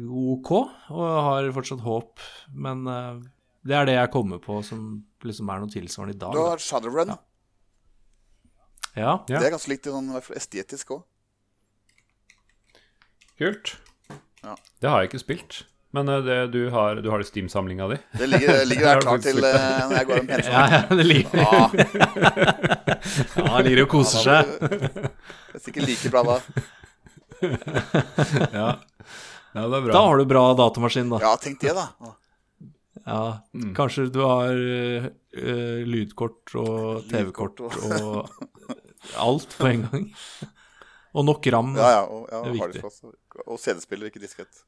[0.08, 0.50] ok,
[0.90, 3.20] og har fortsatt håp, men uh,
[3.62, 6.34] det er det jeg kommer på som liksom er noe tilsvarende i dag.
[6.34, 7.12] Du har Shadowrun.
[7.12, 7.20] Ja.
[8.98, 9.12] Ja.
[9.28, 11.04] Det er ganske likt sånn, estetisk òg.
[13.38, 13.76] Kult.
[14.42, 14.56] Ja.
[14.82, 15.60] Det har jeg ikke spilt.
[15.92, 17.96] Men eh, det, du har, du har det Steam-samlinga di?
[18.18, 20.54] Det ligger, det ligger der klar til eh, når jeg går om pensjon.
[20.54, 21.60] Ja, ja, det ligger, Ja,
[23.36, 24.54] ja, det ligger og koser seg.
[24.60, 26.38] det er sikkert like bra da.
[28.60, 28.68] Ja.
[29.54, 29.92] ja, det er bra.
[29.94, 31.20] Da har du bra datamaskin, da.
[31.24, 31.88] Ja, tenk det, da.
[32.00, 32.14] Ja,
[33.56, 33.72] Mm.
[33.74, 38.28] Kanskje du har eh, lydkort og TV-kort og
[39.18, 40.04] alt på en gang.
[41.16, 41.72] Og nok ram.
[41.80, 43.10] Ja, ja, og, ja, Det er viktig.
[43.46, 44.62] Og CD-spiller, ikke diskett.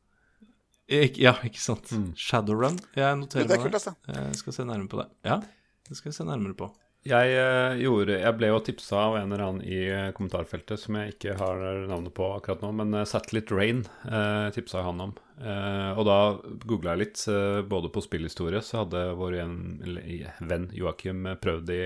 [0.92, 1.88] Ik ja, ikke sant.
[1.94, 2.12] Mm.
[2.18, 2.78] Shadowrun.
[2.98, 3.82] Jeg noterer Det er meg kult, det.
[3.82, 4.20] altså.
[4.20, 5.08] Jeg skal se nærmere på det.
[5.28, 5.40] Ja,
[5.88, 6.72] det skal jeg se nærmere på.
[7.02, 10.94] Jeg, uh, gjorde, jeg ble jo tipsa av en eller annen i eh, kommentarfeltet som
[11.00, 15.14] jeg ikke har navnet på akkurat nå, men eh, Satellite Rain uh, tipsa han om.
[15.42, 16.18] Uh, og da
[16.62, 17.24] googla jeg litt,
[17.66, 21.82] både på spillhistorie, så hadde vår en, eller, venn Joakim prøvd i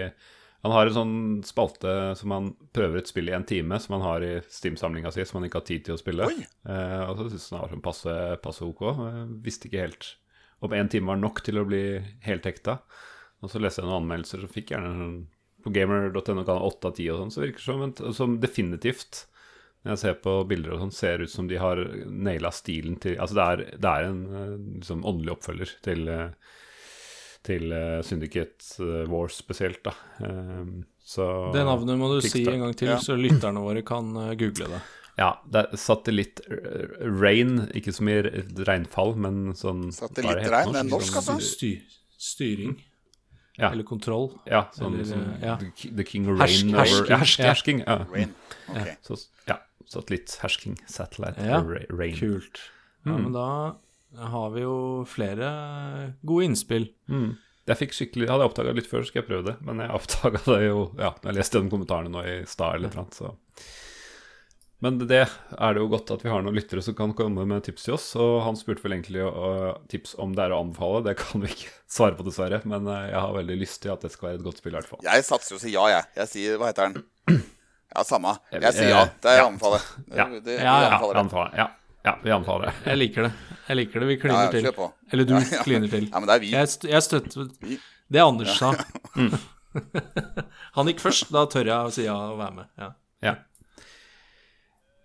[0.67, 1.17] Han har en sånn
[1.47, 5.23] spalte som han prøver et spill i en time, som han har i Steam-samlinga si,
[5.29, 6.27] som han ikke har tid til å spille.
[6.67, 8.83] Eh, og så syns han det var sånn passe, passe ok.
[8.99, 10.09] Jeg visste ikke helt
[10.65, 11.85] om én time var nok til å bli
[12.27, 12.81] heltekta.
[13.45, 15.17] Og så leste jeg noen anmeldelser som fikk gjerne sånn
[15.67, 18.37] på gamer.no kan ha 8 av 10 og sånn, så virker det som, en- som
[18.43, 19.25] definitivt
[19.87, 21.79] når jeg ser på bilder og sånn, ser ut som de har
[22.11, 26.31] naila stilen til Altså det er, det er en eh, liksom åndelig oppfølger til eh,
[27.47, 29.93] til eh, Syndicate eh, Wars spesielt, da.
[30.21, 30.67] Eh,
[31.07, 32.99] så Det navnet må du si en gang til, Ja.
[32.99, 34.83] så lytterne våre kan eh, google det.
[35.17, 38.27] Ja, det er satellitt eh, rain, ikke så mye
[38.69, 41.39] regnfall, men sånn Satellittregn, det er norsk, altså?
[41.41, 41.81] Styr,
[42.21, 42.75] styring.
[43.57, 43.71] Ja.
[43.73, 44.27] Eller kontroll.
[44.45, 45.55] Ja, sånn, Eller, sånn ja.
[45.57, 46.75] the, King of Rain hersking.
[46.77, 47.49] hersk, Ja.
[47.49, 47.81] Hersking.
[47.87, 47.97] Ja.
[48.13, 48.35] Rain.
[48.69, 48.91] Ok.
[49.09, 49.17] Så,
[49.49, 49.57] ja.
[49.89, 50.77] Satellitt-hersking.
[50.87, 51.63] Satellite Ja.
[51.65, 52.17] rain.
[52.21, 52.61] Kult.
[53.07, 53.23] Ja, Mm.
[53.23, 53.47] men da
[54.19, 54.77] har vi jo
[55.09, 55.49] flere
[56.27, 56.89] gode innspill.
[57.11, 57.35] Mm.
[57.67, 59.57] Jeg fikk skikkelig, hadde jeg oppdaga litt før, så skal jeg prøve det.
[59.67, 62.95] Men jeg oppdaga det jo ja, når jeg leste de kommentarene nå i stad eller
[62.95, 63.09] noe.
[63.17, 63.33] Så.
[64.85, 67.65] Men det er det jo godt at vi har noen lyttere som kan komme med
[67.65, 68.07] tips til oss.
[68.21, 71.01] Og han spurte vel egentlig uh, tips om det er å anbefale.
[71.09, 72.61] Det kan vi ikke svare på, dessverre.
[72.69, 74.79] Men uh, jeg har veldig lyst til at det skal være et godt spill, i
[74.79, 75.03] hvert fall.
[75.09, 76.09] Jeg satser jo og sier ja, jeg.
[76.21, 77.07] Jeg sier Hva heter den?
[77.97, 78.33] Ja, samme.
[78.53, 79.03] Jeg- sier ja.
[79.25, 79.79] Det er å anbefale.
[80.05, 80.25] Det, Ja.
[80.29, 80.89] det, Ja, vi ja.
[80.91, 81.21] Ja, det.
[81.23, 81.67] anbefaler, ja.
[82.07, 82.75] Ja, vi anbefaler det.
[82.87, 83.33] Jeg liker det.
[83.67, 84.09] Jeg liker det.
[84.13, 84.69] Vi kliner ja, til.
[85.13, 85.65] Eller du Ja, ja.
[85.67, 86.07] kliner til.
[86.13, 86.53] Ja, men det er vi.
[86.55, 87.79] Jeg, st jeg støtter Vi.
[88.15, 88.71] det Anders sa.
[90.77, 92.71] Han gikk først, da tør jeg å si ja og være med.
[92.81, 92.93] Ja.
[93.27, 93.35] Ja.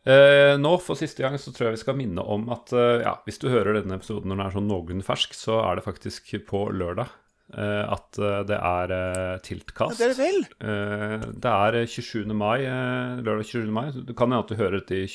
[0.02, 3.16] Eh, nå for siste gang så tror jeg vi skal minne om at eh, ja,
[3.28, 6.32] hvis du hører denne episoden når den er sånn noenlunde fersk, så er det faktisk
[6.50, 7.12] på lørdag
[7.54, 8.18] eh, at
[8.50, 10.40] det er eh, Ja, det er det vel.
[10.66, 12.34] Eh, det er eh, 27.
[12.34, 13.70] mai, eh, lørdag 27.
[13.76, 13.86] mai.
[13.94, 15.08] Du kan hende at du hører dette i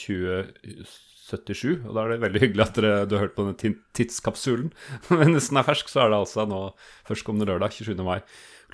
[1.26, 4.70] 2077, og da er det veldig hyggelig at dere, du har hørt på denne tidskapsulen.
[5.18, 6.60] Men hvis den er fersk, så er det altså nå
[7.08, 7.96] førstkommende lørdag 27.
[8.06, 8.20] mai.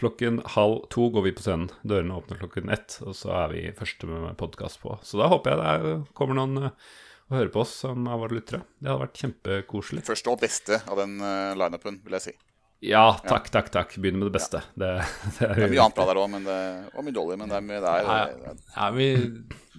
[0.00, 1.72] Klokken halv to går vi på scenen.
[1.84, 4.96] Dørene åpner klokken ett, og så er vi første med podkast på.
[5.04, 6.92] Så da håper jeg det er, kommer noen eh,
[7.28, 8.64] og hører på oss som er våre lyttere.
[8.80, 10.04] Det hadde vært kjempekoselig.
[10.08, 12.34] Første og beste av den uh, lineupen, vil jeg si.
[12.82, 13.92] Ja, takk, takk, takk.
[14.02, 14.58] Begynner med det beste.
[14.74, 14.88] Det,
[15.38, 16.32] det er, Det er mye annet bra der òg,
[16.98, 17.36] og mye dårlig.
[17.38, 18.00] Men det er, mye- der.
[18.00, 19.06] er, Ja, er ja, vi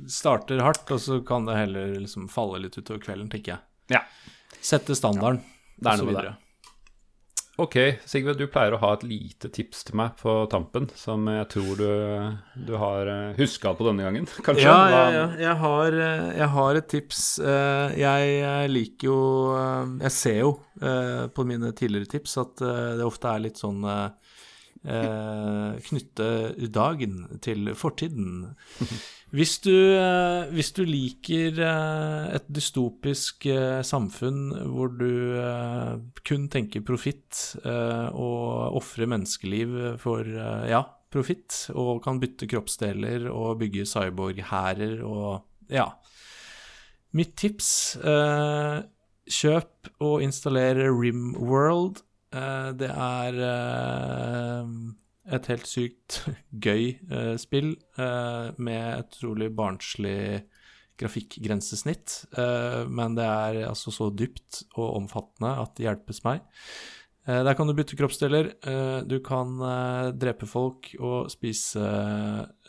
[0.08, 3.98] starter hardt, og så kan det heller liksom falle litt utover kvelden, tenker jeg.
[3.98, 4.04] Ja.
[4.64, 5.42] Sette standarden.
[5.84, 6.36] Er og så videre.
[7.62, 7.76] Ok,
[8.10, 11.76] Sigve, du pleier å ha et lite tips til meg på tampen, som jeg tror
[11.78, 11.92] du,
[12.66, 14.66] du har huska på denne gangen, kanskje?
[14.66, 15.26] Ja, ja, ja.
[15.44, 17.22] Jeg har, eh, jeg har et tips.
[17.46, 19.20] Eh, Jeg eh, liker jo
[19.54, 20.52] eh, Jeg ser jo
[20.82, 24.08] eh, på mine tidligere tips at eh, det ofte er litt sånn eh,
[24.90, 26.32] eh, Knytte
[26.74, 28.56] dagen til fortiden.
[29.34, 35.10] Hvis du, eh, hvis du liker eh, et dystopisk eh, samfunn hvor du
[36.22, 40.30] kun tenker profitt og ofrer menneskeliv for
[40.70, 40.84] ja,
[41.14, 45.42] profitt, og kan bytte kroppsdeler og bygge cyborg-hærer og
[45.74, 45.90] ja.
[47.18, 47.98] Mitt tips
[49.34, 52.02] kjøp og installer Rimworld.
[52.80, 53.42] Det er
[55.32, 56.20] et helt sykt
[56.66, 60.44] gøy eh, spill eh, med et utrolig barnslig
[61.00, 62.18] grafikkgrensesnitt.
[62.38, 66.44] Eh, men det er altså så dypt og omfattende at det hjelpes meg.
[67.24, 68.52] Eh, der kan du bytte kroppsdeler.
[69.08, 69.56] Du kan
[70.20, 71.88] drepe folk og spise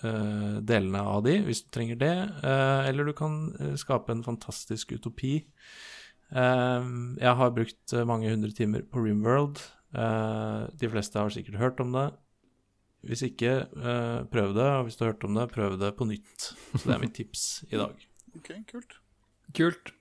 [0.04, 2.16] delene av de hvis du trenger det.
[2.44, 3.48] Eller du kan
[3.80, 5.40] skape en fantastisk utopi.
[6.34, 9.60] Jeg har brukt mange hundre timer på Rimworld.
[9.94, 12.08] De fleste har sikkert hørt om det.
[13.04, 14.68] Hvis ikke, eh, prøv det.
[14.78, 16.48] Og hvis du har hørt om det, prøv det på nytt.
[16.72, 18.06] Så det er mitt tips i dag.
[18.38, 18.98] Ok, kult.
[19.54, 19.92] Kult.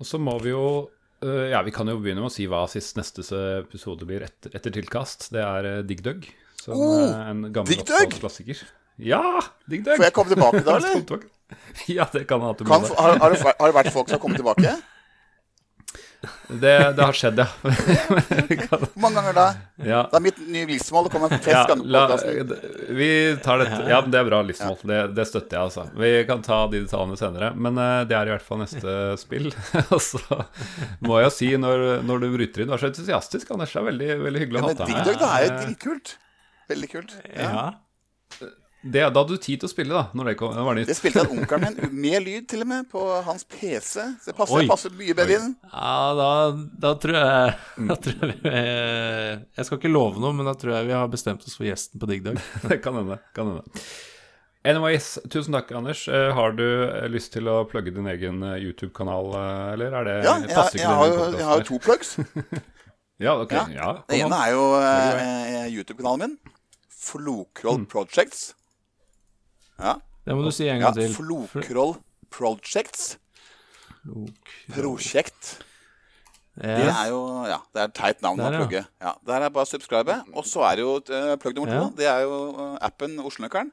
[0.00, 0.90] Og så må vi jo
[1.22, 3.22] øh, Ja, vi kan jo begynne med å si hva sist neste
[3.60, 5.28] episode blir etter, etter tilkast.
[5.34, 6.26] Det er uh, Dig Dug.
[6.62, 7.84] Som Oh, en gammel
[8.16, 8.64] klassiker.
[8.98, 9.22] Ja!
[9.70, 9.94] Dig Dug.
[9.96, 11.28] Får jeg komme tilbake da, eller?
[11.90, 12.88] Ja, det kan jeg ha til meg.
[12.96, 14.72] har, har, har det vært folk som har kommet tilbake?
[16.48, 16.72] Det.
[16.96, 17.46] Det har skjedd, ja.
[17.62, 19.46] Hvor mange ganger da?
[19.82, 20.00] ja.
[20.12, 22.02] Det er mitt nye livsmål å komme Ja, flest ganger la,
[22.98, 23.08] vi
[23.42, 24.78] tar dette Ja, men det er bra livsmål.
[24.92, 25.86] Det, det støtter jeg, altså.
[25.98, 27.52] Vi kan ta de detaljene senere.
[27.58, 29.50] Men eh, det er i hvert fall neste spill.
[29.94, 30.22] Og så
[31.04, 33.74] må jeg si, når, når du bryter inn, du er så entusiastisk, Anders.
[33.74, 35.06] Det er veldig, veldig hyggelig å ha deg Dig med.
[35.10, 36.16] Det er jo Eh, dritkult.
[36.72, 37.16] Veldig kult.
[37.34, 37.66] Ja.
[38.82, 40.88] Det, da hadde du tid til å spille, da, når det, kom, det var nytt.
[40.90, 43.92] Det spilte onkelen min med lyd, til og med, på hans PC.
[44.18, 44.68] Så det passer, Oi.
[44.70, 45.52] passer mye bedre inn.
[45.70, 46.30] Ja, da,
[46.82, 50.74] da tror jeg Da tror jeg vi Jeg skal ikke love noe, men da tror
[50.80, 52.40] jeg vi har bestemt oss for gjesten på Digg Dag.
[52.72, 53.20] Det kan hende.
[53.36, 53.84] Kan hende.
[54.66, 56.04] Anyways, tusen takk, Anders.
[56.10, 59.32] Eh, Har du eh, lyst til å plugge din egen eh, YouTube-kanal,
[59.74, 62.14] eller er det Ja, jeg, jeg, jeg, har, jo, jeg har jo to plugs.
[63.22, 63.52] Ja, ok.
[63.52, 63.66] Ja.
[63.70, 66.56] Ja, Det ene er jo eh, YouTube-kanalen min.
[66.90, 68.52] Flokroll Projects.
[69.82, 69.98] Ja.
[70.22, 71.12] Det må du si en gang til.
[71.16, 71.96] Flokroll
[72.32, 73.16] Projects.
[74.72, 75.58] Prosjekt.
[76.52, 78.82] Det er jo ja, det er et teit navn å plugge.
[79.00, 80.18] Ja, der er bare å subscribe.
[80.36, 81.86] Og så er det jo uh, plugg nummer to.
[81.96, 83.72] Det er jo eh, appen Oslo-nøkkelen.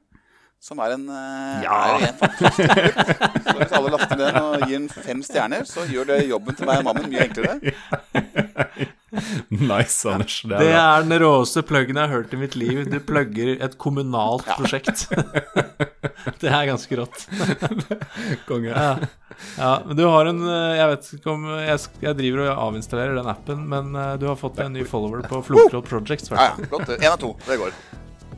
[0.63, 1.75] Som er en, uh, Ja.
[1.97, 2.17] er en.
[2.19, 6.55] Så hvis alle laster ned den og gir den fem stjerner, så gjør det jobben
[6.55, 8.89] til meg og mammen mye enklere.
[9.49, 10.41] Nice, Anders.
[10.45, 12.81] Det er Det er den råeste pluggen jeg har hørt i mitt liv.
[12.89, 15.07] Du plugger et kommunalt prosjekt.
[16.41, 17.25] det er ganske rått.
[18.49, 18.71] Konge.
[18.73, 18.91] Ja.
[19.57, 23.19] ja, men du har en eh, Jeg vet ikke om Jeg, jeg driver og avinstallerer
[23.19, 26.33] den appen, men eh, du har fått en ny follower på Flokroll Projects.
[26.33, 26.91] Ja, ja, flott.
[26.99, 27.35] Én av to.
[27.47, 27.79] Det går.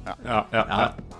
[0.06, 1.18] Ja, ja, ja.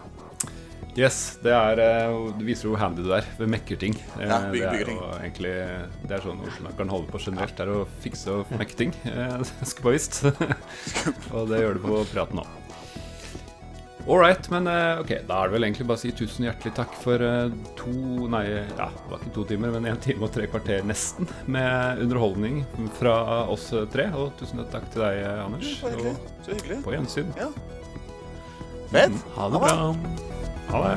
[1.00, 3.94] Yes, det er eh, Det viser jo hvor handy du er ved mekker ting.
[4.20, 5.54] Eh, Ja, bygge- det er jo egentlig
[6.10, 7.56] Det er sånn Oslo-nøkkelen holder på generelt.
[7.56, 8.92] Det er å fikse og mekke ting.
[9.08, 10.24] Eh, Skulle bare visst.
[11.32, 12.58] og det gjør du på praten òg.
[14.10, 16.72] All right, men eh, ok, da er det vel egentlig bare å si tusen hjertelig
[16.74, 17.92] takk for eh, to
[18.34, 22.02] Nei, ja, det var ikke to timer, men én time og tre kvarter nesten med
[22.02, 22.64] underholdning
[22.98, 23.14] fra
[23.54, 24.10] oss tre.
[24.18, 25.72] Og tusen takk til deg, eh, Anders.
[25.80, 26.80] Så hyggelig.
[26.82, 27.30] Og på gjensyn.
[27.40, 27.48] Ja.
[28.92, 29.22] Fett.
[29.38, 29.78] Ha det bra.
[30.72, 30.96] 好嘞